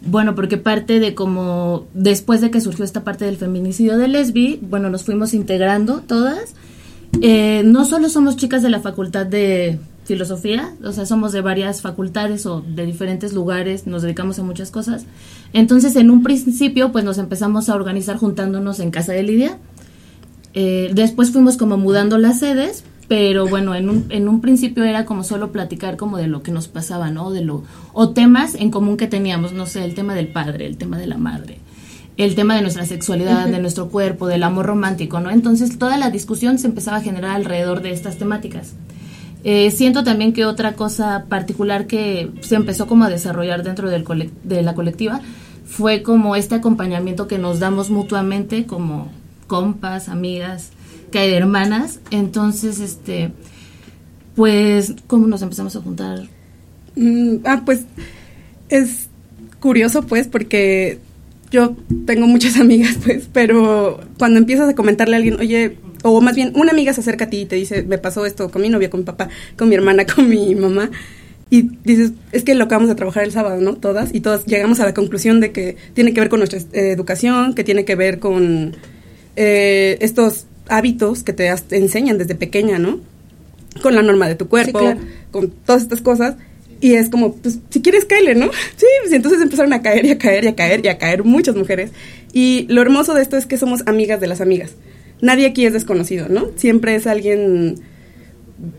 bueno, 0.05 0.33
porque 0.33 0.57
parte 0.57 0.99
de 0.99 1.13
como 1.13 1.85
después 1.93 2.41
de 2.41 2.51
que 2.51 2.61
surgió 2.61 2.85
esta 2.85 3.03
parte 3.03 3.25
del 3.25 3.37
feminicidio 3.37 3.97
de 3.97 4.07
lesbi, 4.07 4.59
bueno, 4.61 4.89
nos 4.89 5.03
fuimos 5.03 5.33
integrando 5.33 6.01
todas. 6.01 6.55
Eh, 7.21 7.63
no 7.65 7.85
solo 7.85 8.07
somos 8.09 8.37
chicas 8.37 8.63
de 8.63 8.69
la 8.69 8.79
facultad 8.79 9.25
de 9.25 9.79
filosofía, 10.09 10.73
o 10.83 10.91
sea, 10.91 11.05
somos 11.05 11.31
de 11.33 11.41
varias 11.41 11.83
facultades 11.83 12.47
o 12.47 12.61
de 12.61 12.83
diferentes 12.87 13.31
lugares, 13.31 13.85
nos 13.85 14.01
dedicamos 14.01 14.39
a 14.39 14.43
muchas 14.43 14.71
cosas. 14.71 15.05
Entonces, 15.53 15.95
en 15.95 16.09
un 16.09 16.23
principio, 16.23 16.91
pues 16.91 17.05
nos 17.05 17.19
empezamos 17.19 17.69
a 17.69 17.75
organizar 17.75 18.17
juntándonos 18.17 18.79
en 18.79 18.89
casa 18.89 19.13
de 19.13 19.21
Lidia. 19.21 19.59
Eh, 20.55 20.89
después 20.95 21.29
fuimos 21.29 21.57
como 21.57 21.77
mudando 21.77 22.17
las 22.17 22.39
sedes, 22.39 22.83
pero 23.07 23.47
bueno, 23.47 23.75
en 23.75 23.87
un, 23.87 24.05
en 24.09 24.27
un 24.27 24.41
principio 24.41 24.83
era 24.83 25.05
como 25.05 25.23
solo 25.23 25.51
platicar 25.51 25.95
como 25.95 26.17
de 26.17 26.27
lo 26.27 26.41
que 26.41 26.51
nos 26.51 26.67
pasaba, 26.67 27.11
¿no? 27.11 27.29
De 27.29 27.43
lo, 27.43 27.63
o 27.93 28.09
temas 28.09 28.55
en 28.55 28.71
común 28.71 28.97
que 28.97 29.05
teníamos, 29.05 29.53
no 29.53 29.67
sé, 29.67 29.85
el 29.85 29.93
tema 29.93 30.15
del 30.15 30.29
padre, 30.29 30.65
el 30.65 30.77
tema 30.77 30.97
de 30.97 31.05
la 31.05 31.17
madre, 31.17 31.59
el 32.17 32.33
tema 32.33 32.55
de 32.55 32.63
nuestra 32.63 32.87
sexualidad, 32.87 33.47
de 33.47 33.59
nuestro 33.59 33.89
cuerpo, 33.89 34.25
del 34.25 34.41
amor 34.41 34.65
romántico, 34.65 35.19
¿no? 35.19 35.29
Entonces 35.29 35.77
toda 35.77 35.97
la 35.97 36.09
discusión 36.09 36.57
se 36.57 36.65
empezaba 36.65 36.97
a 36.97 37.01
generar 37.01 37.35
alrededor 37.35 37.83
de 37.83 37.91
estas 37.91 38.17
temáticas. 38.17 38.73
Eh, 39.43 39.71
siento 39.71 40.03
también 40.03 40.33
que 40.33 40.45
otra 40.45 40.73
cosa 40.73 41.25
particular 41.29 41.87
que 41.87 42.29
se 42.41 42.55
empezó 42.55 42.87
como 42.87 43.05
a 43.05 43.09
desarrollar 43.09 43.63
dentro 43.63 43.89
del 43.89 44.05
de 44.43 44.61
la 44.61 44.75
colectiva 44.75 45.21
fue 45.65 46.01
como 46.01 46.35
este 46.35 46.55
acompañamiento 46.55 47.27
que 47.27 47.37
nos 47.37 47.59
damos 47.59 47.89
mutuamente 47.89 48.65
como 48.65 49.11
compas, 49.47 50.09
amigas, 50.09 50.71
que 51.11 51.35
hermanas. 51.35 51.99
Entonces, 52.11 52.79
este, 52.79 53.31
pues, 54.35 54.95
¿cómo 55.07 55.27
nos 55.27 55.41
empezamos 55.41 55.75
a 55.75 55.81
juntar? 55.81 56.27
Mm, 56.95 57.37
ah, 57.45 57.61
pues 57.65 57.85
es 58.69 59.09
curioso, 59.59 60.03
pues, 60.03 60.27
porque 60.27 60.99
yo 61.51 61.75
tengo 62.05 62.27
muchas 62.27 62.55
amigas, 62.59 62.97
pues, 63.03 63.29
pero 63.31 63.99
cuando 64.17 64.39
empiezas 64.39 64.69
a 64.69 64.75
comentarle 64.75 65.15
a 65.15 65.17
alguien, 65.17 65.39
oye, 65.39 65.77
o 66.03 66.21
más 66.21 66.35
bien 66.35 66.51
una 66.55 66.71
amiga 66.71 66.93
se 66.93 67.01
acerca 67.01 67.25
a 67.25 67.29
ti 67.29 67.41
y 67.41 67.45
te 67.45 67.55
dice, 67.55 67.83
me 67.83 67.97
pasó 67.97 68.25
esto 68.25 68.49
con 68.51 68.61
mi 68.61 68.69
novia, 68.69 68.89
con 68.89 69.01
mi 69.01 69.05
papá, 69.05 69.29
con 69.57 69.69
mi 69.69 69.75
hermana, 69.75 70.05
con 70.05 70.29
mi 70.29 70.55
mamá, 70.55 70.89
y 71.51 71.63
dices, 71.83 72.11
es 72.31 72.43
que 72.43 72.53
lo 72.53 72.65
acabamos 72.65 72.89
de 72.89 72.95
trabajar 72.95 73.23
el 73.23 73.31
sábado, 73.31 73.59
¿no? 73.59 73.75
Todas, 73.75 74.13
y 74.13 74.19
todas 74.19 74.45
llegamos 74.45 74.79
a 74.79 74.85
la 74.85 74.93
conclusión 74.93 75.39
de 75.39 75.51
que 75.51 75.77
tiene 75.93 76.13
que 76.13 76.19
ver 76.19 76.29
con 76.29 76.39
nuestra 76.39 76.59
eh, 76.59 76.91
educación, 76.91 77.55
que 77.55 77.63
tiene 77.63 77.85
que 77.85 77.95
ver 77.95 78.19
con 78.19 78.75
eh, 79.35 79.97
estos 79.99 80.45
hábitos 80.67 81.23
que 81.23 81.33
te, 81.33 81.47
enseñan 81.71 82.19
desde 82.19 82.35
pequeña, 82.35 82.77
¿no? 82.77 82.99
Con 83.81 83.95
la 83.95 84.03
norma 84.03 84.27
de 84.27 84.35
tu 84.35 84.47
cuerpo, 84.47 84.93
con 85.31 85.49
todas 85.65 85.81
estas 85.81 86.01
cosas. 86.01 86.35
Y 86.81 86.93
es 86.93 87.09
como, 87.09 87.33
pues, 87.35 87.59
si 87.69 87.81
quieres, 87.81 88.05
caerle, 88.05 88.35
¿no? 88.35 88.51
Sí, 88.77 88.85
pues 89.01 89.13
entonces 89.13 89.41
empezaron 89.41 89.73
a 89.73 89.81
caer 89.81 90.05
y 90.05 90.11
a 90.11 90.17
caer 90.19 90.43
y 90.45 90.47
a 90.47 90.55
caer 90.55 90.85
y 90.85 90.87
a 90.87 90.97
caer 90.99 91.23
muchas 91.23 91.55
mujeres. 91.55 91.91
Y 92.31 92.67
lo 92.69 92.81
hermoso 92.83 93.15
de 93.15 93.23
esto 93.23 93.37
es 93.37 93.47
que 93.47 93.57
somos 93.57 93.81
amigas 93.87 94.21
de 94.21 94.27
las 94.27 94.39
amigas. 94.39 94.71
Nadie 95.21 95.47
aquí 95.47 95.65
es 95.65 95.73
desconocido, 95.73 96.27
¿no? 96.29 96.47
Siempre 96.55 96.95
es 96.95 97.07
alguien, 97.07 97.75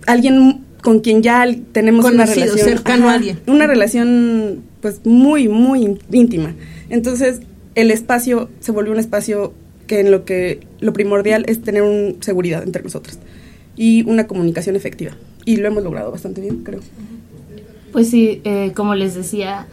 alguien 0.06 0.64
con 0.82 1.00
quien 1.00 1.22
ya 1.22 1.46
tenemos 1.72 2.04
una 2.04 2.26
relación. 2.26 2.58
cercano 2.58 3.10
a 3.10 3.14
alguien. 3.14 3.40
Una 3.46 3.66
relación, 3.66 4.62
pues, 4.80 5.00
muy, 5.04 5.48
muy 5.48 5.98
íntima. 6.10 6.54
Entonces, 6.88 7.40
el 7.74 7.90
espacio 7.90 8.48
se 8.60 8.72
volvió 8.72 8.92
un 8.92 8.98
espacio 8.98 9.52
que 9.86 10.00
en 10.00 10.10
lo 10.10 10.24
que 10.24 10.60
lo 10.80 10.92
primordial 10.92 11.44
es 11.48 11.62
tener 11.62 11.82
un 11.82 12.18
seguridad 12.20 12.62
entre 12.62 12.82
nosotras 12.82 13.18
y 13.76 14.02
una 14.08 14.26
comunicación 14.26 14.76
efectiva. 14.76 15.16
Y 15.44 15.56
lo 15.56 15.68
hemos 15.68 15.82
logrado 15.82 16.10
bastante 16.10 16.40
bien, 16.40 16.62
creo. 16.62 16.80
Pues 17.92 18.08
sí, 18.08 18.40
eh, 18.44 18.72
como 18.74 18.94
les 18.94 19.14
decía, 19.14 19.66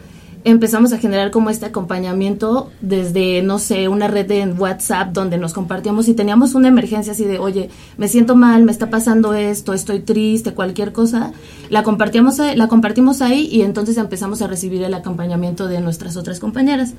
empezamos 0.50 0.92
a 0.92 0.98
generar 0.98 1.30
como 1.30 1.50
este 1.50 1.66
acompañamiento 1.66 2.70
desde, 2.80 3.42
no 3.42 3.58
sé, 3.58 3.88
una 3.88 4.08
red 4.08 4.30
en 4.30 4.60
WhatsApp 4.60 5.12
donde 5.12 5.38
nos 5.38 5.52
compartíamos 5.52 6.08
y 6.08 6.14
teníamos 6.14 6.54
una 6.54 6.68
emergencia 6.68 7.12
así 7.12 7.24
de, 7.24 7.38
oye, 7.38 7.70
me 7.96 8.08
siento 8.08 8.36
mal, 8.36 8.62
me 8.62 8.72
está 8.72 8.90
pasando 8.90 9.34
esto, 9.34 9.72
estoy 9.72 10.00
triste, 10.00 10.54
cualquier 10.54 10.92
cosa. 10.92 11.32
La 11.70 11.82
compartíamos, 11.82 12.38
la 12.38 12.68
compartimos 12.68 13.22
ahí 13.22 13.48
y 13.50 13.62
entonces 13.62 13.96
empezamos 13.96 14.42
a 14.42 14.46
recibir 14.46 14.82
el 14.82 14.94
acompañamiento 14.94 15.66
de 15.66 15.80
nuestras 15.80 16.16
otras 16.16 16.40
compañeras. 16.40 16.94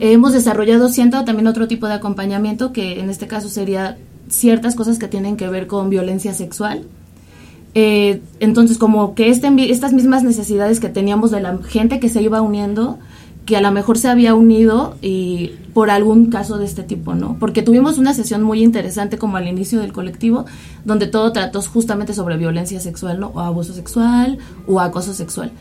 hemos 0.00 0.32
desarrollado, 0.32 0.88
siento, 0.88 1.24
también 1.24 1.46
otro 1.46 1.68
tipo 1.68 1.86
de 1.86 1.94
acompañamiento 1.94 2.72
que 2.72 3.00
en 3.00 3.10
este 3.10 3.26
caso 3.26 3.48
sería 3.48 3.98
ciertas 4.28 4.74
cosas 4.74 4.98
que 4.98 5.08
tienen 5.08 5.36
que 5.36 5.48
ver 5.48 5.66
con 5.66 5.90
violencia 5.90 6.34
sexual 6.34 6.84
eh, 7.74 8.20
entonces, 8.40 8.78
como 8.78 9.14
que 9.14 9.28
este, 9.28 9.48
estas 9.70 9.92
mismas 9.92 10.22
necesidades 10.24 10.80
que 10.80 10.88
teníamos 10.88 11.30
de 11.30 11.40
la 11.40 11.58
gente 11.58 12.00
que 12.00 12.08
se 12.08 12.22
iba 12.22 12.40
uniendo, 12.40 12.98
que 13.46 13.56
a 13.56 13.60
lo 13.60 13.70
mejor 13.72 13.98
se 13.98 14.08
había 14.08 14.34
unido 14.34 14.96
y 15.02 15.52
por 15.72 15.90
algún 15.90 16.30
caso 16.30 16.58
de 16.58 16.64
este 16.64 16.82
tipo, 16.82 17.14
¿no? 17.14 17.36
Porque 17.38 17.62
tuvimos 17.62 17.98
una 17.98 18.12
sesión 18.12 18.42
muy 18.42 18.62
interesante 18.62 19.18
como 19.18 19.36
al 19.36 19.48
inicio 19.48 19.80
del 19.80 19.92
colectivo, 19.92 20.46
donde 20.84 21.06
todo 21.06 21.32
trató 21.32 21.62
justamente 21.62 22.12
sobre 22.12 22.36
violencia 22.36 22.80
sexual, 22.80 23.20
¿no? 23.20 23.28
O 23.28 23.40
abuso 23.40 23.72
sexual 23.72 24.38
o 24.66 24.80
acoso 24.80 25.14
sexual. 25.14 25.52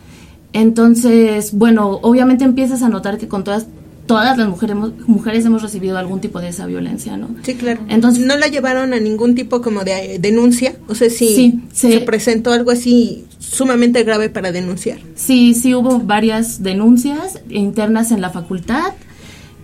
Entonces, 0.52 1.54
bueno, 1.54 2.00
obviamente 2.02 2.44
empiezas 2.44 2.82
a 2.82 2.90
notar 2.90 3.18
que 3.18 3.28
con 3.28 3.44
todas 3.44 3.68
todas 4.10 4.36
las 4.40 4.48
mujeres, 4.48 4.76
mujeres 5.06 5.46
hemos 5.46 5.62
recibido 5.62 5.96
algún 6.00 6.20
tipo 6.20 6.42
de 6.42 6.48
esa 6.48 6.66
violencia, 6.66 7.16
¿no? 7.16 7.30
Sí, 7.44 7.54
claro. 7.54 7.82
Entonces, 7.90 8.26
¿no 8.26 8.36
la 8.38 8.48
llevaron 8.48 8.92
a 8.96 9.00
ningún 9.00 9.36
tipo 9.36 9.62
como 9.62 9.84
de 9.84 10.16
eh, 10.16 10.20
denuncia? 10.20 10.76
O 10.88 10.96
sea, 10.96 11.12
si 11.12 11.28
sí, 11.36 11.62
se, 11.72 12.00
presentó 12.00 12.52
algo 12.52 12.72
así 12.72 13.26
sumamente 13.38 14.02
grave 14.04 14.30
para 14.30 14.52
denunciar. 14.52 14.98
Sí, 15.14 15.54
sí 15.54 15.76
hubo 15.76 16.00
varias 16.00 16.64
denuncias 16.64 17.40
internas 17.52 18.12
en 18.12 18.22
la 18.22 18.32
facultad. 18.32 18.94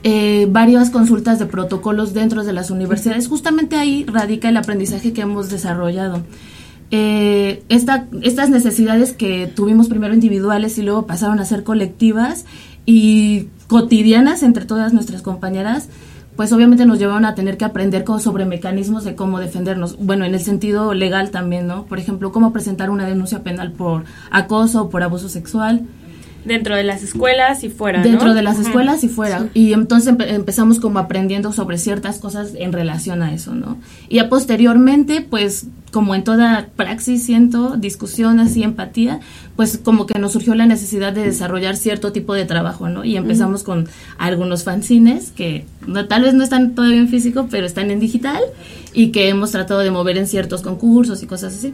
Eh, 0.03 0.45
varias 0.47 0.91
consultas 0.91 1.39
de 1.39 1.47
protocolos 1.47 2.13
dentro 2.13 2.43
de 2.43 2.53
las 2.53 2.69
universidades. 2.69 3.27
Justamente 3.27 3.77
ahí 3.77 4.05
radica 4.05 4.47
el 4.49 4.57
aprendizaje 4.57 5.11
que 5.11 5.21
hemos 5.21 5.49
desarrollado. 5.49 6.21
Eh, 6.91 7.63
estas 7.67 8.51
necesidades 8.51 9.11
que 9.11 9.47
tuvimos 9.47 9.89
primero 9.89 10.13
individuales 10.13 10.77
y 10.77 10.83
luego 10.83 11.07
pasaron 11.07 11.39
a 11.39 11.45
ser 11.45 11.63
colectivas 11.63 12.45
y 12.85 13.49
cotidianas 13.67 14.43
entre 14.43 14.65
todas 14.65 14.93
nuestras 14.93 15.21
compañeras, 15.21 15.89
pues 16.35 16.51
obviamente 16.51 16.85
nos 16.85 16.99
llevaron 16.99 17.25
a 17.25 17.33
tener 17.33 17.57
que 17.57 17.65
aprender 17.65 18.03
sobre 18.19 18.45
mecanismos 18.45 19.03
de 19.03 19.15
cómo 19.15 19.39
defendernos. 19.39 19.97
Bueno, 19.97 20.25
en 20.25 20.33
el 20.33 20.41
sentido 20.41 20.93
legal 20.93 21.31
también, 21.31 21.67
¿no? 21.67 21.85
Por 21.85 21.97
ejemplo, 21.97 22.31
cómo 22.31 22.51
presentar 22.51 22.89
una 22.89 23.07
denuncia 23.07 23.41
penal 23.41 23.71
por 23.71 24.03
acoso 24.31 24.83
o 24.83 24.89
por 24.89 25.03
abuso 25.03 25.29
sexual. 25.29 25.85
Dentro 26.45 26.75
de 26.75 26.83
las 26.83 27.03
escuelas 27.03 27.63
y 27.63 27.69
fuera. 27.69 28.01
Dentro 28.01 28.27
¿no? 28.29 28.33
de 28.35 28.41
las 28.43 28.59
escuelas 28.59 29.03
y 29.03 29.09
fuera. 29.09 29.47
Y 29.53 29.73
entonces 29.73 30.13
empe- 30.13 30.29
empezamos 30.29 30.79
como 30.79 30.99
aprendiendo 30.99 31.51
sobre 31.51 31.77
ciertas 31.77 32.19
cosas 32.19 32.51
en 32.55 32.71
relación 32.71 33.21
a 33.23 33.33
eso, 33.33 33.55
¿no? 33.55 33.77
Y 34.09 34.15
ya 34.15 34.29
posteriormente, 34.29 35.25
pues, 35.27 35.67
como 35.91 36.13
en 36.13 36.23
toda 36.23 36.67
praxis, 36.75 37.23
siento, 37.23 37.77
discusión 37.77 38.39
así, 38.39 38.63
empatía, 38.63 39.21
pues 39.55 39.77
como 39.81 40.05
que 40.05 40.19
nos 40.19 40.33
surgió 40.33 40.53
la 40.53 40.65
necesidad 40.65 41.13
de 41.13 41.23
desarrollar 41.23 41.77
cierto 41.77 42.11
tipo 42.11 42.33
de 42.33 42.43
trabajo, 42.45 42.89
¿no? 42.89 43.05
Y 43.05 43.15
empezamos 43.15 43.63
con 43.63 43.87
algunos 44.17 44.63
fanzines 44.65 45.31
que 45.31 45.65
no, 45.87 46.05
tal 46.07 46.23
vez 46.23 46.33
no 46.33 46.43
están 46.43 46.75
todavía 46.75 46.97
en 46.97 47.07
físico, 47.07 47.47
pero 47.49 47.65
están 47.65 47.91
en 47.91 47.99
digital 48.01 48.41
y 48.93 49.11
que 49.11 49.29
hemos 49.29 49.51
tratado 49.51 49.79
de 49.79 49.91
mover 49.91 50.17
en 50.17 50.27
ciertos 50.27 50.61
concursos 50.61 51.23
y 51.23 51.27
cosas 51.27 51.53
así. 51.55 51.73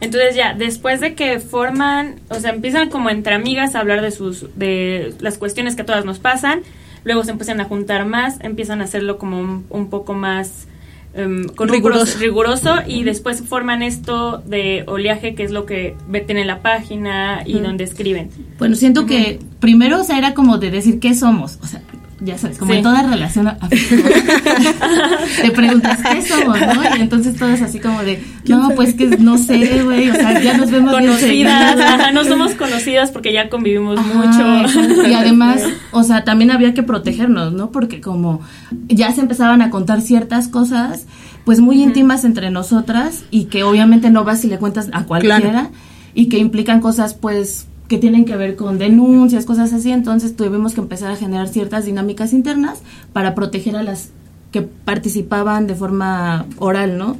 Entonces 0.00 0.36
ya, 0.36 0.54
después 0.54 1.00
de 1.00 1.14
que 1.14 1.40
forman, 1.40 2.16
o 2.28 2.36
sea, 2.36 2.50
empiezan 2.50 2.88
como 2.88 3.10
entre 3.10 3.34
amigas 3.34 3.74
a 3.74 3.80
hablar 3.80 4.00
de 4.00 4.10
sus, 4.10 4.46
de 4.56 5.14
las 5.20 5.38
cuestiones 5.38 5.74
que 5.74 5.82
a 5.82 5.86
todas 5.86 6.04
nos 6.04 6.18
pasan, 6.18 6.60
luego 7.04 7.24
se 7.24 7.32
empiezan 7.32 7.60
a 7.60 7.64
juntar 7.64 8.06
más, 8.06 8.38
empiezan 8.40 8.80
a 8.80 8.84
hacerlo 8.84 9.18
como 9.18 9.40
un, 9.40 9.66
un 9.70 9.90
poco 9.90 10.14
más 10.14 10.68
em, 11.14 11.48
con 11.48 11.68
Riguroso. 11.68 12.74
y 12.86 13.02
después 13.02 13.42
forman 13.42 13.82
esto 13.82 14.38
de 14.38 14.84
oleaje 14.86 15.34
que 15.34 15.42
es 15.42 15.50
lo 15.50 15.66
que 15.66 15.96
veten 16.06 16.38
en 16.38 16.46
la 16.46 16.60
página 16.60 17.42
y 17.44 17.58
donde 17.58 17.82
escriben. 17.82 18.30
Bueno, 18.58 18.76
siento 18.76 19.04
que 19.04 19.40
primero, 19.58 20.00
o 20.00 20.04
sea, 20.04 20.16
era 20.16 20.32
como 20.32 20.58
de 20.58 20.70
decir 20.70 21.00
qué 21.00 21.14
somos. 21.14 21.58
O 21.60 21.66
sea, 21.66 21.82
ya 22.20 22.36
sabes, 22.36 22.58
como 22.58 22.72
Sí. 22.72 22.78
en 22.78 22.82
toda 22.82 23.02
relación 23.02 23.48
afectiva. 23.48 24.08
Te 25.42 25.50
preguntas 25.52 25.98
qué 26.12 26.22
somos, 26.22 26.58
¿no? 26.60 26.96
Y 26.96 27.00
entonces 27.00 27.36
todo 27.36 27.48
es 27.50 27.62
así 27.62 27.78
como 27.78 28.02
de, 28.02 28.22
no, 28.48 28.70
pues 28.74 28.94
que 28.94 29.06
no 29.06 29.38
sé, 29.38 29.82
güey. 29.84 30.10
O 30.10 30.14
sea, 30.14 30.40
ya 30.42 30.56
nos 30.56 30.70
vemos 30.70 30.92
Conocidas, 30.92 31.78
ajá, 31.78 32.10
no 32.12 32.24
somos 32.24 32.54
conocidas 32.54 33.10
porque 33.10 33.32
ya 33.32 33.48
convivimos 33.48 33.98
Ajá, 33.98 34.14
mucho. 34.14 35.08
Y 35.08 35.14
además, 35.14 35.62
o 35.92 36.02
sea, 36.02 36.24
también 36.24 36.50
había 36.50 36.74
que 36.74 36.82
protegernos, 36.82 37.52
¿no? 37.52 37.70
Porque 37.70 38.00
como 38.00 38.40
ya 38.88 39.12
se 39.12 39.20
empezaban 39.20 39.62
a 39.62 39.70
contar 39.70 40.00
ciertas 40.00 40.48
cosas, 40.48 41.06
pues 41.44 41.60
muy 41.60 41.80
íntimas 41.82 42.24
entre 42.24 42.50
nosotras 42.50 43.22
y 43.30 43.44
que 43.44 43.62
obviamente 43.62 44.10
no 44.10 44.24
vas 44.24 44.44
y 44.44 44.48
le 44.48 44.58
cuentas 44.58 44.88
a 44.92 45.04
cualquiera 45.04 45.70
y 46.14 46.28
que 46.28 46.38
implican 46.38 46.80
cosas, 46.80 47.14
pues 47.14 47.67
que 47.88 47.98
tienen 47.98 48.24
que 48.26 48.36
ver 48.36 48.54
con 48.54 48.78
denuncias, 48.78 49.44
cosas 49.46 49.72
así, 49.72 49.90
entonces 49.90 50.36
tuvimos 50.36 50.74
que 50.74 50.80
empezar 50.80 51.10
a 51.10 51.16
generar 51.16 51.48
ciertas 51.48 51.86
dinámicas 51.86 52.32
internas 52.32 52.80
para 53.12 53.34
proteger 53.34 53.76
a 53.76 53.82
las 53.82 54.10
que 54.52 54.62
participaban 54.62 55.66
de 55.66 55.74
forma 55.74 56.46
oral, 56.58 56.96
¿no? 56.98 57.16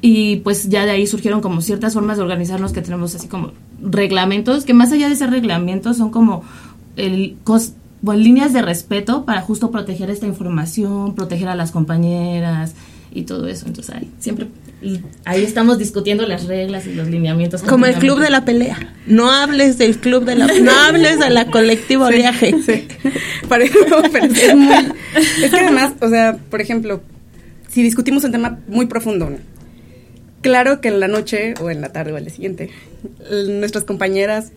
Y 0.00 0.36
pues 0.36 0.68
ya 0.68 0.84
de 0.84 0.92
ahí 0.92 1.06
surgieron 1.06 1.40
como 1.40 1.60
ciertas 1.62 1.94
formas 1.94 2.16
de 2.18 2.22
organizarnos 2.22 2.72
que 2.72 2.80
tenemos 2.82 3.14
así 3.14 3.28
como 3.28 3.52
reglamentos, 3.82 4.64
que 4.64 4.74
más 4.74 4.92
allá 4.92 5.08
de 5.08 5.16
ser 5.16 5.30
reglamentos 5.30 5.96
son 5.96 6.10
como 6.10 6.42
el 6.96 7.36
cos- 7.44 7.72
bueno, 8.02 8.22
líneas 8.22 8.52
de 8.54 8.62
respeto 8.62 9.24
para 9.26 9.42
justo 9.42 9.70
proteger 9.70 10.08
esta 10.10 10.26
información, 10.26 11.14
proteger 11.14 11.48
a 11.48 11.54
las 11.54 11.70
compañeras 11.70 12.74
y 13.12 13.22
todo 13.22 13.46
eso. 13.46 13.66
Entonces 13.66 13.94
ahí 13.94 14.10
siempre 14.18 14.48
y 14.82 15.00
ahí 15.24 15.44
estamos 15.44 15.78
discutiendo 15.78 16.26
las 16.26 16.46
reglas 16.46 16.86
y 16.86 16.94
los 16.94 17.08
lineamientos. 17.08 17.62
Como 17.62 17.86
el 17.86 17.94
club 17.96 18.18
de 18.20 18.30
la 18.30 18.44
pelea. 18.44 18.94
No 19.06 19.30
hables 19.30 19.76
del 19.78 19.98
club 19.98 20.24
de 20.24 20.36
la 20.36 20.46
no 20.46 20.70
hables 20.72 21.18
de 21.18 21.30
la 21.30 21.46
colectiva 21.46 22.06
oleaje. 22.06 22.54
Sí. 22.64 22.88
Parece- 23.48 23.74
pero 24.12 24.26
es 24.26 24.54
muy. 24.56 24.74
Es 25.42 25.50
que 25.50 25.56
además, 25.58 25.92
o 26.00 26.08
sea, 26.08 26.38
por 26.50 26.60
ejemplo, 26.60 27.02
si 27.68 27.82
discutimos 27.82 28.24
un 28.24 28.32
tema 28.32 28.58
muy 28.68 28.86
profundo, 28.86 29.28
¿no? 29.30 29.36
claro 30.42 30.80
que 30.80 30.88
en 30.88 31.00
la 31.00 31.08
noche 31.08 31.54
o 31.60 31.70
en 31.70 31.80
la 31.80 31.92
tarde 31.92 32.12
o 32.12 32.16
al 32.16 32.24
día 32.24 32.32
siguiente, 32.32 32.70
nuestras 33.48 33.84
compañeras 33.84 34.52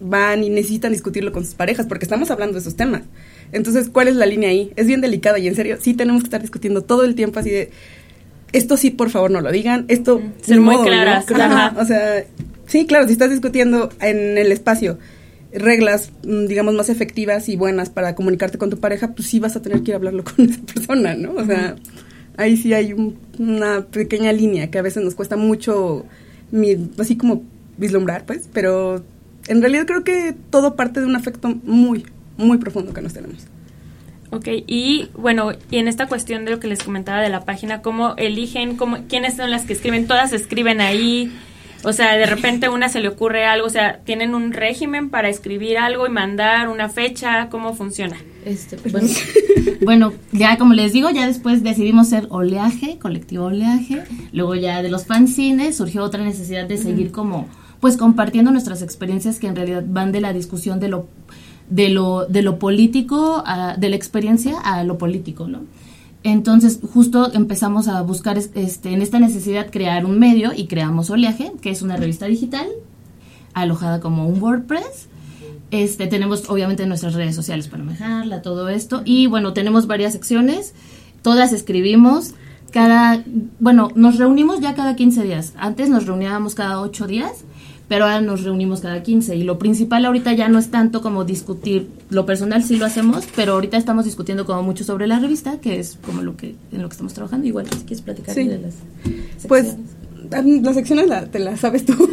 van 0.00 0.44
y 0.44 0.50
necesitan 0.50 0.92
discutirlo 0.92 1.32
con 1.32 1.44
sus 1.44 1.54
parejas 1.54 1.86
porque 1.86 2.04
estamos 2.04 2.30
hablando 2.30 2.54
de 2.54 2.60
esos 2.60 2.76
temas. 2.76 3.02
Entonces, 3.52 3.88
¿cuál 3.88 4.08
es 4.08 4.16
la 4.16 4.26
línea 4.26 4.50
ahí? 4.50 4.72
Es 4.76 4.86
bien 4.86 5.00
delicada 5.00 5.38
y 5.38 5.48
en 5.48 5.54
serio, 5.54 5.78
sí 5.80 5.94
tenemos 5.94 6.22
que 6.22 6.26
estar 6.26 6.40
discutiendo 6.40 6.82
todo 6.82 7.04
el 7.04 7.14
tiempo 7.14 7.40
así 7.40 7.50
de. 7.50 7.70
Esto 8.54 8.76
sí, 8.78 8.90
por 8.90 9.10
favor, 9.10 9.30
no 9.30 9.40
lo 9.42 9.50
digan. 9.52 9.84
Esto. 9.88 10.20
Ser 10.42 10.60
muy 10.60 10.76
claras, 10.86 11.26
ajá. 11.44 11.80
O 11.80 11.84
sea, 11.84 12.24
sí, 12.66 12.86
claro, 12.86 13.06
si 13.06 13.12
estás 13.12 13.30
discutiendo 13.30 13.90
en 14.00 14.38
el 14.38 14.50
espacio 14.52 14.98
reglas, 15.52 16.10
mm, 16.26 16.46
digamos, 16.46 16.74
más 16.74 16.88
efectivas 16.88 17.48
y 17.48 17.56
buenas 17.56 17.90
para 17.90 18.14
comunicarte 18.14 18.58
con 18.58 18.70
tu 18.70 18.78
pareja, 18.80 19.12
pues 19.14 19.28
sí 19.28 19.38
vas 19.40 19.54
a 19.56 19.62
tener 19.62 19.82
que 19.82 19.90
ir 19.90 19.94
a 19.94 19.98
hablarlo 19.98 20.24
con 20.36 20.48
esa 20.48 20.60
persona, 20.62 21.14
¿no? 21.14 21.32
O 21.34 21.44
sea, 21.44 21.76
ahí 22.36 22.56
sí 22.56 22.72
hay 22.74 22.92
un- 22.92 23.16
una 23.38 23.82
pequeña 23.86 24.32
línea 24.32 24.70
que 24.70 24.78
a 24.78 24.82
veces 24.82 25.04
nos 25.04 25.14
cuesta 25.14 25.36
mucho, 25.36 26.06
mi- 26.50 26.90
así 26.98 27.16
como 27.16 27.42
vislumbrar, 27.78 28.24
pues, 28.26 28.48
pero 28.52 29.04
en 29.48 29.60
realidad 29.60 29.86
creo 29.86 30.02
que 30.04 30.34
todo 30.50 30.74
parte 30.74 31.00
de 31.00 31.06
un 31.06 31.14
afecto 31.16 31.54
muy, 31.64 32.04
muy 32.36 32.58
profundo 32.58 32.92
que 32.92 33.02
nos 33.02 33.12
tenemos. 33.12 33.46
Ok, 34.34 34.48
y 34.66 35.10
bueno, 35.16 35.52
y 35.70 35.76
en 35.76 35.86
esta 35.86 36.08
cuestión 36.08 36.44
de 36.44 36.50
lo 36.50 36.58
que 36.58 36.66
les 36.66 36.82
comentaba 36.82 37.20
de 37.20 37.28
la 37.28 37.44
página, 37.44 37.82
¿cómo 37.82 38.14
eligen, 38.16 38.76
cómo, 38.76 38.98
quiénes 39.08 39.36
son 39.36 39.52
las 39.52 39.62
que 39.62 39.74
escriben? 39.74 40.08
Todas 40.08 40.32
escriben 40.32 40.80
ahí, 40.80 41.32
o 41.84 41.92
sea, 41.92 42.16
de 42.16 42.26
repente 42.26 42.66
a 42.66 42.72
una 42.72 42.88
se 42.88 42.98
le 42.98 43.06
ocurre 43.06 43.44
algo, 43.44 43.68
o 43.68 43.70
sea, 43.70 44.00
¿tienen 44.04 44.34
un 44.34 44.52
régimen 44.52 45.08
para 45.08 45.28
escribir 45.28 45.78
algo 45.78 46.04
y 46.04 46.10
mandar 46.10 46.68
una 46.68 46.88
fecha? 46.88 47.48
¿Cómo 47.48 47.74
funciona? 47.74 48.16
Este, 48.44 48.76
bueno, 48.90 49.08
bueno, 49.82 50.12
ya 50.32 50.58
como 50.58 50.74
les 50.74 50.92
digo, 50.92 51.10
ya 51.10 51.28
después 51.28 51.62
decidimos 51.62 52.08
ser 52.08 52.26
oleaje, 52.30 52.98
colectivo 52.98 53.44
oleaje. 53.44 54.02
Luego 54.32 54.56
ya 54.56 54.82
de 54.82 54.88
los 54.88 55.06
fanzines 55.06 55.76
surgió 55.76 56.02
otra 56.02 56.24
necesidad 56.24 56.66
de 56.66 56.76
seguir 56.76 57.12
como, 57.12 57.48
pues 57.78 57.96
compartiendo 57.96 58.50
nuestras 58.50 58.82
experiencias 58.82 59.38
que 59.38 59.46
en 59.46 59.54
realidad 59.54 59.84
van 59.86 60.10
de 60.10 60.20
la 60.20 60.32
discusión 60.32 60.80
de 60.80 60.88
lo, 60.88 61.06
de 61.70 61.88
lo, 61.88 62.26
de 62.26 62.42
lo 62.42 62.58
político, 62.58 63.42
a- 63.46 63.76
de 63.76 63.88
la 63.88 63.96
experiencia 63.96 64.58
a 64.60 64.84
lo 64.84 64.98
político, 64.98 65.48
¿no? 65.48 65.60
Entonces, 66.22 66.80
justo 66.92 67.32
empezamos 67.34 67.86
a 67.88 68.00
buscar 68.02 68.38
es- 68.38 68.50
este, 68.54 68.92
en 68.92 69.02
esta 69.02 69.18
necesidad 69.18 69.70
crear 69.70 70.06
un 70.06 70.18
medio 70.18 70.52
y 70.54 70.66
creamos 70.66 71.10
Oleaje, 71.10 71.52
que 71.60 71.70
es 71.70 71.82
una 71.82 71.96
revista 71.96 72.26
digital 72.26 72.66
alojada 73.52 74.00
como 74.00 74.26
un 74.26 74.42
WordPress. 74.42 75.08
Este, 75.70 76.06
tenemos 76.06 76.48
obviamente 76.48 76.86
nuestras 76.86 77.14
redes 77.14 77.34
sociales 77.34 77.68
para 77.68 77.82
manejarla, 77.82 78.42
todo 78.42 78.68
esto. 78.68 79.02
Y 79.04 79.26
bueno, 79.26 79.52
tenemos 79.52 79.86
varias 79.86 80.12
secciones, 80.12 80.74
todas 81.22 81.52
escribimos. 81.52 82.32
Cada, 82.72 83.22
bueno, 83.60 83.90
nos 83.94 84.16
reunimos 84.18 84.60
ya 84.60 84.74
cada 84.74 84.96
15 84.96 85.22
días. 85.22 85.52
Antes 85.56 85.88
nos 85.90 86.06
reuníamos 86.06 86.54
cada 86.54 86.80
8 86.80 87.06
días, 87.06 87.44
pero 87.88 88.04
ahora 88.04 88.20
nos 88.20 88.42
reunimos 88.44 88.80
cada 88.80 89.02
15. 89.02 89.36
Y 89.36 89.42
lo 89.42 89.58
principal 89.58 90.04
ahorita 90.04 90.32
ya 90.32 90.48
no 90.48 90.58
es 90.58 90.70
tanto 90.70 91.02
como 91.02 91.24
discutir, 91.24 91.88
lo 92.10 92.24
personal 92.26 92.62
sí 92.64 92.76
lo 92.76 92.86
hacemos, 92.86 93.26
pero 93.36 93.52
ahorita 93.52 93.76
estamos 93.76 94.04
discutiendo 94.04 94.46
como 94.46 94.62
mucho 94.62 94.84
sobre 94.84 95.06
la 95.06 95.18
revista, 95.18 95.60
que 95.60 95.78
es 95.80 95.98
como 96.04 96.22
lo 96.22 96.36
que, 96.36 96.54
en 96.72 96.82
lo 96.82 96.88
que 96.88 96.92
estamos 96.94 97.12
trabajando. 97.14 97.46
Igual, 97.46 97.66
si 97.70 97.78
quieres 97.80 98.00
platicar 98.02 98.34
Sí. 98.34 98.44
de 98.48 98.58
las 98.58 98.74
Pues 99.48 99.66
secciones. 99.66 99.90
ah, 100.32 100.42
las 100.62 100.74
secciones 100.74 101.06
la- 101.08 101.26
te 101.26 101.38
las 101.38 101.60
sabes 101.60 101.84
tú. 101.84 101.92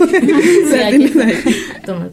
Sí, 0.72 0.76
aquí. 0.80 1.12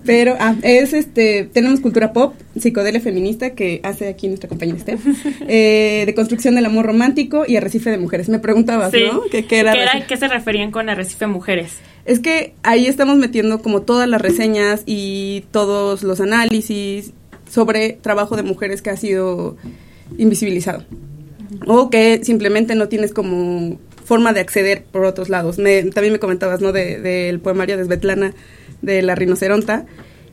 Pero, 0.04 0.36
ah, 0.38 0.54
es 0.62 0.92
este, 0.92 1.48
tenemos 1.52 1.80
cultura 1.80 2.12
pop, 2.12 2.34
psicodelia 2.58 3.00
feminista, 3.00 3.50
que 3.50 3.80
hace 3.82 4.08
aquí 4.08 4.28
nuestra 4.28 4.48
compañera 4.48 4.78
Steph, 4.78 5.00
eh, 5.48 6.04
de 6.06 6.14
construcción 6.14 6.54
del 6.54 6.66
amor 6.66 6.86
romántico 6.86 7.44
y 7.46 7.56
arrecife 7.56 7.90
de 7.90 7.98
mujeres. 7.98 8.28
Me 8.28 8.38
preguntabas, 8.38 8.90
Sí. 8.92 9.00
¿no? 9.12 9.22
¿Qué, 9.30 9.44
qué 9.46 9.58
era 9.60 9.72
¿Qué, 10.06 10.16
se 10.16 10.28
referían 10.28 10.70
con 10.70 10.88
Arrecife 10.88 11.26
Mujeres? 11.26 11.72
Es 12.08 12.20
que 12.20 12.54
ahí 12.62 12.86
estamos 12.86 13.16
metiendo 13.18 13.60
como 13.60 13.82
todas 13.82 14.08
las 14.08 14.20
reseñas 14.22 14.82
y 14.86 15.44
todos 15.50 16.02
los 16.02 16.20
análisis 16.20 17.12
sobre 17.50 17.98
trabajo 18.00 18.34
de 18.36 18.42
mujeres 18.42 18.80
que 18.80 18.88
ha 18.90 18.96
sido 18.96 19.56
invisibilizado. 20.16 20.84
O 21.66 21.90
que 21.90 22.20
simplemente 22.24 22.74
no 22.74 22.88
tienes 22.88 23.12
como 23.12 23.78
forma 24.04 24.32
de 24.32 24.40
acceder 24.40 24.84
por 24.84 25.04
otros 25.04 25.28
lados. 25.28 25.58
Me- 25.58 25.82
también 25.84 26.12
me 26.14 26.18
comentabas, 26.18 26.60
¿no? 26.62 26.72
De- 26.72 26.98
Del 26.98 27.40
poemario 27.40 27.76
de 27.76 27.84
Svetlana, 27.84 28.32
de 28.80 29.02
la 29.02 29.14
rinoceronta. 29.14 29.84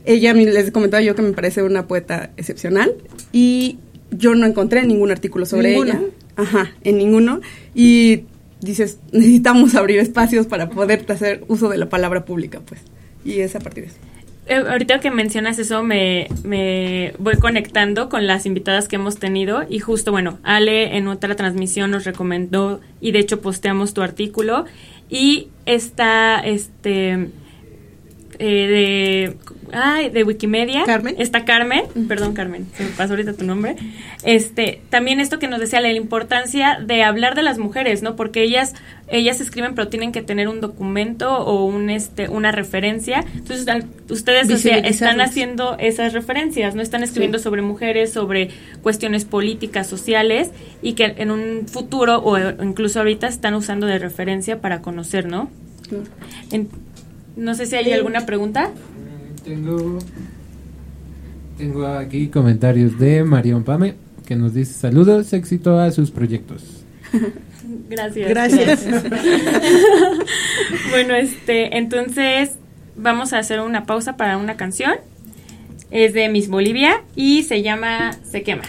Ella, 0.06 0.32
me- 0.32 0.46
les 0.46 0.70
comentaba 0.70 1.02
yo 1.02 1.14
que 1.14 1.20
me 1.22 1.32
parece 1.32 1.62
una 1.62 1.86
poeta 1.86 2.30
excepcional 2.38 2.94
y 3.32 3.78
yo 4.10 4.34
no 4.34 4.46
encontré 4.46 4.82
ningún 4.86 5.10
artículo 5.10 5.44
sobre 5.44 5.70
Ninguno. 5.72 5.90
ella. 5.92 6.00
Ajá, 6.36 6.72
en 6.84 6.96
ninguno. 6.98 7.40
Y 7.74 8.22
dices, 8.60 8.98
necesitamos 9.12 9.74
abrir 9.74 9.98
espacios 9.98 10.46
para 10.46 10.68
poder 10.68 11.04
hacer 11.08 11.44
uso 11.48 11.68
de 11.68 11.78
la 11.78 11.88
palabra 11.88 12.24
pública, 12.24 12.60
pues. 12.64 12.80
Y 13.24 13.40
es 13.40 13.56
a 13.56 13.60
partir 13.60 13.84
de 13.84 13.90
eso. 13.90 13.98
Eh, 14.48 14.54
ahorita 14.54 15.00
que 15.00 15.10
mencionas 15.10 15.58
eso, 15.58 15.82
me, 15.82 16.28
me 16.44 17.14
voy 17.18 17.36
conectando 17.36 18.08
con 18.08 18.28
las 18.28 18.46
invitadas 18.46 18.86
que 18.86 18.94
hemos 18.94 19.18
tenido 19.18 19.64
y 19.68 19.80
justo, 19.80 20.12
bueno, 20.12 20.38
Ale 20.44 20.96
en 20.96 21.08
otra 21.08 21.34
transmisión 21.34 21.90
nos 21.90 22.04
recomendó 22.04 22.80
y 23.00 23.10
de 23.10 23.18
hecho 23.18 23.40
posteamos 23.40 23.92
tu 23.92 24.02
artículo 24.02 24.64
y 25.10 25.48
esta, 25.66 26.38
este, 26.38 27.30
eh, 28.38 29.34
de, 29.70 29.76
ay, 29.76 30.10
de 30.10 30.24
Wikimedia. 30.24 30.84
Carmen. 30.84 31.16
Está 31.18 31.44
Carmen, 31.44 31.82
perdón 32.08 32.34
Carmen, 32.34 32.66
se 32.76 32.84
me 32.84 32.90
pasó 32.90 33.12
ahorita 33.14 33.32
tu 33.34 33.44
nombre. 33.44 33.76
Este, 34.24 34.80
también 34.90 35.20
esto 35.20 35.38
que 35.38 35.48
nos 35.48 35.60
decía 35.60 35.80
la 35.80 35.92
importancia 35.92 36.78
de 36.84 37.02
hablar 37.02 37.34
de 37.34 37.42
las 37.42 37.58
mujeres, 37.58 38.02
¿no? 38.02 38.16
Porque 38.16 38.42
ellas 38.42 38.74
ellas 39.08 39.40
escriben 39.40 39.74
pero 39.76 39.86
tienen 39.86 40.10
que 40.10 40.20
tener 40.22 40.48
un 40.48 40.60
documento 40.60 41.36
o 41.38 41.64
un 41.64 41.90
este 41.90 42.28
una 42.28 42.50
referencia. 42.52 43.24
Entonces, 43.34 43.68
al- 43.68 43.86
ustedes 44.10 44.50
o 44.50 44.56
sea, 44.58 44.78
están 44.78 45.20
haciendo 45.20 45.76
esas 45.78 46.12
referencias, 46.12 46.74
no 46.74 46.82
están 46.82 47.02
escribiendo 47.04 47.38
sobre 47.38 47.62
mujeres, 47.62 48.12
sobre 48.12 48.50
cuestiones 48.82 49.24
políticas, 49.24 49.86
sociales 49.86 50.50
y 50.82 50.94
que 50.94 51.14
en 51.18 51.30
un 51.30 51.66
futuro 51.68 52.18
o 52.18 52.36
incluso 52.62 52.98
ahorita 52.98 53.28
están 53.28 53.54
usando 53.54 53.86
de 53.86 53.98
referencia 53.98 54.60
para 54.60 54.80
conocer, 54.82 55.26
¿no? 55.26 55.50
En- 56.50 56.68
no 57.36 57.54
sé 57.54 57.66
si 57.66 57.76
hay 57.76 57.92
alguna 57.92 58.26
pregunta. 58.26 58.70
Tengo, 59.44 59.98
tengo 61.56 61.86
aquí 61.86 62.28
comentarios 62.28 62.98
de 62.98 63.22
Marion 63.22 63.62
Pame 63.62 63.94
que 64.26 64.36
nos 64.36 64.52
dice 64.52 64.74
saludos, 64.74 65.32
éxito 65.32 65.78
a 65.78 65.90
sus 65.92 66.10
proyectos. 66.10 66.84
Gracias. 67.88 68.28
Gracias. 68.28 68.86
bueno, 70.90 71.14
este, 71.14 71.78
entonces 71.78 72.56
vamos 72.96 73.32
a 73.32 73.38
hacer 73.38 73.60
una 73.60 73.86
pausa 73.86 74.16
para 74.16 74.36
una 74.36 74.56
canción. 74.56 74.94
Es 75.90 76.12
de 76.12 76.28
Miss 76.28 76.48
Bolivia 76.48 77.02
y 77.14 77.44
se 77.44 77.62
llama 77.62 78.12
Se 78.24 78.42
quema. 78.42 78.64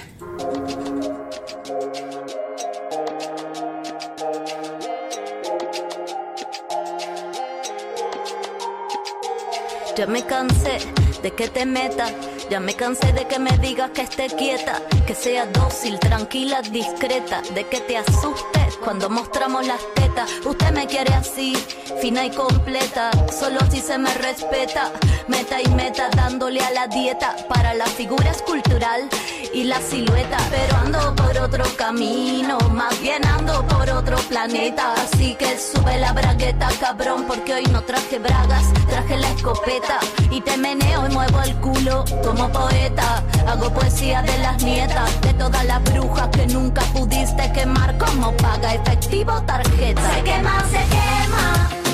Ya 9.97 10.05
me 10.05 10.23
cansé 10.23 10.77
de 11.23 11.31
que 11.31 11.47
te 11.47 11.65
metas, 11.65 12.13
ya 12.51 12.59
me 12.59 12.75
cansé 12.75 13.13
de 13.13 13.25
que 13.27 13.39
me 13.39 13.57
digas 13.57 13.89
que 13.89 14.03
esté 14.03 14.27
quieta, 14.27 14.79
que 15.07 15.15
sea 15.15 15.47
dócil, 15.47 15.97
tranquila, 15.97 16.61
discreta, 16.61 17.41
de 17.55 17.65
que 17.65 17.79
te 17.81 17.97
asustes 17.97 18.77
cuando 18.83 19.09
mostramos 19.09 19.65
las 19.65 19.81
tetas. 19.95 20.29
Usted 20.45 20.71
me 20.71 20.85
quiere 20.85 21.11
así, 21.15 21.57
fina 22.01 22.25
y 22.25 22.31
completa, 22.31 23.11
solo 23.31 23.59
si 23.71 23.79
se 23.79 23.97
me 23.97 24.13
respeta, 24.13 24.91
meta 25.27 25.61
y 25.61 25.67
meta, 25.69 26.09
dándole 26.15 26.61
a 26.61 26.71
la 26.71 26.87
dieta. 26.87 27.35
Para 27.47 27.73
la 27.73 27.85
figura 27.85 28.29
escultural 28.31 29.09
y 29.53 29.63
la 29.63 29.79
silueta, 29.81 30.37
pero 30.49 30.77
ando 30.77 31.15
por 31.15 31.37
otro 31.37 31.63
camino, 31.75 32.57
más 32.71 32.99
bien 33.01 33.25
ando 33.25 33.65
por 33.67 33.89
otro 33.89 34.17
planeta, 34.29 34.93
así 34.93 35.35
que 35.35 35.57
sube 35.57 35.97
la 35.97 36.13
bragueta, 36.13 36.69
cabrón, 36.79 37.25
porque 37.27 37.55
hoy 37.55 37.63
no 37.71 37.81
traje 37.83 38.19
bragas, 38.19 38.65
traje 38.87 39.17
la 39.17 39.29
escopeta. 39.31 39.99
Y 40.29 40.41
te 40.41 40.57
meneo 40.57 41.07
y 41.07 41.13
muevo 41.13 41.41
el 41.41 41.55
culo 41.55 42.05
como 42.23 42.49
poeta, 42.49 43.23
hago 43.47 43.73
poesía 43.73 44.21
de 44.21 44.37
las 44.39 44.61
nietas, 44.63 45.21
de 45.21 45.33
todas 45.33 45.65
las 45.65 45.83
brujas 45.83 46.27
que 46.29 46.45
nunca 46.47 46.81
pudiste 46.93 47.51
quemar 47.53 47.97
como 47.97 48.35
paga 48.37 48.75
efectivo 48.75 49.41
tarjeta. 49.43 50.13
Se 50.13 50.23
quema, 50.23 50.63
se 50.69 50.83
quema 50.89 51.86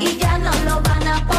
y 0.00 0.16
ya 0.16 0.38
no 0.38 0.50
lo 0.64 0.80
van 0.82 1.08
a 1.08 1.26
poder 1.26 1.37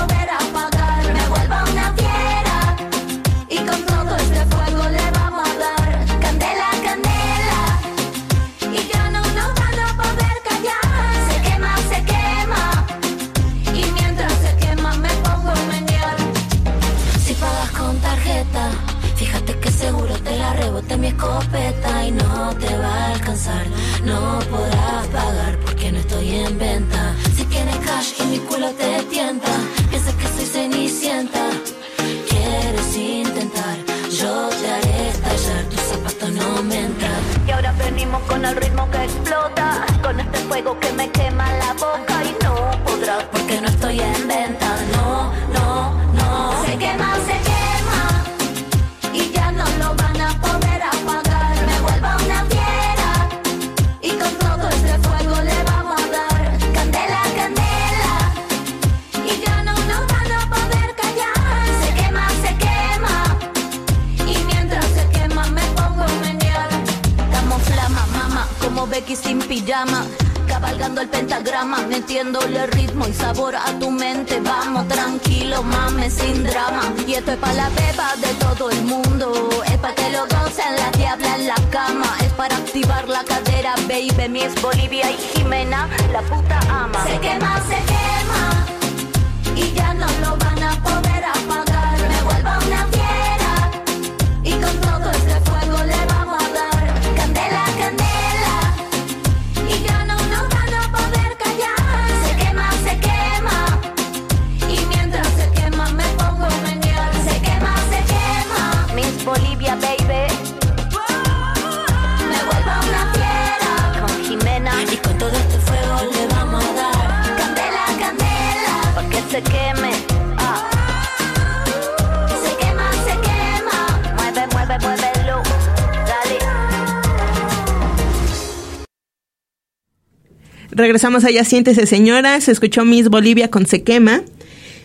Regresamos 130.83 131.25
allá, 131.25 131.43
siéntese 131.43 131.85
señora, 131.85 132.39
se 132.39 132.53
escuchó 132.53 132.85
Miss 132.85 133.09
Bolivia 133.09 133.49
con 133.51 133.65
Se 133.65 133.83
quema 133.83 134.21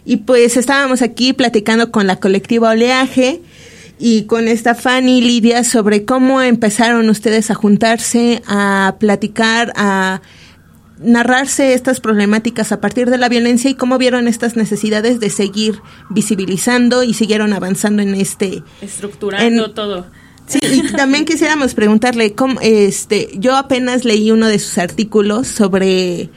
y 0.04 0.16
pues 0.16 0.56
estábamos 0.56 1.02
aquí 1.02 1.32
platicando 1.32 1.92
con 1.92 2.08
la 2.08 2.16
colectiva 2.16 2.70
Oleaje 2.70 3.40
y 4.00 4.24
con 4.24 4.48
esta 4.48 4.74
Fanny 4.74 5.18
y 5.18 5.20
Lidia 5.20 5.62
sobre 5.62 6.04
cómo 6.04 6.42
empezaron 6.42 7.08
ustedes 7.10 7.52
a 7.52 7.54
juntarse, 7.54 8.42
a 8.48 8.96
platicar, 8.98 9.72
a 9.76 10.20
narrarse 10.98 11.74
estas 11.74 12.00
problemáticas 12.00 12.72
a 12.72 12.80
partir 12.80 13.08
de 13.08 13.16
la 13.18 13.28
violencia 13.28 13.70
y 13.70 13.74
cómo 13.74 13.96
vieron 13.96 14.26
estas 14.26 14.56
necesidades 14.56 15.20
de 15.20 15.30
seguir 15.30 15.78
visibilizando 16.10 17.04
y 17.04 17.14
siguieron 17.14 17.52
avanzando 17.52 18.02
en 18.02 18.16
este 18.16 18.64
Estructurando 18.80 19.66
En- 19.66 19.74
todo. 19.74 20.06
Sí, 20.46 20.58
y 20.62 20.92
también 20.92 21.24
quisiéramos 21.26 21.74
preguntarle, 21.74 22.34
cómo, 22.34 22.60
este, 22.60 23.30
yo 23.34 23.56
apenas 23.56 24.04
leí 24.04 24.30
uno 24.30 24.46
de 24.46 24.58
sus 24.58 24.78
artículos 24.78 25.48
sobre 25.48 26.30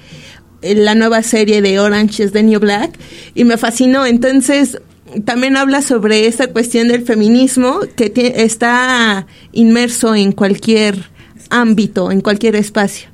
eh, 0.62 0.76
la 0.76 0.96
nueva 0.96 1.24
serie 1.24 1.62
de 1.62 1.80
Orange 1.80 2.24
is 2.24 2.32
the 2.32 2.44
New 2.44 2.60
Black 2.60 2.98
y 3.36 3.44
me 3.44 3.58
fascinó. 3.58 4.06
Entonces, 4.06 4.80
también 5.26 5.58
habla 5.58 5.82
sobre 5.82 6.28
esta 6.28 6.48
cuestión 6.48 6.88
del 6.88 7.04
feminismo 7.04 7.80
que 7.96 8.12
está 8.38 9.28
inmerso 9.52 10.16
en 10.16 10.32
cualquier 10.32 11.10
ámbito, 11.50 12.12
en 12.12 12.22
cualquier 12.22 12.56
espacio. 12.56 13.10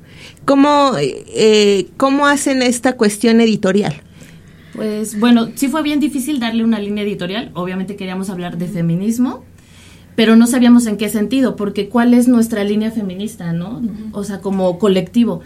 ¿Cómo, 0.45 0.93
eh, 0.99 1.87
¿Cómo 1.97 2.27
hacen 2.27 2.61
esta 2.61 2.97
cuestión 2.97 3.39
editorial? 3.39 4.01
Pues 4.73 5.19
bueno, 5.19 5.51
sí 5.55 5.67
fue 5.67 5.83
bien 5.83 5.99
difícil 5.99 6.39
darle 6.39 6.63
una 6.63 6.79
línea 6.79 7.03
editorial. 7.03 7.51
Obviamente 7.53 7.95
queríamos 7.95 8.29
hablar 8.29 8.57
de 8.57 8.67
feminismo, 8.67 9.45
pero 10.15 10.35
no 10.35 10.47
sabíamos 10.47 10.85
en 10.85 10.97
qué 10.97 11.09
sentido, 11.09 11.55
porque 11.55 11.89
cuál 11.89 12.13
es 12.13 12.27
nuestra 12.27 12.63
línea 12.63 12.91
feminista, 12.91 13.53
¿no? 13.53 13.81
O 14.11 14.23
sea, 14.23 14.39
como 14.41 14.77
colectivo. 14.79 15.41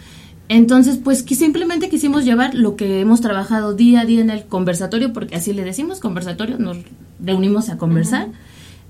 Entonces, 0.49 0.97
pues 1.03 1.24
que 1.24 1.36
simplemente 1.36 1.89
quisimos 1.89 2.24
llevar 2.24 2.55
lo 2.55 2.76
que 2.76 3.01
hemos 3.01 3.22
trabajado 3.22 3.74
día 3.74 4.01
a 4.01 4.05
día 4.05 4.22
en 4.22 4.30
el 4.30 4.45
conversatorio, 4.45 5.11
porque 5.13 5.36
así 5.36 5.53
le 5.53 5.63
decimos 5.63 5.99
conversatorio, 5.99 6.57
nos 6.57 6.78
reunimos 7.20 7.70
a 7.70 7.78
conversar. 7.78 8.28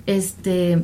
Este 0.05 0.84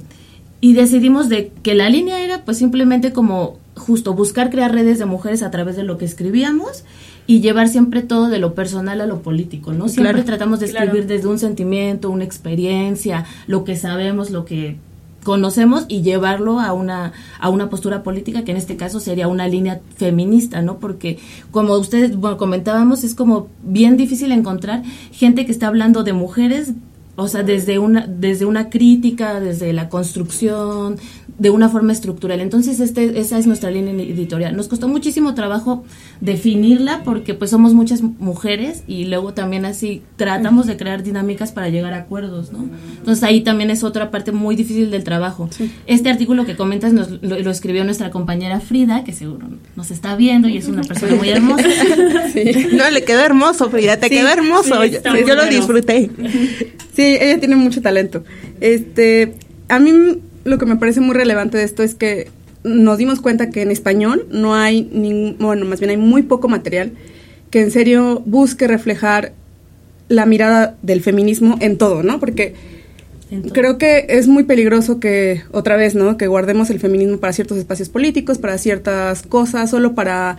y 0.64 0.74
decidimos 0.74 1.28
de 1.28 1.52
que 1.62 1.76
la 1.76 1.90
línea 1.90 2.24
era 2.24 2.46
pues 2.46 2.58
simplemente 2.58 3.12
como 3.12 3.60
justo 3.76 4.14
buscar 4.14 4.50
crear 4.50 4.72
redes 4.72 4.98
de 4.98 5.06
mujeres 5.06 5.44
a 5.44 5.52
través 5.52 5.76
de 5.76 5.84
lo 5.84 5.98
que 5.98 6.06
escribíamos 6.06 6.86
y 7.26 7.40
llevar 7.42 7.68
siempre 7.70 8.02
todo 8.02 8.28
de 8.30 8.40
lo 8.40 8.54
personal 8.54 9.00
a 9.02 9.06
lo 9.08 9.22
político, 9.22 9.72
¿no? 9.74 9.88
Siempre 9.88 10.12
Claro. 10.14 10.26
tratamos 10.26 10.60
de 10.60 10.66
escribir 10.68 10.92
Claro. 10.92 11.08
desde 11.08 11.28
un 11.28 11.40
sentimiento, 11.40 12.10
una 12.10 12.24
experiencia, 12.26 13.26
lo 13.48 13.64
que 13.64 13.76
sabemos, 13.76 14.30
lo 14.30 14.44
que 14.46 14.78
conocemos 15.24 15.86
y 15.88 16.02
llevarlo 16.02 16.60
a 16.60 16.74
una 16.74 17.14
a 17.40 17.48
una 17.50 17.70
postura 17.70 18.04
política 18.04 18.44
que 18.44 18.52
en 18.52 18.58
este 18.58 18.76
caso 18.76 19.00
sería 19.00 19.30
una 19.30 19.48
línea 19.48 19.80
feminista, 19.96 20.62
¿no? 20.62 20.80
Porque 20.80 21.18
como 21.52 21.78
ustedes 21.78 22.18
bueno, 22.18 22.36
comentábamos 22.36 23.06
es 23.06 23.16
como 23.16 23.48
bien 23.64 23.96
difícil 23.96 24.34
encontrar 24.34 24.84
gente 25.14 25.46
que 25.46 25.54
está 25.54 25.68
hablando 25.68 26.04
de 26.04 26.12
mujeres 26.12 26.74
o 27.16 27.28
sea, 27.28 27.44
desde 27.44 27.80
una, 27.80 28.08
desde 28.08 28.46
una 28.46 28.70
crítica, 28.70 29.40
desde 29.40 29.72
la 29.74 29.90
construcción, 29.90 30.98
de 31.38 31.50
una 31.50 31.68
forma 31.70 31.92
estructural. 31.94 32.40
Entonces, 32.42 32.80
este, 32.80 33.20
esa 33.20 33.38
es 33.40 33.48
nuestra 33.48 33.72
línea 33.72 33.94
editorial. 33.94 34.56
Nos 34.56 34.68
costó 34.68 34.88
muchísimo 34.88 35.34
trabajo 35.34 35.84
definirla 36.22 37.02
porque 37.04 37.34
pues 37.34 37.50
somos 37.52 37.74
muchas 37.74 38.02
mujeres 38.02 38.84
y 38.88 39.06
luego 39.06 39.34
también 39.34 39.66
así 39.66 40.04
tratamos 40.16 40.68
de 40.68 40.78
crear 40.78 41.04
dinámicas 41.04 41.52
para 41.52 41.70
llegar 41.70 41.94
a 41.94 41.98
acuerdos, 41.98 42.52
¿no? 42.52 42.66
Entonces 42.98 43.24
ahí 43.24 43.42
también 43.42 43.72
es 43.72 43.84
otra 43.84 44.12
parte 44.12 44.32
muy 44.32 44.56
difícil 44.56 44.92
del 44.92 45.04
trabajo. 45.04 45.50
Este 45.88 46.10
artículo 46.10 46.46
que 46.46 46.56
comentas 46.56 46.94
nos, 46.94 47.10
lo, 47.22 47.40
lo 47.40 47.52
escribió 47.52 47.84
nuestra 47.84 48.12
compañera 48.12 48.60
Frida, 48.60 49.04
que 49.04 49.12
seguro 49.12 49.48
nos 49.76 49.92
está 49.92 50.16
viendo 50.16 50.48
y 50.48 50.58
es 50.58 50.68
una 50.68 50.84
persona 50.84 51.16
muy 51.16 51.30
hermosa. 51.30 51.64
No, 52.74 52.90
le 52.90 53.04
quedó 53.04 53.22
hermoso, 53.22 53.70
Frida, 53.70 53.98
te 53.98 54.08
Sí, 54.08 54.16
quedó 54.16 54.28
hermoso. 54.30 54.84
yo 54.86 55.00
yo 55.28 55.36
lo 55.36 55.46
disfruté. 55.46 56.10
Sí, 56.96 57.03
ella 57.04 57.40
tiene 57.40 57.56
mucho 57.56 57.82
talento. 57.82 58.24
Este, 58.62 59.34
a 59.70 59.80
mí 59.80 60.22
lo 60.44 60.58
que 60.58 60.66
me 60.66 60.76
parece 60.76 61.02
muy 61.02 61.16
relevante 61.16 61.58
de 61.58 61.64
esto 61.64 61.84
es 61.84 61.96
que 61.96 62.30
nos 62.64 62.98
dimos 62.98 63.20
cuenta 63.20 63.50
que 63.50 63.62
en 63.62 63.72
español 63.72 64.28
no 64.32 64.56
hay 64.56 64.84
ningún, 64.92 65.38
bueno, 65.40 65.66
más 65.66 65.80
bien 65.80 65.90
hay 65.90 65.98
muy 65.98 66.24
poco 66.24 66.48
material 66.48 66.94
que 67.50 67.62
en 67.62 67.72
serio 67.72 68.22
busque 68.26 68.68
reflejar 68.68 69.34
la 70.10 70.26
mirada 70.26 70.76
del 70.82 71.02
feminismo 71.02 71.58
en 71.60 71.78
todo, 71.78 72.04
¿no? 72.04 72.20
Porque 72.20 72.56
creo 73.52 73.78
que 73.78 74.06
es 74.10 74.28
muy 74.28 74.44
peligroso 74.44 75.00
que, 75.00 75.44
otra 75.52 75.76
vez, 75.76 75.96
¿no? 75.96 76.18
Que 76.18 76.28
guardemos 76.28 76.70
el 76.70 76.80
feminismo 76.80 77.18
para 77.18 77.34
ciertos 77.34 77.58
espacios 77.58 77.90
políticos, 77.90 78.38
para 78.38 78.58
ciertas 78.58 79.24
cosas, 79.24 79.70
solo 79.70 79.94
para, 79.94 80.38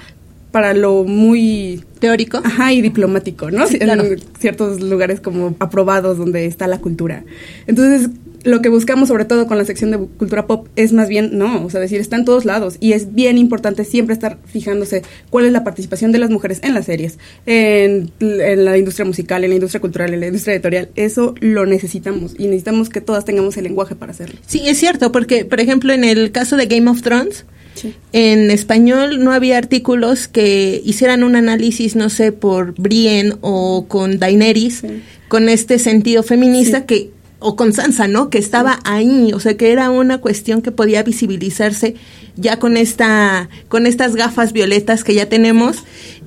para 0.55 0.73
lo 0.73 1.03
muy 1.03 1.83
Teórico. 1.99 2.41
Ajá, 2.45 2.73
y 2.73 2.81
diplomático, 2.81 3.51
¿no? 3.51 3.67
Sí, 3.67 3.77
claro. 3.77 4.05
En 4.05 4.21
ciertos 4.39 4.81
lugares 4.81 5.19
como 5.19 5.57
aprobados 5.59 6.17
donde 6.17 6.47
está 6.47 6.69
la 6.69 6.79
cultura. 6.79 7.25
Entonces, 7.67 8.11
lo 8.45 8.63
que 8.63 8.69
buscamos 8.69 9.09
sobre 9.09 9.25
todo 9.25 9.49
con 9.49 9.59
la 9.59 9.65
sección 9.65 9.91
de 9.91 9.99
cultura 9.99 10.47
pop 10.47 10.69
es 10.77 10.93
más 10.93 11.09
bien, 11.09 11.37
no, 11.37 11.65
o 11.65 11.71
sea, 11.71 11.81
decir, 11.81 12.01
está 12.01 12.15
en 12.15 12.25
todos 12.25 12.45
lados 12.45 12.77
y 12.79 12.93
es 12.93 13.15
bien 13.15 13.37
importante 13.37 13.85
siempre 13.85 14.13
estar 14.13 14.39
fijándose 14.47 15.03
cuál 15.29 15.47
es 15.47 15.51
la 15.51 15.65
participación 15.65 16.13
de 16.13 16.21
las 16.21 16.31
mujeres 16.31 16.61
en 16.63 16.73
las 16.73 16.85
series, 16.87 17.19
en, 17.47 18.13
en 18.21 18.65
la 18.65 18.79
industria 18.79 19.05
musical, 19.05 19.43
en 19.43 19.51
la 19.51 19.57
industria 19.57 19.81
cultural, 19.81 20.15
en 20.15 20.21
la 20.21 20.27
industria 20.27 20.55
editorial. 20.55 20.91
Eso 20.95 21.35
lo 21.41 21.67
necesitamos 21.67 22.37
y 22.39 22.45
necesitamos 22.45 22.91
que 22.91 23.01
todas 23.01 23.25
tengamos 23.25 23.57
el 23.57 23.65
lenguaje 23.65 23.97
para 23.97 24.13
hacerlo. 24.13 24.39
Sí, 24.47 24.63
es 24.67 24.79
cierto, 24.79 25.11
porque, 25.11 25.45
por 25.45 25.59
ejemplo, 25.59 25.93
en 25.93 26.05
el 26.05 26.31
caso 26.31 26.57
de 26.57 26.67
Game 26.67 26.89
of 26.89 27.03
Thrones, 27.03 27.45
Sí. 27.75 27.95
en 28.13 28.51
español 28.51 29.23
no 29.25 29.33
había 29.33 29.59
artículos 29.59 30.29
que 30.29 30.81
hicieran 30.85 31.25
un 31.25 31.35
análisis, 31.37 31.97
no 31.97 32.09
sé, 32.09 32.31
por 32.33 32.75
Brienne 32.81 33.35
o 33.41 33.87
con 33.89 34.19
Daenerys, 34.19 34.79
Sí. 34.83 35.03
con 35.29 35.49
este 35.49 35.79
sentido 35.79 36.23
feminista 36.23 36.79
Sí. 36.81 36.85
que 36.87 37.11
o 37.41 37.57
con 37.57 37.73
Sansa, 37.75 38.09
¿no? 38.09 38.31
Que 38.31 38.39
estaba 38.39 38.79
ahí, 38.85 39.33
o 39.35 39.41
sea, 39.41 39.55
que 39.57 39.71
era 39.71 39.91
una 39.91 40.19
cuestión 40.19 40.63
que 40.63 40.71
podía 40.71 41.03
visibilizarse 41.03 41.95
ya 42.37 42.59
con 42.59 42.77
esta 42.79 43.49
con 43.69 43.87
estas 43.87 44.17
gafas 44.17 44.53
violetas 44.55 45.05
que 45.05 45.13
ya 45.15 45.29
tenemos 45.29 45.79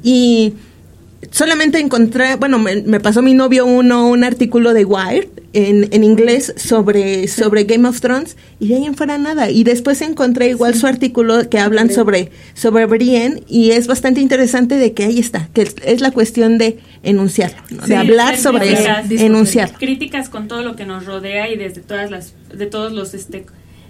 y 0.03 0.53
solamente 1.31 1.79
encontré, 1.79 2.35
bueno, 2.35 2.59
me, 2.59 2.81
me 2.83 2.99
pasó 2.99 3.21
mi 3.21 3.33
novio 3.33 3.65
uno 3.65 4.07
un 4.07 4.23
artículo 4.23 4.73
de 4.73 4.85
Wired 4.85 5.27
en, 5.53 5.89
en 5.91 6.03
inglés 6.03 6.53
sobre, 6.57 7.27
sobre 7.27 7.63
Game 7.63 7.87
of 7.87 7.99
Thrones 7.99 8.37
y 8.59 8.67
de 8.67 8.75
ahí 8.75 8.85
en 8.85 8.95
fuera 8.95 9.17
nada. 9.17 9.49
Y 9.49 9.63
después 9.63 10.01
encontré 10.01 10.49
igual 10.49 10.75
su 10.75 10.87
artículo 10.87 11.49
que 11.49 11.59
hablan 11.59 11.89
sobre, 11.91 12.31
sobre 12.53 12.85
Brienne 12.85 13.43
y 13.47 13.71
es 13.71 13.87
bastante 13.87 14.21
interesante 14.21 14.75
de 14.75 14.93
que 14.93 15.05
ahí 15.05 15.19
está, 15.19 15.49
que 15.53 15.67
es, 15.83 16.01
la 16.01 16.11
cuestión 16.11 16.57
de 16.57 16.79
enunciarlo, 17.03 17.57
¿no? 17.71 17.83
Sí, 17.83 17.89
de 17.89 17.95
hablar 17.95 18.37
sobre 18.37 18.73
eso, 18.73 18.89
enunciarlo. 19.09 19.77
Críticas 19.79 20.29
con 20.29 20.47
todo 20.47 20.61
lo 20.61 20.75
que 20.75 20.85
nos 20.85 21.05
rodea 21.05 21.49
y 21.49 21.57
desde 21.57 21.81
todas 21.81 22.11
las, 22.11 22.33
de 22.53 22.67
todos 22.67 22.93
los 22.93 23.13
este, 23.13 23.45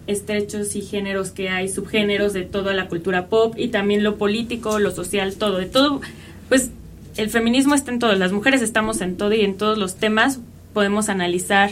estrechos 0.08 0.76
y 0.76 0.82
géneros 0.82 1.32
que 1.32 1.50
hay, 1.50 1.68
subgéneros 1.68 2.34
de 2.34 2.44
toda 2.44 2.74
la 2.74 2.88
cultura 2.88 3.28
pop 3.28 3.56
y 3.58 3.68
también 3.68 4.04
lo 4.04 4.18
político, 4.18 4.80
lo 4.80 4.92
social, 4.92 5.36
todo, 5.36 5.58
de 5.58 5.66
todo, 5.66 6.02
pues 6.48 6.70
el 7.18 7.30
feminismo 7.30 7.76
está 7.76 7.92
en 7.92 8.00
todo, 8.00 8.14
las 8.14 8.32
mujeres 8.32 8.62
estamos 8.62 9.02
en 9.02 9.18
todo 9.18 9.34
y 9.34 9.42
en 9.42 9.58
todos 9.58 9.78
los 9.78 9.96
temas 9.96 10.40
podemos 10.74 11.10
analizar 11.10 11.72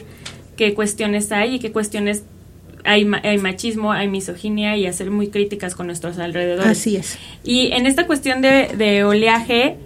qué 0.57 0.73
cuestiones 0.73 1.31
hay 1.31 1.55
y 1.55 1.59
qué 1.59 1.71
cuestiones 1.71 2.23
hay, 2.83 3.09
hay 3.23 3.37
machismo, 3.37 3.91
hay 3.91 4.07
misoginia 4.07 4.77
y 4.77 4.85
hacer 4.85 5.11
muy 5.11 5.29
críticas 5.29 5.75
con 5.75 5.87
nuestros 5.87 6.17
alrededores. 6.19 6.67
Así 6.67 6.95
es. 6.95 7.17
Y 7.43 7.71
en 7.71 7.87
esta 7.87 8.05
cuestión 8.07 8.41
de, 8.41 8.69
de 8.77 9.03
oleaje, 9.03 9.77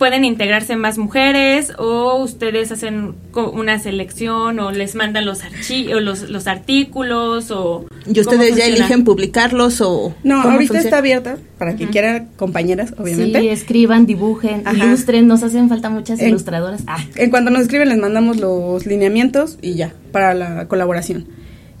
pueden 0.00 0.24
integrarse 0.24 0.76
más 0.76 0.96
mujeres 0.96 1.74
o 1.76 2.16
ustedes 2.22 2.72
hacen 2.72 3.16
una 3.34 3.78
selección 3.78 4.58
o 4.58 4.70
les 4.72 4.94
mandan 4.94 5.26
los 5.26 5.44
archivos, 5.44 6.00
los, 6.02 6.22
los 6.30 6.46
artículos 6.46 7.50
o... 7.50 7.84
Y 8.06 8.14
¿cómo 8.14 8.20
ustedes 8.22 8.56
ya 8.56 8.64
eligen 8.64 9.04
publicarlos 9.04 9.82
o... 9.82 10.14
No, 10.24 10.40
¿cómo 10.40 10.54
ahorita 10.54 10.68
funciona? 10.72 10.80
está 10.80 10.96
abierta 10.96 11.36
para 11.58 11.74
quien 11.74 11.90
quiera 11.90 12.24
compañeras, 12.36 12.94
obviamente. 12.96 13.40
Sí, 13.40 13.48
escriban, 13.50 14.06
dibujen, 14.06 14.62
Ajá. 14.64 14.86
ilustren, 14.86 15.26
nos 15.26 15.42
hacen 15.42 15.68
falta 15.68 15.90
muchas 15.90 16.18
En- 16.18 16.30
ilustradoras. 16.30 16.82
Ah, 16.86 17.04
En 17.16 17.28
cuanto 17.28 17.50
nos 17.50 17.60
escriben 17.60 17.90
les 17.90 17.98
mandamos 17.98 18.38
los 18.38 18.86
lineamientos 18.86 19.58
y 19.60 19.74
ya, 19.74 19.92
para 20.12 20.32
la 20.32 20.66
colaboración. 20.66 21.26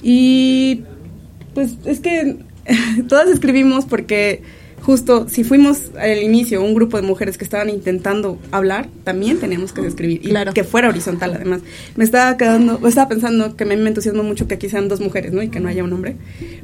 Y 0.02 0.82
pues 1.54 1.76
es 1.86 2.00
que 2.00 2.36
todas 3.08 3.28
escribimos 3.30 3.86
porque 3.86 4.42
justo 4.82 5.26
si 5.28 5.44
fuimos 5.44 5.78
al 5.98 6.22
inicio 6.22 6.62
un 6.62 6.74
grupo 6.74 6.96
de 6.96 7.02
mujeres 7.02 7.38
que 7.38 7.44
estaban 7.44 7.70
intentando 7.70 8.38
hablar, 8.50 8.88
también 9.04 9.38
teníamos 9.38 9.72
que 9.72 9.86
escribir. 9.86 10.20
Y 10.24 10.28
Claro. 10.30 10.52
que 10.52 10.64
fuera 10.64 10.88
horizontal 10.88 11.32
además. 11.34 11.60
Me 11.96 12.04
estaba 12.04 12.36
quedando, 12.36 12.78
me 12.78 12.88
estaba 12.88 13.08
pensando 13.08 13.56
que 13.56 13.64
a 13.64 13.66
mí 13.66 13.76
me 13.76 13.88
entusiasma 13.88 14.22
mucho 14.22 14.46
que 14.48 14.54
aquí 14.54 14.68
sean 14.68 14.88
dos 14.88 15.00
mujeres, 15.00 15.32
¿no? 15.32 15.42
Y 15.42 15.48
que 15.48 15.60
no 15.60 15.68
haya 15.68 15.84
un 15.84 15.92
hombre. 15.92 16.16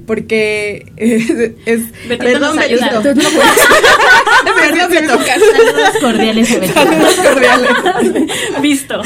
Porque 0.07 0.93
eh, 0.97 1.57
es... 1.67 1.83
Betito 2.09 2.39
nos 2.39 2.57
ayuda. 2.59 3.03
Saludos 3.03 3.33
cordiales 6.01 6.51
a. 6.51 6.73
Saludos 6.73 7.15
cordiales. 7.17 7.69
Visto. 8.63 9.03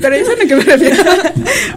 Pero 0.00 0.14
eso 0.14 0.32
es 0.32 0.38
a 0.38 0.42
lo 0.42 0.48
que 0.48 0.56
me 0.56 0.62
refiero. 0.64 1.04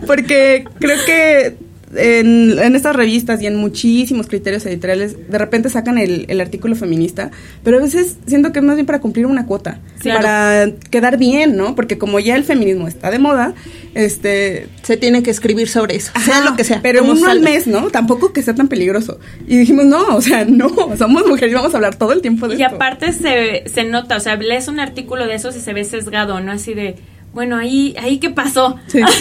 Porque 0.05 0.65
creo 0.79 1.05
que 1.05 1.55
en, 1.97 2.57
en 2.59 2.75
estas 2.75 2.95
revistas 2.95 3.41
y 3.41 3.47
en 3.47 3.55
muchísimos 3.55 4.27
criterios 4.27 4.65
editoriales, 4.65 5.29
de 5.29 5.37
repente 5.37 5.69
sacan 5.69 5.97
el, 5.97 6.25
el 6.29 6.41
artículo 6.41 6.75
feminista, 6.75 7.31
pero 7.63 7.77
a 7.77 7.81
veces 7.81 8.17
siento 8.27 8.51
que 8.51 8.59
es 8.59 8.65
más 8.65 8.75
bien 8.75 8.85
para 8.85 8.99
cumplir 9.01 9.25
una 9.25 9.45
cuota, 9.45 9.79
Claro. 9.99 10.19
para 10.21 10.67
quedar 10.91 11.17
bien, 11.17 11.55
¿no? 11.57 11.75
Porque 11.75 11.97
como 11.97 12.19
ya 12.19 12.35
el 12.35 12.43
feminismo 12.43 12.87
está 12.87 13.09
de 13.11 13.19
moda, 13.19 13.53
este... 13.93 14.67
Se 14.83 14.97
tiene 14.97 15.23
que 15.23 15.31
escribir 15.31 15.67
sobre 15.67 15.95
eso, 15.95 16.11
sea 16.23 16.41
lo 16.41 16.55
que 16.55 16.63
sea. 16.63 16.81
Pero 16.81 17.03
uno 17.03 17.27
al 17.27 17.39
mes, 17.39 17.65
¿no? 17.65 17.89
Tampoco 17.89 18.33
que 18.33 18.41
sea 18.43 18.53
tan 18.53 18.67
peligroso. 18.67 19.19
Y 19.47 19.57
dijimos, 19.57 19.85
no, 19.85 20.15
o 20.15 20.21
sea, 20.21 20.45
no, 20.45 20.69
somos 20.97 21.25
mujeres 21.27 21.51
y 21.51 21.55
vamos 21.55 21.73
a 21.73 21.77
hablar 21.77 21.95
todo 21.95 22.11
el 22.13 22.21
tiempo 22.21 22.47
de 22.47 22.55
Y 22.57 22.61
esto. 22.63 22.75
aparte 22.75 23.11
se, 23.13 23.63
se 23.67 23.83
nota, 23.83 24.17
o 24.17 24.19
sea, 24.19 24.35
lees 24.35 24.67
un 24.67 24.79
artículo 24.79 25.25
de 25.25 25.35
esos 25.35 25.55
y 25.55 25.59
se 25.61 25.73
ve 25.73 25.83
sesgado, 25.85 26.39
¿no? 26.39 26.51
Así 26.51 26.73
de, 26.75 26.95
bueno, 27.35 27.57
ahí, 27.57 27.93
ahí 27.99 28.17
qué 28.17 28.31
pasó. 28.31 28.77
Sí. 28.87 29.01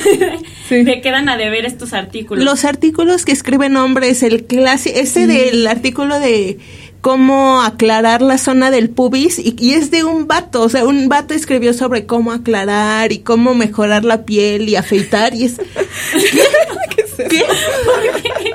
Sí. 0.66 0.76
Me 0.82 1.02
quedan 1.02 1.28
a 1.28 1.36
deber 1.36 1.66
estos 1.66 1.92
artículos. 1.92 2.42
Los 2.42 2.64
artículos 2.64 3.26
que 3.26 3.32
escriben 3.32 3.76
hombres, 3.76 4.22
el 4.22 4.44
clásico, 4.46 4.98
ese 4.98 5.26
del 5.26 5.66
artículo 5.66 6.18
de 6.18 6.58
cómo 7.02 7.60
aclarar 7.60 8.22
la 8.22 8.38
zona 8.38 8.70
del 8.70 8.88
pubis, 8.88 9.38
y, 9.38 9.54
y 9.58 9.74
es 9.74 9.90
de 9.90 10.04
un 10.04 10.26
vato, 10.26 10.62
o 10.62 10.70
sea, 10.70 10.86
un 10.86 11.10
vato 11.10 11.34
escribió 11.34 11.74
sobre 11.74 12.06
cómo 12.06 12.32
aclarar 12.32 13.12
y 13.12 13.18
cómo 13.18 13.54
mejorar 13.54 14.06
la 14.06 14.24
piel 14.24 14.66
y 14.70 14.76
afeitar, 14.76 15.34
y 15.34 15.44
es... 15.44 15.56
¿Qué? 17.28 17.44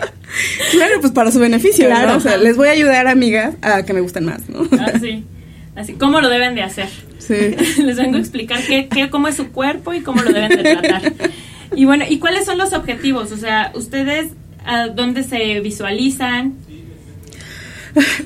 Claro, 0.71 1.01
pues 1.01 1.11
para 1.13 1.31
su 1.31 1.39
beneficio, 1.39 1.85
Claro. 1.85 2.11
¿no? 2.11 2.17
O 2.17 2.19
sea, 2.19 2.37
les 2.37 2.55
voy 2.55 2.69
a 2.69 2.71
ayudar, 2.71 3.07
amigas, 3.07 3.55
a 3.61 3.83
que 3.83 3.93
me 3.93 4.01
gusten 4.01 4.25
más, 4.25 4.47
¿no? 4.49 4.67
Así, 4.95 5.23
así, 5.75 5.93
¿cómo 5.93 6.21
lo 6.21 6.29
deben 6.29 6.55
de 6.55 6.63
hacer? 6.63 6.87
Sí. 7.29 7.81
Les 7.83 7.95
vengo 7.95 8.17
a 8.17 8.19
explicar 8.19 8.59
qué, 8.65 8.87
qué, 8.87 9.09
cómo 9.11 9.27
es 9.27 9.35
su 9.35 9.51
cuerpo 9.51 9.93
y 9.93 10.01
cómo 10.01 10.23
lo 10.23 10.33
deben 10.33 10.49
de 10.49 10.63
tratar. 10.63 11.13
Y 11.75 11.85
bueno, 11.85 12.05
¿y 12.09 12.17
cuáles 12.17 12.45
son 12.45 12.57
los 12.57 12.73
objetivos? 12.73 13.31
O 13.31 13.37
sea, 13.37 13.71
¿ustedes 13.75 14.31
a 14.65 14.87
dónde 14.87 15.23
se 15.23 15.59
visualizan? 15.59 16.55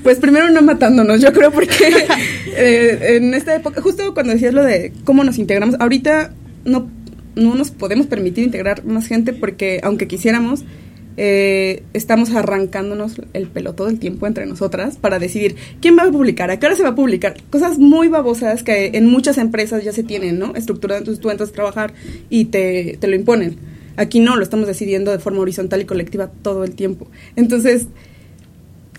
Pues 0.03 0.19
primero 0.19 0.49
no 0.49 0.61
matándonos, 0.61 1.21
yo 1.21 1.33
creo, 1.33 1.51
porque 1.51 1.73
eh, 2.55 3.17
en 3.17 3.33
esta 3.33 3.53
época, 3.53 3.81
justo 3.81 4.13
cuando 4.13 4.31
decías 4.33 4.53
lo 4.53 4.63
de 4.63 4.93
cómo 5.03 5.25
nos 5.25 5.37
integramos, 5.37 5.75
ahorita 5.79 6.33
no, 6.63 6.89
no 7.35 7.55
nos 7.55 7.71
podemos 7.71 8.07
permitir 8.07 8.45
integrar 8.45 8.85
más 8.85 9.07
gente 9.07 9.33
porque 9.33 9.81
aunque 9.83 10.07
quisiéramos, 10.07 10.63
eh, 11.17 11.83
estamos 11.93 12.31
arrancándonos 12.31 13.21
el 13.33 13.47
pelo 13.47 13.73
todo 13.73 13.89
el 13.89 13.99
tiempo 13.99 14.25
entre 14.25 14.45
nosotras 14.45 14.97
para 14.97 15.19
decidir 15.19 15.55
quién 15.81 15.97
va 15.97 16.03
a 16.03 16.11
publicar, 16.11 16.49
a 16.49 16.59
qué 16.59 16.65
hora 16.65 16.75
se 16.75 16.83
va 16.83 16.89
a 16.89 16.95
publicar. 16.95 17.35
Cosas 17.49 17.77
muy 17.77 18.07
babosas 18.07 18.63
que 18.63 18.91
en 18.93 19.07
muchas 19.07 19.37
empresas 19.37 19.83
ya 19.83 19.91
se 19.91 20.03
tienen, 20.03 20.39
¿no? 20.39 20.55
Estructurado, 20.55 20.99
entonces 20.99 21.21
tú 21.21 21.29
entras 21.29 21.49
a 21.49 21.53
trabajar 21.53 21.93
y 22.29 22.45
te, 22.45 22.97
te 22.99 23.07
lo 23.07 23.15
imponen. 23.15 23.57
Aquí 23.95 24.19
no, 24.19 24.35
lo 24.35 24.43
estamos 24.43 24.67
decidiendo 24.67 25.11
de 25.11 25.19
forma 25.19 25.41
horizontal 25.41 25.81
y 25.81 25.85
colectiva 25.85 26.31
todo 26.41 26.63
el 26.63 26.71
tiempo. 26.71 27.07
Entonces, 27.35 27.87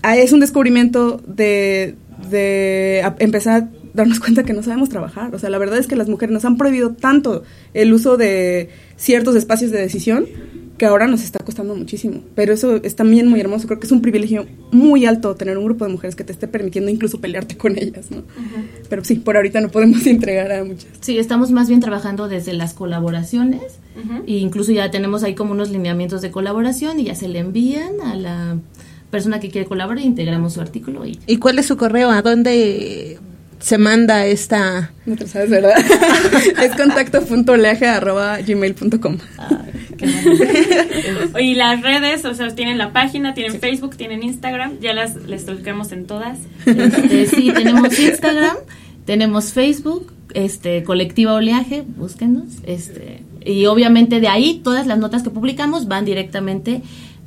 ah, 0.01 0.15
es 0.15 0.31
un 0.31 0.39
descubrimiento 0.39 1.21
de, 1.27 1.95
de 2.29 3.03
empezar 3.19 3.63
a 3.63 3.69
darnos 3.93 4.19
cuenta 4.19 4.43
que 4.43 4.53
no 4.53 4.63
sabemos 4.63 4.89
trabajar. 4.89 5.35
O 5.35 5.39
sea, 5.39 5.49
la 5.49 5.57
verdad 5.57 5.79
es 5.79 5.87
que 5.87 5.95
las 5.95 6.07
mujeres 6.07 6.33
nos 6.33 6.45
han 6.45 6.57
prohibido 6.57 6.91
tanto 6.93 7.43
el 7.73 7.93
uso 7.93 8.15
de 8.15 8.69
ciertos 8.95 9.35
espacios 9.35 9.71
de 9.71 9.79
decisión 9.79 10.25
que 10.77 10.85
ahora 10.85 11.07
nos 11.07 11.23
está 11.23 11.39
costando 11.43 11.75
muchísimo. 11.75 12.21
Pero 12.35 12.53
eso 12.53 12.77
es 12.83 12.95
también 12.95 13.27
muy 13.27 13.39
hermoso. 13.39 13.67
Creo 13.67 13.79
que 13.79 13.85
es 13.85 13.91
un 13.91 14.01
privilegio 14.01 14.45
muy 14.71 15.05
alto 15.05 15.35
tener 15.35 15.57
un 15.57 15.65
grupo 15.65 15.85
de 15.85 15.91
mujeres 15.91 16.15
que 16.15 16.23
te 16.23 16.31
esté 16.33 16.47
permitiendo 16.47 16.89
incluso 16.91 17.19
pelearte 17.21 17.55
con 17.57 17.77
ellas, 17.77 18.09
¿no? 18.11 18.23
Pero 18.89 19.03
sí, 19.03 19.15
por 19.15 19.37
ahorita 19.37 19.61
no 19.61 19.69
podemos 19.69 20.05
entregar 20.07 20.51
a 20.51 20.63
muchas. 20.63 20.87
Sí, 21.01 21.17
estamos 21.17 21.49
más 21.51 21.67
bien 21.69 21.79
trabajando 21.79 22.27
desde 22.27 22.53
las 22.53 22.73
colaboraciones. 22.73 23.79
e 24.27 24.33
incluso 24.33 24.71
ya 24.73 24.91
tenemos 24.91 25.23
ahí 25.23 25.33
como 25.35 25.51
unos 25.53 25.69
lineamientos 25.71 26.21
de 26.21 26.29
colaboración 26.31 26.99
y 26.99 27.05
ya 27.05 27.15
se 27.15 27.27
le 27.29 27.39
envían 27.39 28.01
a 28.03 28.15
la 28.15 28.57
persona 29.09 29.39
que 29.39 29.49
quiere 29.49 29.65
colaborar 29.67 30.03
e 30.03 30.07
integramos 30.07 30.53
su 30.53 30.61
artículo 30.61 31.05
y 31.05 31.17
¿Y 31.27 31.37
cuál 31.37 31.59
es 31.59 31.67
su 31.67 31.77
correo? 31.77 32.09
¿A 32.11 32.21
dónde 32.21 33.17
se 33.59 33.77
manda 33.77 34.25
esta...? 34.25 34.91
No 35.05 35.15
te 35.15 35.23
lo 35.23 35.29
sabes, 35.29 35.49
¿verdad? 35.49 35.71
es 36.61 36.75
contacto.oleaje.gmail.com. 36.75 39.17
Y 41.39 41.55
las 41.55 41.81
redes, 41.81 42.25
o 42.25 42.33
sea, 42.33 42.53
tienen 42.55 42.77
la 42.77 42.91
página, 42.93 43.33
tienen 43.33 43.59
Facebook, 43.59 43.95
tienen 43.95 44.23
Instagram, 44.23 44.79
ya 44.79 44.93
las 44.93 45.15
les 45.15 45.45
tocamos 45.45 45.91
en 45.91 46.05
todas. 46.07 46.39
Este, 46.65 47.25
sí, 47.27 47.51
tenemos 47.55 47.97
Instagram, 47.99 48.57
tenemos 49.05 49.53
Facebook, 49.53 50.13
este, 50.33 50.83
Colectiva 50.83 51.33
Oleaje, 51.33 51.83
búsquenos, 51.85 52.45
este, 52.65 53.23
y 53.45 53.65
obviamente 53.65 54.19
de 54.19 54.27
ahí 54.27 54.61
todas 54.63 54.87
las 54.87 54.97
notas 54.97 55.23
que 55.23 55.29
publicamos 55.29 55.87
van 55.87 56.05
directamente 56.05 56.81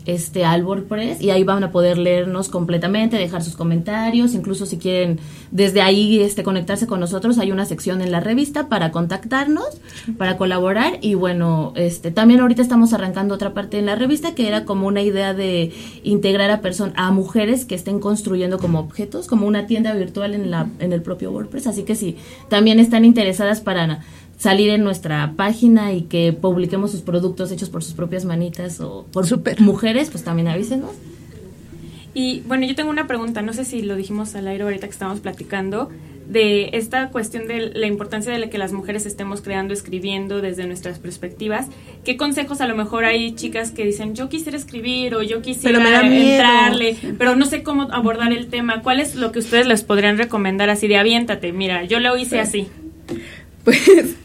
este 0.08 0.46
al 0.46 0.64
WordPress 0.64 1.20
y 1.20 1.30
ahí 1.30 1.44
van 1.44 1.62
a 1.62 1.70
poder 1.70 1.98
leernos 1.98 2.48
completamente, 2.48 3.18
dejar 3.18 3.42
sus 3.42 3.56
comentarios, 3.56 4.32
incluso 4.32 4.64
si 4.64 4.78
quieren 4.78 5.20
desde 5.50 5.82
ahí 5.82 6.20
este 6.20 6.42
conectarse 6.42 6.86
con 6.86 6.98
nosotros, 6.98 7.38
hay 7.38 7.52
una 7.52 7.66
sección 7.66 8.00
en 8.00 8.10
la 8.10 8.20
revista 8.20 8.68
para 8.68 8.90
contactarnos, 8.90 9.80
para 10.16 10.38
colaborar. 10.38 10.98
Y 11.02 11.12
bueno, 11.12 11.74
este 11.76 12.10
también 12.10 12.40
ahorita 12.40 12.62
estamos 12.62 12.94
arrancando 12.94 13.34
otra 13.34 13.52
parte 13.52 13.78
en 13.78 13.84
la 13.84 13.96
revista 13.96 14.34
que 14.34 14.48
era 14.48 14.64
como 14.64 14.86
una 14.86 15.02
idea 15.02 15.34
de 15.34 15.72
integrar 16.02 16.50
a 16.50 16.62
a 16.96 17.10
mujeres 17.10 17.66
que 17.66 17.74
estén 17.74 18.00
construyendo 18.00 18.58
como 18.58 18.80
objetos, 18.80 19.26
como 19.26 19.46
una 19.46 19.66
tienda 19.66 19.92
virtual 19.92 20.34
en 20.34 20.50
la 20.50 20.68
en 20.78 20.92
el 20.92 21.02
propio 21.02 21.30
WordPress, 21.32 21.66
así 21.66 21.82
que 21.82 21.94
si 21.94 22.16
también 22.48 22.80
están 22.80 23.04
interesadas 23.04 23.60
para 23.60 24.00
salir 24.38 24.70
en 24.70 24.84
nuestra 24.84 25.34
página 25.36 25.92
y 25.92 26.02
que 26.02 26.32
publiquemos 26.32 26.92
sus 26.92 27.02
productos 27.02 27.50
hechos 27.52 27.68
por 27.68 27.82
sus 27.84 27.92
propias 27.92 28.24
manitas 28.24 28.80
o 28.80 29.04
por 29.12 29.26
Súper. 29.26 29.60
mujeres, 29.60 30.10
pues 30.10 30.24
también 30.24 30.48
avísenos. 30.48 30.92
Y 32.14 32.40
bueno, 32.46 32.66
yo 32.66 32.74
tengo 32.74 32.90
una 32.90 33.06
pregunta, 33.06 33.42
no 33.42 33.52
sé 33.52 33.64
si 33.64 33.82
lo 33.82 33.94
dijimos 33.96 34.34
al 34.34 34.48
aire 34.48 34.64
ahorita 34.64 34.86
que 34.86 34.92
estábamos 34.92 35.20
platicando, 35.20 35.90
de 36.28 36.70
esta 36.74 37.08
cuestión 37.08 37.46
de 37.48 37.70
la 37.74 37.86
importancia 37.86 38.30
de 38.32 38.38
la 38.38 38.50
que 38.50 38.58
las 38.58 38.72
mujeres 38.72 39.06
estemos 39.06 39.40
creando, 39.40 39.72
escribiendo 39.72 40.40
desde 40.42 40.66
nuestras 40.66 40.98
perspectivas. 40.98 41.66
¿Qué 42.04 42.16
consejos 42.16 42.60
a 42.60 42.66
lo 42.66 42.76
mejor 42.76 43.04
hay 43.06 43.34
chicas 43.34 43.70
que 43.70 43.84
dicen, 43.84 44.14
yo 44.14 44.28
quisiera 44.28 44.58
escribir 44.58 45.14
o 45.14 45.22
yo 45.22 45.40
quisiera 45.42 45.78
Pero 45.78 45.82
me 45.82 45.90
da 45.90 46.02
miedo"? 46.02 46.32
entrarle, 46.32 46.96
pero 47.18 47.34
no 47.34 47.46
sé 47.46 47.62
cómo 47.62 47.88
abordar 47.92 48.32
el 48.32 48.48
tema? 48.48 48.82
¿Cuál 48.82 49.00
es 49.00 49.14
lo 49.14 49.32
que 49.32 49.38
ustedes 49.38 49.66
les 49.66 49.82
podrían 49.82 50.18
recomendar 50.18 50.68
así 50.70 50.86
de 50.86 50.96
aviéntate? 50.98 51.52
Mira, 51.52 51.84
yo 51.84 51.98
lo 51.98 52.16
hice 52.16 52.40
así. 52.40 52.68
Pues 53.64 54.16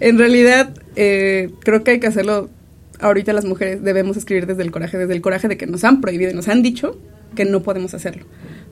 en 0.00 0.18
realidad 0.18 0.74
eh, 0.96 1.50
creo 1.60 1.84
que 1.84 1.92
hay 1.92 2.00
que 2.00 2.06
hacerlo. 2.06 2.50
Ahorita 2.98 3.32
las 3.32 3.44
mujeres 3.44 3.82
debemos 3.82 4.16
escribir 4.16 4.46
desde 4.46 4.62
el 4.62 4.70
coraje, 4.70 4.96
desde 4.96 5.14
el 5.14 5.20
coraje 5.20 5.48
de 5.48 5.58
que 5.58 5.66
nos 5.66 5.84
han 5.84 6.00
prohibido 6.00 6.30
y 6.30 6.34
nos 6.34 6.48
han 6.48 6.62
dicho 6.62 6.98
que 7.34 7.44
no 7.44 7.62
podemos 7.62 7.92
hacerlo. 7.94 8.24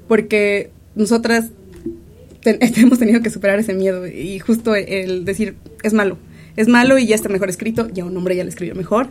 Porque 0.09 0.71
nosotras 0.95 1.51
hemos 2.45 2.99
tenido 2.99 3.21
que 3.21 3.31
superar 3.31 3.59
ese 3.59 3.75
miedo 3.75 4.07
y 4.07 4.39
justo 4.39 4.75
el 4.75 5.25
decir 5.25 5.57
es 5.83 5.93
malo. 5.93 6.19
Es 6.57 6.69
malo 6.69 6.99
y 6.99 7.07
ya 7.07 7.17
está 7.17 7.29
mejor 7.29 7.49
escrito, 7.49 7.89
ya 7.93 8.05
un 8.05 8.17
hombre 8.17 8.37
ya 8.37 8.45
lo 8.45 8.49
escribió 8.49 8.75
mejor. 8.75 9.09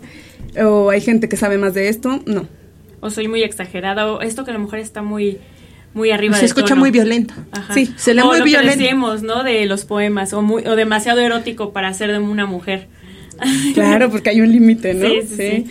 O 0.63 0.89
hay 0.89 1.01
gente 1.01 1.27
que 1.27 1.35
sabe 1.35 1.57
más 1.57 1.73
de 1.73 1.89
esto, 1.89 2.21
no. 2.25 2.47
O 3.01 3.09
soy 3.09 3.27
muy 3.27 3.43
exagerada, 3.43 4.11
o 4.11 4.21
esto 4.21 4.45
que 4.45 4.51
a 4.51 4.53
lo 4.53 4.61
mejor 4.61 4.79
está 4.79 5.01
muy, 5.01 5.39
muy 5.93 6.11
arriba 6.11 6.35
Se 6.35 6.41
del 6.41 6.47
escucha 6.47 6.69
tono. 6.69 6.81
muy 6.81 6.91
violento. 6.91 7.33
Ajá. 7.51 7.73
Sí, 7.73 7.93
se 7.95 8.13
lee 8.13 8.21
o 8.21 8.25
muy 8.25 8.39
lo 8.39 8.45
violento. 8.45 8.71
Que 8.73 8.77
decíamos, 8.77 9.23
¿no? 9.23 9.43
De 9.43 9.65
los 9.65 9.85
poemas, 9.85 10.33
o, 10.33 10.41
muy, 10.41 10.65
o 10.65 10.75
demasiado 10.75 11.19
erótico 11.21 11.71
para 11.71 11.93
ser 11.93 12.11
de 12.11 12.19
una 12.19 12.45
mujer. 12.45 12.87
Claro, 13.73 14.09
porque 14.09 14.29
hay 14.29 14.41
un 14.41 14.51
límite, 14.51 14.93
¿no? 14.93 15.07
Sí, 15.07 15.21
sí, 15.27 15.35
sí. 15.35 15.65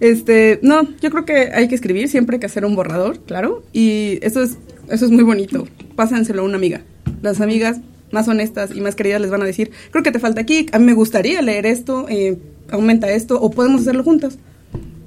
Este, 0.00 0.60
no, 0.62 0.88
yo 1.00 1.10
creo 1.10 1.24
que 1.24 1.50
hay 1.52 1.66
que 1.66 1.74
escribir, 1.74 2.08
siempre 2.08 2.36
hay 2.36 2.40
que 2.40 2.46
hacer 2.46 2.64
un 2.64 2.76
borrador, 2.76 3.18
claro, 3.24 3.64
y 3.72 4.20
eso 4.22 4.40
es 4.42 4.56
eso 4.90 5.04
es 5.04 5.10
muy 5.10 5.24
bonito. 5.24 5.66
Pásenselo 5.96 6.42
a 6.42 6.44
una 6.44 6.56
amiga. 6.56 6.82
Las 7.22 7.40
amigas 7.40 7.80
más 8.10 8.26
honestas 8.28 8.70
y 8.74 8.80
más 8.80 8.94
queridas 8.94 9.20
les 9.20 9.30
van 9.30 9.42
a 9.42 9.44
decir, 9.44 9.70
creo 9.90 10.02
que 10.02 10.12
te 10.12 10.18
falta 10.18 10.40
aquí, 10.40 10.66
a 10.72 10.78
mí 10.78 10.86
me 10.86 10.94
gustaría 10.94 11.42
leer 11.42 11.66
esto, 11.66 12.06
eh, 12.08 12.38
aumenta 12.70 13.10
esto, 13.10 13.38
o 13.40 13.50
podemos 13.50 13.82
hacerlo 13.82 14.02
juntas. 14.02 14.38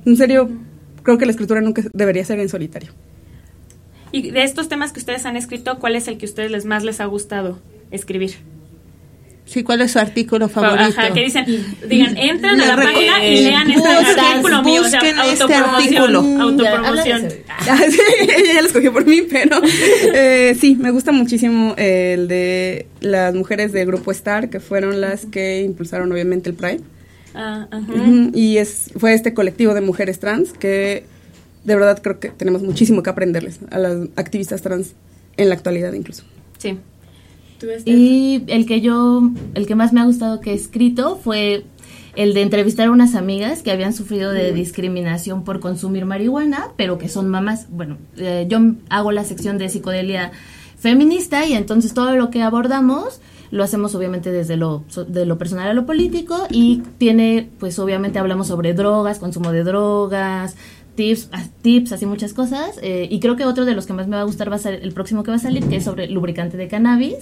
En 0.05 0.17
serio, 0.17 0.49
creo 1.03 1.17
que 1.17 1.25
la 1.25 1.31
escritura 1.31 1.61
nunca 1.61 1.83
debería 1.93 2.23
ser 2.25 2.39
en 2.39 2.49
solitario. 2.49 2.91
Y 4.11 4.31
de 4.31 4.43
estos 4.43 4.69
temas 4.69 4.91
que 4.91 4.99
ustedes 4.99 5.25
han 5.25 5.37
escrito, 5.37 5.79
¿cuál 5.79 5.95
es 5.95 6.07
el 6.07 6.17
que 6.17 6.25
a 6.25 6.29
ustedes 6.29 6.51
les 6.51 6.65
más 6.65 6.83
les 6.83 6.99
ha 6.99 7.05
gustado 7.05 7.59
escribir? 7.91 8.35
Sí, 9.45 9.63
¿cuál 9.63 9.81
es 9.81 9.91
su 9.91 9.99
artículo 9.99 10.47
favorito? 10.47 10.97
Ajá, 10.97 11.11
que 11.11 11.25
dicen, 11.25 11.45
digan, 11.89 12.15
entren 12.15 12.57
Le 12.57 12.63
a 12.63 12.67
la 12.67 12.75
página 12.77 13.25
y 13.25 13.43
lean 13.43 13.69
este 13.69 13.85
artículo 13.85 14.63
mío, 14.63 14.81
o 14.81 14.85
sea, 14.85 15.01
busquen 15.01 15.19
este 15.19 15.43
autopromoción, 15.43 15.95
artículo. 15.97 16.41
autopromoción. 16.41 17.27
Ah, 17.49 17.77
sí, 17.89 17.99
ella 18.21 18.53
ya 18.53 18.61
lo 18.61 18.67
escogió 18.67 18.93
por 18.93 19.05
mí, 19.05 19.23
pero 19.29 19.59
eh, 20.13 20.55
sí, 20.57 20.77
me 20.79 20.91
gusta 20.91 21.11
muchísimo 21.11 21.73
el 21.77 22.29
de 22.29 22.85
las 23.01 23.35
mujeres 23.35 23.73
de 23.73 23.83
Grupo 23.83 24.11
Star, 24.11 24.49
que 24.49 24.61
fueron 24.61 25.01
las 25.01 25.25
que 25.25 25.63
impulsaron 25.63 26.09
obviamente 26.13 26.49
el 26.49 26.55
Pride. 26.55 26.81
Ah, 27.33 27.67
ajá. 27.71 27.93
Y 28.33 28.57
es, 28.57 28.91
fue 28.95 29.13
este 29.13 29.33
colectivo 29.33 29.73
de 29.73 29.81
mujeres 29.81 30.19
trans 30.19 30.53
que 30.53 31.03
de 31.63 31.75
verdad 31.75 31.99
creo 32.01 32.19
que 32.19 32.29
tenemos 32.29 32.61
muchísimo 32.63 33.03
que 33.03 33.09
aprenderles 33.09 33.59
a 33.69 33.77
las 33.79 33.97
activistas 34.15 34.61
trans 34.61 34.93
en 35.37 35.49
la 35.49 35.55
actualidad 35.55 35.93
incluso. 35.93 36.23
Sí. 36.57 36.77
Y 37.85 38.43
el 38.47 38.65
que 38.65 38.81
yo, 38.81 39.21
el 39.53 39.67
que 39.67 39.75
más 39.75 39.93
me 39.93 40.01
ha 40.01 40.05
gustado 40.05 40.39
que 40.41 40.51
he 40.51 40.55
escrito 40.55 41.17
fue 41.17 41.63
el 42.15 42.33
de 42.33 42.41
entrevistar 42.41 42.87
a 42.87 42.91
unas 42.91 43.13
amigas 43.15 43.61
que 43.61 43.71
habían 43.71 43.93
sufrido 43.93 44.31
de 44.31 44.51
discriminación 44.51 45.43
por 45.43 45.59
consumir 45.59 46.05
marihuana, 46.05 46.69
pero 46.75 46.97
que 46.97 47.07
son 47.07 47.29
mamás. 47.29 47.67
Bueno, 47.69 47.97
eh, 48.17 48.47
yo 48.49 48.59
hago 48.89 49.11
la 49.11 49.23
sección 49.23 49.57
de 49.59 49.69
psicodelia 49.69 50.31
feminista 50.79 51.45
y 51.45 51.53
entonces 51.53 51.93
todo 51.93 52.15
lo 52.15 52.31
que 52.31 52.41
abordamos 52.41 53.21
lo 53.51 53.63
hacemos 53.63 53.93
obviamente 53.95 54.31
desde 54.31 54.55
lo, 54.57 54.83
so- 54.87 55.03
de 55.05 55.25
lo 55.25 55.37
personal 55.37 55.67
a 55.67 55.73
lo 55.73 55.85
político 55.85 56.47
y 56.49 56.81
tiene, 56.97 57.49
pues 57.59 57.77
obviamente 57.79 58.17
hablamos 58.17 58.47
sobre 58.47 58.73
drogas, 58.73 59.19
consumo 59.19 59.51
de 59.51 59.63
drogas, 59.63 60.55
tips, 60.95 61.29
tips, 61.61 61.93
así 61.93 62.05
muchas 62.05 62.33
cosas. 62.33 62.77
eh, 62.81 63.07
y 63.09 63.19
creo 63.19 63.35
que 63.35 63.45
otro 63.45 63.65
de 63.65 63.73
los 63.73 63.85
que 63.85 63.93
más 63.93 64.07
me 64.07 64.15
va 64.17 64.21
a 64.23 64.25
gustar 64.25 64.51
va 64.51 64.55
a 64.57 64.59
ser 64.59 64.81
el 64.83 64.91
próximo 64.93 65.23
que 65.23 65.31
va 65.31 65.37
a 65.37 65.39
salir, 65.39 65.63
que 65.65 65.77
es 65.77 65.83
sobre 65.85 66.07
lubricante 66.09 66.57
de 66.57 66.67
cannabis. 66.67 67.15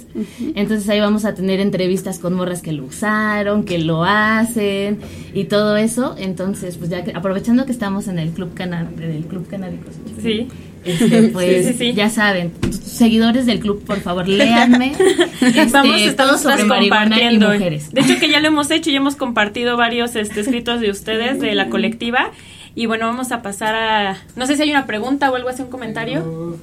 Entonces 0.56 0.88
ahí 0.90 1.00
vamos 1.00 1.26
a 1.26 1.34
tener 1.36 1.60
entrevistas 1.60 2.20
con 2.20 2.34
morras 2.34 2.62
que 2.62 2.72
lo 2.74 2.86
usaron, 2.86 3.64
que 3.66 3.78
lo 3.78 4.04
hacen 4.04 5.00
y 5.34 5.46
todo 5.46 5.78
eso. 5.78 6.16
Entonces, 6.18 6.78
pues 6.78 6.90
ya 6.90 7.04
que, 7.04 7.12
aprovechando 7.16 7.66
que 7.66 7.72
estamos 7.72 8.08
en 8.08 8.20
el 8.20 8.30
club 8.32 8.54
cana 8.54 8.84
del 8.98 9.26
club 9.26 9.48
canábico. 9.48 9.86
Sí. 10.22 10.48
este, 10.84 11.24
pues 11.30 11.66
Sí, 11.68 11.74
sí, 11.74 11.78
sí. 11.78 11.94
ya 11.94 12.10
saben, 12.10 12.52
seguidores 12.72 13.46
del 13.46 13.60
club, 13.60 13.84
por 13.86 14.00
favor, 14.00 14.28
léanme. 14.28 14.94
Este, 15.42 15.66
Vamos 15.72 16.02
estar 16.02 16.38
sobre 16.38 16.64
y 16.64 16.68
compartiendo. 16.90 17.52
mujeres. 17.54 17.92
De 17.94 18.02
hecho 18.02 18.20
que 18.20 18.30
ya 18.30 18.40
lo 18.42 18.48
hemos 18.50 18.70
hecho 18.72 18.90
y 18.90 18.96
hemos 18.96 19.16
compartido 19.16 19.78
varios 19.78 20.16
este, 20.16 20.42
escritos 20.42 20.82
de 20.82 20.90
ustedes 20.92 21.40
de 21.40 21.56
la 21.56 21.70
colectiva. 21.70 22.32
Y 22.80 22.86
bueno, 22.86 23.08
vamos 23.08 23.34
a 23.34 23.42
pasar 23.42 23.76
a... 23.76 24.18
No 24.38 24.48
sé 24.48 24.56
si 24.56 24.62
hay 24.62 24.70
una 24.70 24.86
pregunta 24.86 25.30
o 25.30 25.36
algo 25.36 25.50
así, 25.50 25.62
un 25.62 25.68
comentario. 25.68 26.56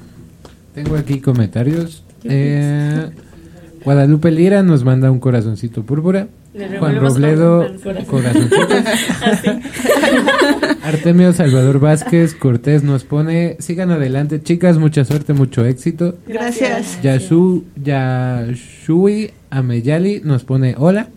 Tengo 0.75 0.97
aquí 0.97 1.21
comentarios. 1.21 2.05
Eh, 2.25 3.11
Guadalupe 3.85 4.31
Lira 4.31 4.63
nos 4.63 4.83
manda 4.83 5.11
un 5.11 5.21
corazoncito 5.21 5.83
púrpura. 5.83 6.29
Le 6.55 6.79
Juan 6.79 6.97
Robledo. 6.97 7.67
Así. 7.67 9.51
Artemio 10.85 11.35
Salvador 11.35 11.81
Vázquez 11.81 12.35
Cortés 12.35 12.83
nos 12.83 13.05
pone, 13.05 13.59
sigan 13.59 13.91
adelante 13.91 14.41
chicas, 14.41 14.79
mucha 14.79 15.05
suerte, 15.05 15.35
mucho 15.35 15.67
éxito. 15.67 16.17
Gracias. 16.27 16.99
Yasu, 17.03 17.67
Yashui 17.85 19.33
Ameyali 19.51 20.23
nos 20.25 20.45
pone 20.45 20.77
hola. 20.79 21.09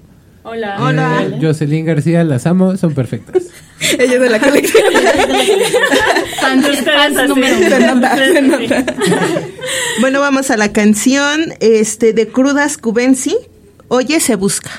Hola. 0.49 0.77
Hola. 0.81 1.23
Eh, 1.23 1.37
Jocelyn 1.41 1.85
García, 1.85 2.23
las 2.23 2.47
amo, 2.47 2.75
son 2.75 2.93
perfectas. 2.95 3.43
Ella 3.99 4.15
es 4.15 4.21
de 4.21 4.29
la 4.29 4.39
colección. 4.39 4.83
Fans, 6.41 6.65
Ustedes 6.65 6.83
fans 6.85 7.17
así. 7.17 7.27
número 7.29 7.55
uno. 7.57 7.69
Se 7.69 7.79
nota, 7.79 8.15
se 8.17 8.41
nota. 8.41 8.95
Bueno, 10.01 10.19
vamos 10.19 10.49
a 10.49 10.57
la 10.57 10.71
canción 10.73 11.53
este 11.59 12.13
de 12.13 12.27
Crudas 12.27 12.77
Cubensi. 12.77 13.37
Oye, 13.87 14.19
se 14.19 14.35
busca. 14.35 14.71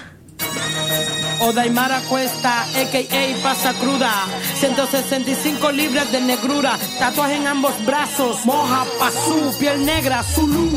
Odaimara 1.40 2.00
Cuesta, 2.08 2.62
a.k.a. 2.62 3.42
Pasa 3.42 3.72
Cruda 3.74 4.12
165 4.54 5.72
libras 5.72 6.10
de 6.12 6.20
negrura 6.20 6.78
Tatuaje 6.98 7.36
en 7.36 7.46
ambos 7.46 7.84
brazos 7.84 8.44
Moja, 8.44 8.84
pasú, 8.98 9.54
piel 9.58 9.84
negra, 9.84 10.22
Zulu 10.22 10.70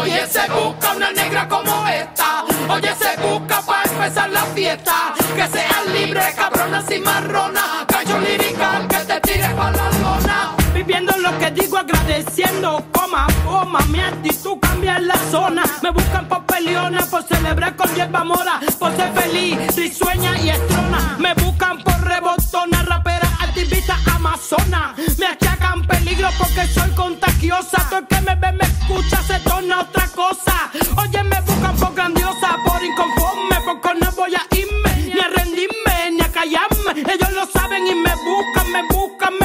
Oye, 0.00 0.26
se 0.28 0.48
busca 0.50 0.92
una 0.94 1.12
negra 1.12 1.48
como 1.48 1.86
esta. 1.88 2.44
Oye, 2.68 2.94
se 2.94 3.20
busca 3.20 3.60
para 3.62 3.90
empezar 3.90 4.30
la 4.30 4.42
fiesta. 4.46 5.14
Que 5.34 5.48
sea 5.48 5.82
libre, 5.92 6.22
cabrona 6.36 6.84
y 6.88 6.98
marrona. 6.98 7.86
Gallo 7.88 8.20
lirical 8.20 8.86
que 8.88 8.96
te 8.96 9.20
tire 9.20 9.48
pa' 9.54 9.70
la 9.72 9.90
lona. 9.90 10.61
Viviendo 10.84 11.16
lo 11.18 11.38
que 11.38 11.48
digo, 11.52 11.78
agradeciendo. 11.78 12.84
Coma, 12.90 13.28
coma, 13.44 13.78
mi 13.88 14.00
actitud 14.00 14.58
cambia 14.58 14.96
en 14.96 15.06
la 15.06 15.16
zona. 15.30 15.62
Me 15.80 15.90
buscan 15.90 16.26
por 16.26 16.44
peleona, 16.44 17.06
por 17.06 17.22
celebrar 17.22 17.76
con 17.76 17.88
hierba 17.94 18.24
mora 18.24 18.58
Por 18.80 18.90
ser 18.96 19.12
feliz, 19.12 19.58
risueña 19.76 20.36
y 20.40 20.50
estrona. 20.50 21.18
Me 21.20 21.34
buscan 21.34 21.78
por 21.84 22.02
rebotona, 22.02 22.82
rapera, 22.82 23.28
activista, 23.40 23.96
amazona. 24.12 24.92
Me 25.18 25.26
achacan 25.26 25.86
peligro 25.86 26.28
porque 26.36 26.66
soy 26.66 26.90
contagiosa. 26.96 27.86
Todo 27.88 28.00
el 28.00 28.06
que 28.08 28.20
me 28.20 28.34
ve, 28.34 28.50
me 28.50 28.64
escucha, 28.64 29.22
se 29.22 29.38
torna 29.38 29.82
otra 29.82 30.08
cosa. 30.08 30.68
Oye, 30.96 31.22
me 31.22 31.40
buscan 31.42 31.76
por 31.76 31.94
grandiosa, 31.94 32.56
por 32.66 32.82
inconforme 32.82 33.56
Porque 33.64 33.94
no 34.00 34.10
voy 34.16 34.34
a 34.34 34.44
irme, 34.50 35.14
ni 35.14 35.20
a 35.20 35.28
rendirme, 35.28 36.10
ni 36.10 36.22
a 36.22 36.32
callarme. 36.32 37.02
Ellos 37.08 37.32
lo 37.34 37.46
saben 37.46 37.86
y 37.86 37.94
me 37.94 38.14
buscan, 38.16 38.72
me 38.72 38.82
buscan, 38.88 39.41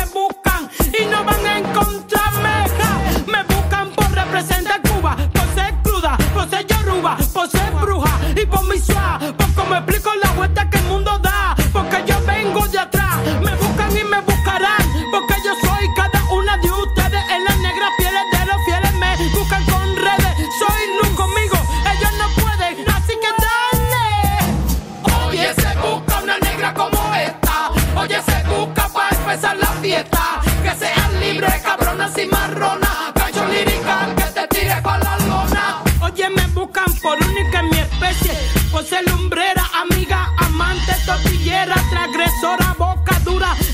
y 8.42 8.46
por 8.46 8.64
mi 8.68 8.80
suave 8.80 9.34
Por 9.34 9.54
como 9.54 9.76
explico 9.76 10.10
la 10.22 10.27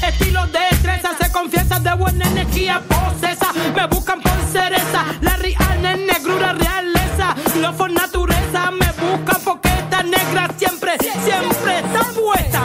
estilo 0.10 0.45
de 0.47 0.60
destreza. 0.72 1.10
Se 1.20 1.32
confiesa 1.32 1.80
de 1.80 1.93
buena 1.95 2.28
energía, 2.28 2.82
posesa. 2.88 3.51
Me 3.76 3.88
buscan 3.88 4.22
por 4.22 4.39
cereza, 4.51 5.06
la 5.22 5.36
real 5.38 5.82
negrura, 5.82 6.54
realeza. 6.54 7.36
Lo 7.60 7.76
por 7.76 7.91
naturaleza, 7.91 8.72
me 8.72 8.88
buscan 9.01 9.41
porque 9.43 9.70
esta 9.70 10.04
negra 10.04 10.49
siempre, 10.58 10.91
siempre 10.99 11.80
está 11.80 12.04
puesta. 12.20 12.62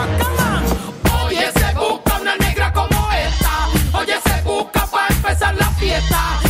Oye, 1.25 1.51
se 1.51 1.73
busca 1.75 2.17
una 2.21 2.35
negra 2.37 2.73
como 2.73 3.11
esta. 3.11 3.97
Oye, 3.97 4.15
se 4.23 4.41
busca 4.43 4.85
para 4.87 5.07
empezar 5.13 5.55
la 5.55 5.69
fiesta. 5.71 6.48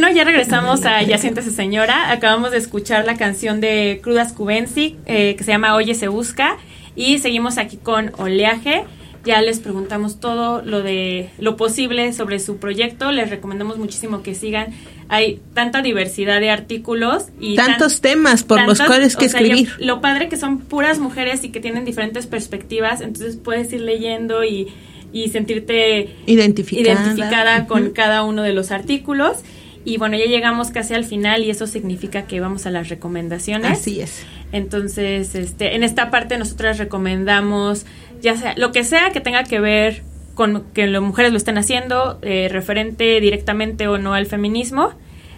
Bueno, 0.00 0.14
ya 0.14 0.22
regresamos 0.22 0.84
a 0.84 1.02
Ya 1.02 1.18
siéntese 1.18 1.50
señora. 1.50 2.12
Acabamos 2.12 2.52
de 2.52 2.58
escuchar 2.58 3.04
la 3.04 3.16
canción 3.16 3.60
de 3.60 3.98
Crudas 4.00 4.32
Cubensi 4.32 4.94
eh, 5.06 5.34
que 5.36 5.42
se 5.42 5.50
llama 5.50 5.74
Oye 5.74 5.96
se 5.96 6.06
busca 6.06 6.56
y 6.94 7.18
seguimos 7.18 7.58
aquí 7.58 7.78
con 7.78 8.12
Oleaje. 8.16 8.84
Ya 9.24 9.42
les 9.42 9.58
preguntamos 9.58 10.20
todo 10.20 10.62
lo 10.62 10.82
de 10.84 11.30
lo 11.40 11.56
posible 11.56 12.12
sobre 12.12 12.38
su 12.38 12.58
proyecto. 12.58 13.10
Les 13.10 13.28
recomendamos 13.28 13.76
muchísimo 13.78 14.22
que 14.22 14.36
sigan. 14.36 14.68
Hay 15.08 15.40
tanta 15.52 15.82
diversidad 15.82 16.38
de 16.38 16.50
artículos 16.50 17.24
y 17.40 17.56
tan- 17.56 17.70
Tantos 17.70 18.00
temas 18.00 18.44
por 18.44 18.64
los 18.68 18.80
cuales 18.80 19.16
que 19.16 19.28
sea, 19.28 19.40
escribir. 19.40 19.72
lo 19.80 20.00
padre 20.00 20.28
que 20.28 20.36
son 20.36 20.60
puras 20.60 21.00
mujeres 21.00 21.42
y 21.42 21.48
que 21.48 21.58
tienen 21.58 21.84
diferentes 21.84 22.28
perspectivas, 22.28 23.00
entonces 23.00 23.36
puedes 23.36 23.72
ir 23.72 23.80
leyendo 23.80 24.44
y, 24.44 24.68
y 25.12 25.30
sentirte 25.30 26.14
Identificada. 26.26 27.00
identificada 27.00 27.66
con 27.66 27.90
cada 27.90 28.22
uno 28.22 28.42
de 28.44 28.52
los 28.52 28.70
artículos. 28.70 29.38
Y 29.84 29.96
bueno, 29.96 30.16
ya 30.16 30.26
llegamos 30.26 30.70
casi 30.70 30.94
al 30.94 31.04
final 31.04 31.44
y 31.44 31.50
eso 31.50 31.66
significa 31.66 32.22
que 32.22 32.40
vamos 32.40 32.66
a 32.66 32.70
las 32.70 32.88
recomendaciones. 32.88 33.72
Así 33.72 34.00
es. 34.00 34.24
Entonces, 34.52 35.34
este, 35.34 35.76
en 35.76 35.82
esta 35.82 36.10
parte 36.10 36.38
nosotras 36.38 36.78
recomendamos, 36.78 37.86
ya 38.20 38.36
sea 38.36 38.54
lo 38.56 38.72
que 38.72 38.84
sea 38.84 39.10
que 39.10 39.20
tenga 39.20 39.44
que 39.44 39.60
ver 39.60 40.02
con 40.34 40.64
que 40.72 40.86
las 40.86 41.02
mujeres 41.02 41.32
lo 41.32 41.38
estén 41.38 41.58
haciendo, 41.58 42.18
eh, 42.22 42.48
referente 42.50 43.20
directamente 43.20 43.88
o 43.88 43.98
no 43.98 44.14
al 44.14 44.26
feminismo. 44.26 44.92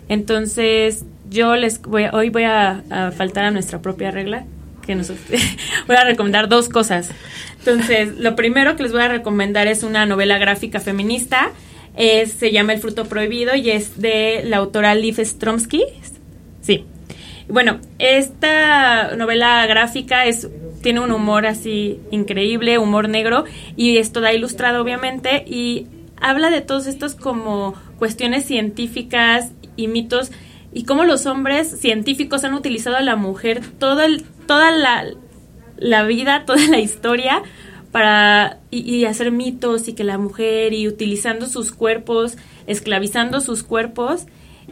Entonces, 0.09 1.05
yo 1.30 1.57
les 1.57 1.80
voy, 1.82 2.07
hoy 2.12 2.30
voy 2.30 2.43
a, 2.43 2.82
a 2.91 3.11
faltar 3.11 3.45
a 3.45 3.51
nuestra 3.51 3.80
propia 3.80 4.11
regla, 4.11 4.45
que 4.84 4.95
nos, 4.95 5.09
voy 5.86 5.97
a 5.97 6.05
recomendar 6.05 6.49
dos 6.49 6.68
cosas. 6.68 7.11
Entonces, 7.61 8.18
lo 8.18 8.36
primero 8.36 8.76
que 8.76 8.82
les 8.82 8.93
voy 8.93 9.03
a 9.03 9.09
recomendar 9.09 9.68
es 9.68 9.82
una 9.82 10.07
novela 10.07 10.38
gráfica 10.38 10.80
feminista. 10.80 11.51
Es- 11.97 12.32
se 12.32 12.53
llama 12.53 12.72
El 12.72 12.80
fruto 12.80 13.07
prohibido 13.07 13.55
y 13.57 13.70
es 13.70 14.01
de 14.01 14.43
la 14.45 14.59
autora 14.59 14.95
Liv 14.95 15.16
Stromsky. 15.24 15.84
Sí. 16.61 16.84
Bueno, 17.49 17.80
esta 17.99 19.16
novela 19.16 19.66
gráfica 19.66 20.24
es 20.26 20.49
tiene 20.82 21.01
un 21.01 21.11
humor 21.12 21.47
así 21.47 22.01
increíble, 22.11 22.78
humor 22.78 23.09
negro 23.09 23.45
y 23.76 23.99
esto 23.99 24.20
da 24.20 24.32
ilustrado 24.32 24.80
obviamente 24.82 25.45
y 25.47 25.86
habla 26.20 26.51
de 26.51 26.61
todos 26.61 26.86
estos 26.86 27.14
como 27.14 27.74
cuestiones 27.99 28.45
científicas 28.47 29.51
y 29.76 29.88
mitos 29.88 30.30
y 30.72 30.84
cómo 30.84 31.05
los 31.05 31.26
hombres 31.26 31.68
científicos 31.80 32.45
han 32.45 32.55
utilizado 32.55 32.97
a 32.97 33.03
la 33.03 33.16
mujer 33.16 33.61
todo 33.78 34.01
toda 34.47 34.70
la, 34.70 35.05
la 35.76 36.05
vida, 36.05 36.45
toda 36.47 36.64
la 36.68 36.78
historia 36.78 37.43
para 37.93 38.59
y, 38.70 39.05
hacer 39.05 39.32
mitos 39.32 39.88
y 39.88 39.95
que 39.95 40.05
la 40.05 40.18
mujer 40.18 40.72
y 40.72 40.86
utilizando 40.86 41.47
sus 41.47 41.72
cuerpos, 41.72 42.36
esclavizando 42.66 43.41
sus 43.41 43.62
cuerpos 43.62 44.26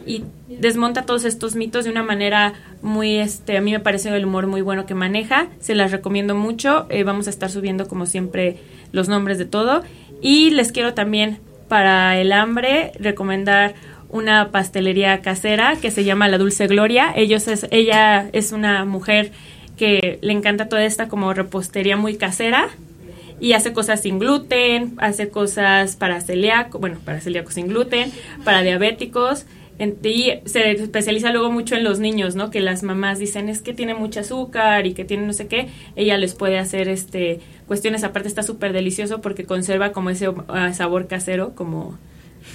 y 0.05 0.23
desmonta 0.47 1.05
todos 1.05 1.25
estos 1.25 1.55
mitos 1.55 1.83
de 1.83 1.91
una 1.91 2.03
manera 2.03 2.53
muy, 2.81 3.17
este, 3.17 3.57
a 3.57 3.61
mí 3.61 3.71
me 3.71 3.81
parece 3.81 4.09
el 4.15 4.25
humor 4.25 4.47
muy 4.47 4.61
bueno 4.61 4.85
que 4.85 4.95
maneja, 4.95 5.47
se 5.59 5.75
las 5.75 5.91
recomiendo 5.91 6.35
mucho, 6.35 6.87
eh, 6.89 7.03
vamos 7.03 7.27
a 7.27 7.29
estar 7.29 7.49
subiendo 7.49 7.87
como 7.87 8.05
siempre 8.05 8.57
los 8.93 9.09
nombres 9.09 9.37
de 9.37 9.45
todo 9.45 9.83
y 10.21 10.51
les 10.51 10.71
quiero 10.71 10.93
también 10.93 11.39
para 11.67 12.17
el 12.19 12.31
hambre 12.31 12.93
recomendar 12.99 13.75
una 14.09 14.49
pastelería 14.49 15.21
casera 15.21 15.75
que 15.75 15.91
se 15.91 16.03
llama 16.05 16.29
La 16.29 16.37
Dulce 16.37 16.67
Gloria, 16.67 17.11
ellos 17.15 17.47
es, 17.49 17.67
ella 17.69 18.29
es 18.31 18.53
una 18.53 18.85
mujer 18.85 19.31
que 19.77 20.19
le 20.21 20.33
encanta 20.33 20.69
toda 20.69 20.83
esta 20.85 21.09
como 21.09 21.33
repostería 21.33 21.97
muy 21.97 22.15
casera 22.15 22.69
y 23.39 23.53
hace 23.53 23.73
cosas 23.73 24.01
sin 24.01 24.19
gluten, 24.19 24.95
hace 24.97 25.29
cosas 25.29 25.95
para 25.95 26.21
celíacos, 26.21 26.79
bueno, 26.79 26.97
para 27.03 27.21
celíacos 27.21 27.53
sin 27.53 27.67
gluten, 27.67 28.11
para 28.43 28.61
diabéticos, 28.61 29.45
y 30.03 30.33
se 30.45 30.71
especializa 30.71 31.31
luego 31.31 31.51
mucho 31.51 31.75
en 31.75 31.85
los 31.85 31.99
niños, 31.99 32.35
¿no? 32.35 32.51
Que 32.51 32.59
las 32.59 32.83
mamás 32.83 33.17
dicen 33.17 33.47
es 33.47 33.61
que 33.61 33.73
tiene 33.73 33.93
mucho 33.93 34.19
azúcar 34.19 34.85
y 34.85 34.93
que 34.93 35.05
tiene 35.05 35.25
no 35.25 35.33
sé 35.33 35.47
qué. 35.47 35.69
Ella 35.95 36.17
les 36.17 36.35
puede 36.35 36.59
hacer 36.59 36.89
este 36.89 37.39
cuestiones. 37.65 38.03
Aparte 38.03 38.27
está 38.27 38.43
súper 38.43 38.73
delicioso 38.73 39.21
porque 39.21 39.45
conserva 39.45 39.93
como 39.93 40.09
ese 40.09 40.29
ah, 40.49 40.73
sabor 40.73 41.07
casero, 41.07 41.55
como 41.55 41.97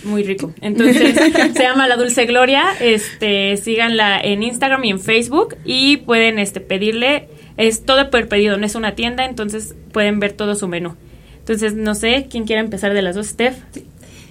muy 0.04 0.22
rico. 0.22 0.52
Entonces 0.60 1.14
se 1.54 1.62
llama 1.62 1.88
La 1.88 1.96
Dulce 1.96 2.26
Gloria. 2.26 2.66
Este, 2.78 3.56
síganla 3.56 4.20
en 4.20 4.42
Instagram 4.42 4.84
y 4.84 4.90
en 4.90 5.00
Facebook 5.00 5.56
y 5.64 5.98
pueden 5.98 6.38
este 6.38 6.60
pedirle. 6.60 7.28
Es 7.56 7.84
todo 7.84 8.10
por 8.10 8.28
pedido, 8.28 8.56
no 8.56 8.66
es 8.66 8.74
una 8.74 8.94
tienda, 8.94 9.24
entonces 9.24 9.74
pueden 9.92 10.20
ver 10.20 10.32
todo 10.32 10.54
su 10.54 10.68
menú. 10.68 10.94
Entonces, 11.38 11.74
no 11.74 11.94
sé, 11.94 12.26
¿quién 12.30 12.44
quiere 12.44 12.60
empezar 12.60 12.94
de 12.94 13.02
las 13.02 13.14
dos? 13.14 13.26
Steph. 13.26 13.56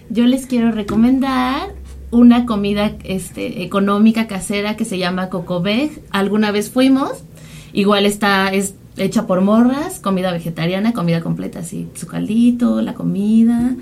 Yo 0.09 0.25
les 0.25 0.45
quiero 0.45 0.71
recomendar 0.71 1.69
una 2.11 2.45
comida 2.45 2.93
este, 3.03 3.63
económica 3.63 4.27
casera 4.27 4.75
que 4.75 4.85
se 4.85 4.97
llama 4.97 5.29
Cocobeg. 5.29 6.03
Alguna 6.11 6.51
vez 6.51 6.69
fuimos. 6.69 7.23
Igual 7.71 8.05
está 8.05 8.49
es 8.49 8.75
hecha 8.97 9.25
por 9.25 9.41
morras, 9.41 9.99
comida 9.99 10.31
vegetariana, 10.31 10.93
comida 10.93 11.21
completa, 11.21 11.59
así 11.59 11.87
su 11.95 12.05
caldito, 12.07 12.81
la 12.81 12.93
comida, 12.93 13.75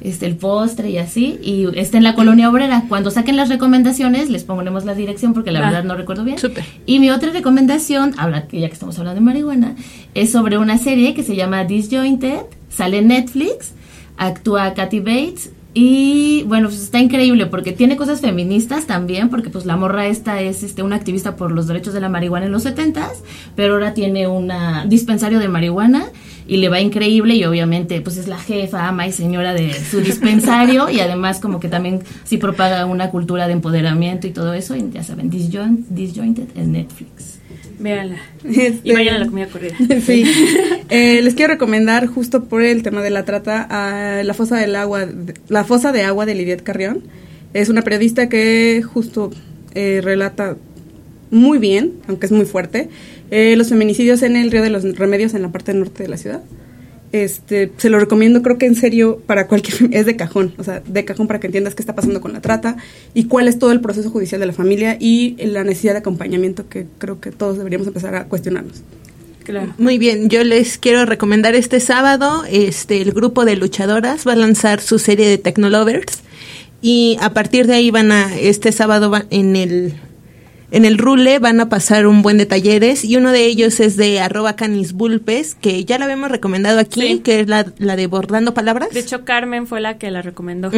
este 0.00 0.26
el 0.26 0.36
postre 0.36 0.90
y 0.90 0.98
así. 0.98 1.38
Y 1.42 1.66
está 1.78 1.98
en 1.98 2.04
la 2.04 2.14
colonia 2.14 2.48
obrera. 2.50 2.84
Cuando 2.88 3.10
saquen 3.10 3.36
las 3.36 3.48
recomendaciones 3.48 4.30
les 4.30 4.44
pondremos 4.44 4.84
la 4.84 4.94
dirección 4.94 5.34
porque 5.34 5.50
la 5.50 5.60
Ah, 5.60 5.70
verdad 5.70 5.84
no 5.84 5.94
recuerdo 5.96 6.24
bien. 6.24 6.38
Y 6.86 7.00
mi 7.00 7.10
otra 7.10 7.30
recomendación, 7.32 8.14
habla 8.16 8.46
que 8.46 8.60
ya 8.60 8.68
que 8.68 8.74
estamos 8.74 8.98
hablando 8.98 9.20
de 9.20 9.24
marihuana, 9.24 9.74
es 10.14 10.32
sobre 10.32 10.58
una 10.58 10.78
serie 10.78 11.14
que 11.14 11.22
se 11.22 11.36
llama 11.36 11.64
Disjointed, 11.64 12.40
sale 12.68 12.98
en 12.98 13.08
Netflix, 13.08 13.72
actúa 14.16 14.74
Kathy 14.74 15.00
Bates 15.00 15.50
y 15.74 16.42
bueno, 16.48 16.68
pues 16.68 16.80
está 16.82 16.98
increíble 16.98 17.46
porque 17.46 17.72
tiene 17.72 17.96
cosas 17.96 18.20
feministas 18.20 18.86
también, 18.86 19.28
porque 19.28 19.50
pues 19.50 19.64
la 19.66 19.76
morra 19.76 20.06
esta 20.06 20.40
es 20.40 20.62
este 20.62 20.82
una 20.82 20.96
activista 20.96 21.36
por 21.36 21.52
los 21.52 21.66
derechos 21.68 21.94
de 21.94 22.00
la 22.00 22.08
marihuana 22.08 22.46
en 22.46 22.52
los 22.52 22.64
70s, 22.66 23.22
pero 23.54 23.74
ahora 23.74 23.94
tiene 23.94 24.26
un 24.26 24.50
dispensario 24.86 25.38
de 25.38 25.48
marihuana 25.48 26.06
y 26.48 26.56
le 26.56 26.68
va 26.70 26.80
increíble 26.80 27.34
y 27.36 27.44
obviamente 27.44 28.00
pues 28.00 28.16
es 28.16 28.26
la 28.26 28.38
jefa, 28.38 28.88
ama 28.88 29.06
y 29.06 29.12
señora 29.12 29.52
de 29.54 29.72
su 29.74 30.00
dispensario 30.10 30.88
y 30.90 30.98
además 30.98 31.38
como 31.38 31.60
que 31.60 31.68
también 31.68 32.00
sí 32.24 32.38
propaga 32.38 32.84
una 32.86 33.10
cultura 33.10 33.46
de 33.46 33.52
empoderamiento 33.52 34.26
y 34.26 34.30
todo 34.30 34.54
eso 34.54 34.74
y 34.74 34.90
ya 34.90 35.04
saben, 35.04 35.30
Disjoint, 35.30 35.86
Disjointed 35.88 36.48
en 36.56 36.72
Netflix. 36.72 37.38
Véanla. 37.78 38.16
Este- 38.42 38.80
Y 38.82 38.92
vayan 38.92 39.16
a 39.16 39.18
la 39.20 39.26
comida 39.26 39.46
corrida. 39.46 39.76
Sí. 40.04 40.24
Eh, 40.90 41.20
les 41.20 41.34
quiero 41.34 41.52
recomendar, 41.52 42.06
justo 42.06 42.44
por 42.44 42.62
el 42.62 42.82
tema 42.82 43.02
de 43.02 43.10
la 43.10 43.26
trata, 43.26 43.66
a 43.68 44.22
La 44.22 44.32
Fosa 44.32 44.56
del 44.56 44.74
Agua, 44.74 45.06
La 45.48 45.62
Fosa 45.64 45.92
de 45.92 46.02
Agua 46.02 46.24
de 46.24 46.34
Lidiet 46.34 46.62
Carrión. 46.62 47.02
Es 47.52 47.68
una 47.68 47.82
periodista 47.82 48.30
que 48.30 48.82
justo 48.82 49.30
eh, 49.74 50.00
relata 50.02 50.56
muy 51.30 51.58
bien, 51.58 51.92
aunque 52.08 52.24
es 52.24 52.32
muy 52.32 52.46
fuerte, 52.46 52.88
eh, 53.30 53.54
los 53.56 53.68
feminicidios 53.68 54.22
en 54.22 54.36
el 54.36 54.50
Río 54.50 54.62
de 54.62 54.70
los 54.70 54.82
Remedios 54.96 55.34
en 55.34 55.42
la 55.42 55.50
parte 55.52 55.74
norte 55.74 56.02
de 56.02 56.08
la 56.08 56.16
ciudad. 56.16 56.42
Este, 57.10 57.72
se 57.78 57.88
lo 57.88 57.98
recomiendo, 57.98 58.42
creo 58.42 58.58
que 58.58 58.66
en 58.66 58.74
serio, 58.74 59.22
para 59.26 59.46
cualquier, 59.46 59.88
es 59.94 60.04
de 60.04 60.16
cajón, 60.16 60.52
o 60.58 60.64
sea, 60.64 60.82
de 60.86 61.04
cajón 61.06 61.26
para 61.26 61.40
que 61.40 61.46
entiendas 61.46 61.74
qué 61.74 61.82
está 61.82 61.94
pasando 61.94 62.20
con 62.20 62.34
la 62.34 62.40
trata 62.42 62.76
y 63.14 63.24
cuál 63.24 63.48
es 63.48 63.58
todo 63.58 63.72
el 63.72 63.80
proceso 63.80 64.10
judicial 64.10 64.40
de 64.40 64.46
la 64.46 64.52
familia 64.52 64.96
y 65.00 65.36
la 65.46 65.64
necesidad 65.64 65.92
de 65.94 66.00
acompañamiento 66.00 66.68
que 66.68 66.86
creo 66.98 67.18
que 67.18 67.30
todos 67.32 67.56
deberíamos 67.56 67.86
empezar 67.86 68.14
a 68.14 68.24
cuestionarnos. 68.24 68.82
Claro. 69.44 69.72
Muy 69.78 69.96
bien, 69.96 70.28
yo 70.28 70.44
les 70.44 70.76
quiero 70.76 71.06
recomendar 71.06 71.54
este 71.54 71.80
sábado, 71.80 72.44
este 72.50 73.00
el 73.00 73.12
grupo 73.12 73.46
de 73.46 73.56
luchadoras 73.56 74.26
va 74.28 74.32
a 74.34 74.36
lanzar 74.36 74.82
su 74.82 74.98
serie 74.98 75.26
de 75.26 75.38
Technolovers 75.38 76.18
y 76.82 77.16
a 77.22 77.32
partir 77.32 77.66
de 77.66 77.72
ahí 77.72 77.90
van 77.90 78.12
a 78.12 78.36
este 78.38 78.70
sábado 78.72 79.08
va- 79.10 79.24
en 79.30 79.56
el 79.56 79.94
en 80.70 80.84
el 80.84 80.98
Rule 80.98 81.38
van 81.38 81.60
a 81.60 81.68
pasar 81.68 82.06
un 82.06 82.22
buen 82.22 82.36
de 82.38 82.44
talleres 82.46 83.04
y 83.04 83.16
uno 83.16 83.32
de 83.32 83.46
ellos 83.46 83.80
es 83.80 83.96
de 83.96 84.20
arroba 84.20 84.54
canisbulpes, 84.56 85.54
que 85.54 85.84
ya 85.84 85.98
la 85.98 86.04
habíamos 86.04 86.30
recomendado 86.30 86.78
aquí, 86.78 87.00
Sí. 87.00 87.18
que 87.20 87.40
es 87.40 87.48
la, 87.48 87.66
la 87.78 87.96
de 87.96 88.06
bordando 88.06 88.52
palabras. 88.54 88.90
De 88.90 89.00
hecho, 89.00 89.24
Carmen 89.24 89.66
fue 89.66 89.80
la 89.80 89.98
que 89.98 90.10
la 90.10 90.20
recomendó. 90.22 90.70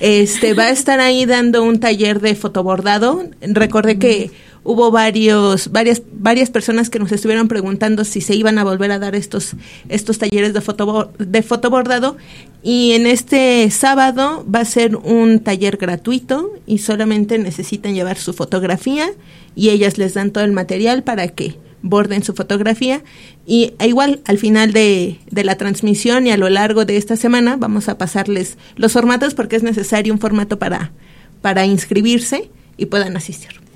Este 0.00 0.54
va 0.54 0.64
a 0.64 0.70
estar 0.70 1.00
ahí 1.00 1.26
dando 1.26 1.62
un 1.64 1.80
taller 1.80 2.20
de 2.20 2.34
fotobordado. 2.34 3.24
Recordé 3.40 3.98
que 3.98 4.30
hubo 4.68 4.90
varios 4.90 5.72
varias 5.72 6.02
varias 6.12 6.50
personas 6.50 6.90
que 6.90 6.98
nos 6.98 7.10
estuvieron 7.10 7.48
preguntando 7.48 8.04
si 8.04 8.20
se 8.20 8.34
iban 8.34 8.58
a 8.58 8.64
volver 8.64 8.92
a 8.92 8.98
dar 8.98 9.14
estos 9.14 9.56
estos 9.88 10.18
talleres 10.18 10.52
de 10.52 10.60
foto 10.60 11.10
de 11.18 11.42
fotobordado 11.42 12.18
y 12.62 12.92
en 12.92 13.06
este 13.06 13.70
sábado 13.70 14.44
va 14.54 14.60
a 14.60 14.64
ser 14.66 14.96
un 14.96 15.40
taller 15.40 15.78
gratuito 15.78 16.52
y 16.66 16.78
solamente 16.78 17.38
necesitan 17.38 17.94
llevar 17.94 18.18
su 18.18 18.34
fotografía 18.34 19.08
y 19.56 19.70
ellas 19.70 19.96
les 19.96 20.12
dan 20.12 20.32
todo 20.32 20.44
el 20.44 20.52
material 20.52 21.02
para 21.02 21.28
que 21.28 21.54
borden 21.80 22.22
su 22.22 22.34
fotografía 22.34 23.02
y 23.46 23.72
igual 23.82 24.20
al 24.26 24.36
final 24.36 24.74
de, 24.74 25.18
de 25.30 25.44
la 25.44 25.56
transmisión 25.56 26.26
y 26.26 26.30
a 26.30 26.36
lo 26.36 26.50
largo 26.50 26.84
de 26.84 26.98
esta 26.98 27.16
semana 27.16 27.56
vamos 27.56 27.88
a 27.88 27.96
pasarles 27.96 28.58
los 28.76 28.92
formatos 28.92 29.32
porque 29.32 29.56
es 29.56 29.62
necesario 29.62 30.12
un 30.12 30.20
formato 30.20 30.58
para, 30.58 30.92
para 31.40 31.64
inscribirse 31.64 32.50
y 32.76 32.84
puedan 32.84 33.16
asistir. 33.16 33.67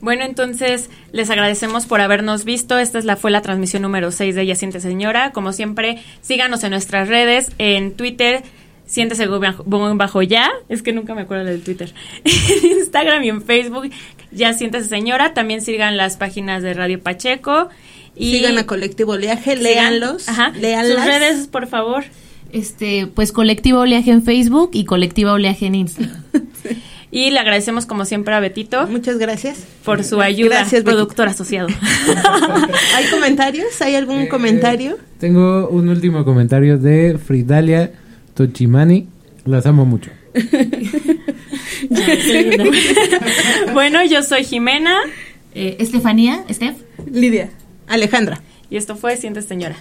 Bueno, 0.00 0.24
entonces 0.24 0.90
les 1.12 1.30
agradecemos 1.30 1.86
por 1.86 2.00
habernos 2.00 2.44
visto. 2.44 2.78
Esta 2.78 2.98
es 2.98 3.04
la 3.04 3.16
fue 3.16 3.30
la 3.30 3.42
transmisión 3.42 3.82
número 3.82 4.10
6 4.10 4.34
de 4.34 4.42
Ella 4.42 4.54
Siente 4.54 4.80
Señora. 4.80 5.32
Como 5.32 5.52
siempre, 5.52 6.02
síganos 6.20 6.62
en 6.64 6.70
nuestras 6.70 7.08
redes, 7.08 7.50
en 7.58 7.92
Twitter, 7.94 8.42
siéntese 8.86 9.26
bajo, 9.26 9.64
bajo 9.66 10.22
ya, 10.22 10.50
es 10.68 10.82
que 10.82 10.92
nunca 10.92 11.14
me 11.14 11.22
acuerdo 11.22 11.44
del 11.44 11.62
Twitter, 11.62 11.92
en 12.24 12.78
Instagram 12.78 13.24
y 13.24 13.28
en 13.30 13.42
Facebook, 13.42 13.90
ya 14.30 14.52
siéntese 14.52 14.88
señora. 14.88 15.34
También 15.34 15.60
sigan 15.60 15.96
las 15.96 16.16
páginas 16.16 16.62
de 16.62 16.74
Radio 16.74 17.00
Pacheco. 17.00 17.68
Y 18.18 18.32
Sigan 18.32 18.56
a 18.56 18.64
Colectivo 18.66 19.12
Oleaje, 19.12 19.56
léanlos, 19.56 20.26
Ajá. 20.28 20.50
léanlas. 20.50 20.96
Sus 20.96 21.04
redes, 21.04 21.46
por 21.48 21.66
favor. 21.66 22.04
Este, 22.52 23.06
pues 23.06 23.32
Colectiva 23.32 23.80
Oleaje 23.80 24.10
en 24.10 24.22
Facebook 24.22 24.70
y 24.72 24.84
Colectiva 24.84 25.32
Oleaje 25.32 25.66
en 25.66 25.74
Instagram. 25.74 26.22
Y 27.12 27.30
le 27.30 27.38
agradecemos 27.38 27.86
como 27.86 28.04
siempre 28.04 28.34
a 28.34 28.40
Betito 28.40 28.86
Muchas 28.88 29.16
gracias. 29.16 29.64
por 29.84 30.02
su 30.04 30.20
ayuda, 30.20 30.56
Gracias, 30.56 30.82
Betito. 30.82 30.90
productor 30.90 31.28
asociado. 31.28 31.68
¿Hay 32.96 33.06
comentarios? 33.10 33.80
¿Hay 33.80 33.94
algún 33.94 34.22
Eh, 34.22 34.28
comentario? 34.28 34.98
Tengo 35.18 35.68
un 35.68 35.88
último 35.88 36.24
comentario 36.24 36.78
de 36.78 37.16
Fridalia 37.16 37.92
Tochimani. 38.34 39.06
Las 39.44 39.64
amo 39.66 39.86
mucho. 39.86 40.10
bueno, 43.72 44.04
yo 44.04 44.22
soy 44.22 44.44
Jimena 44.44 44.98
Eh, 45.54 45.76
Estefanía, 45.78 46.44
Steph. 46.50 46.76
Lidia. 47.10 47.50
Alejandra. 47.86 48.42
y 48.68 48.76
esto 48.76 48.96
fue 48.96 49.16
Siente 49.16 49.40
Señora. 49.42 49.76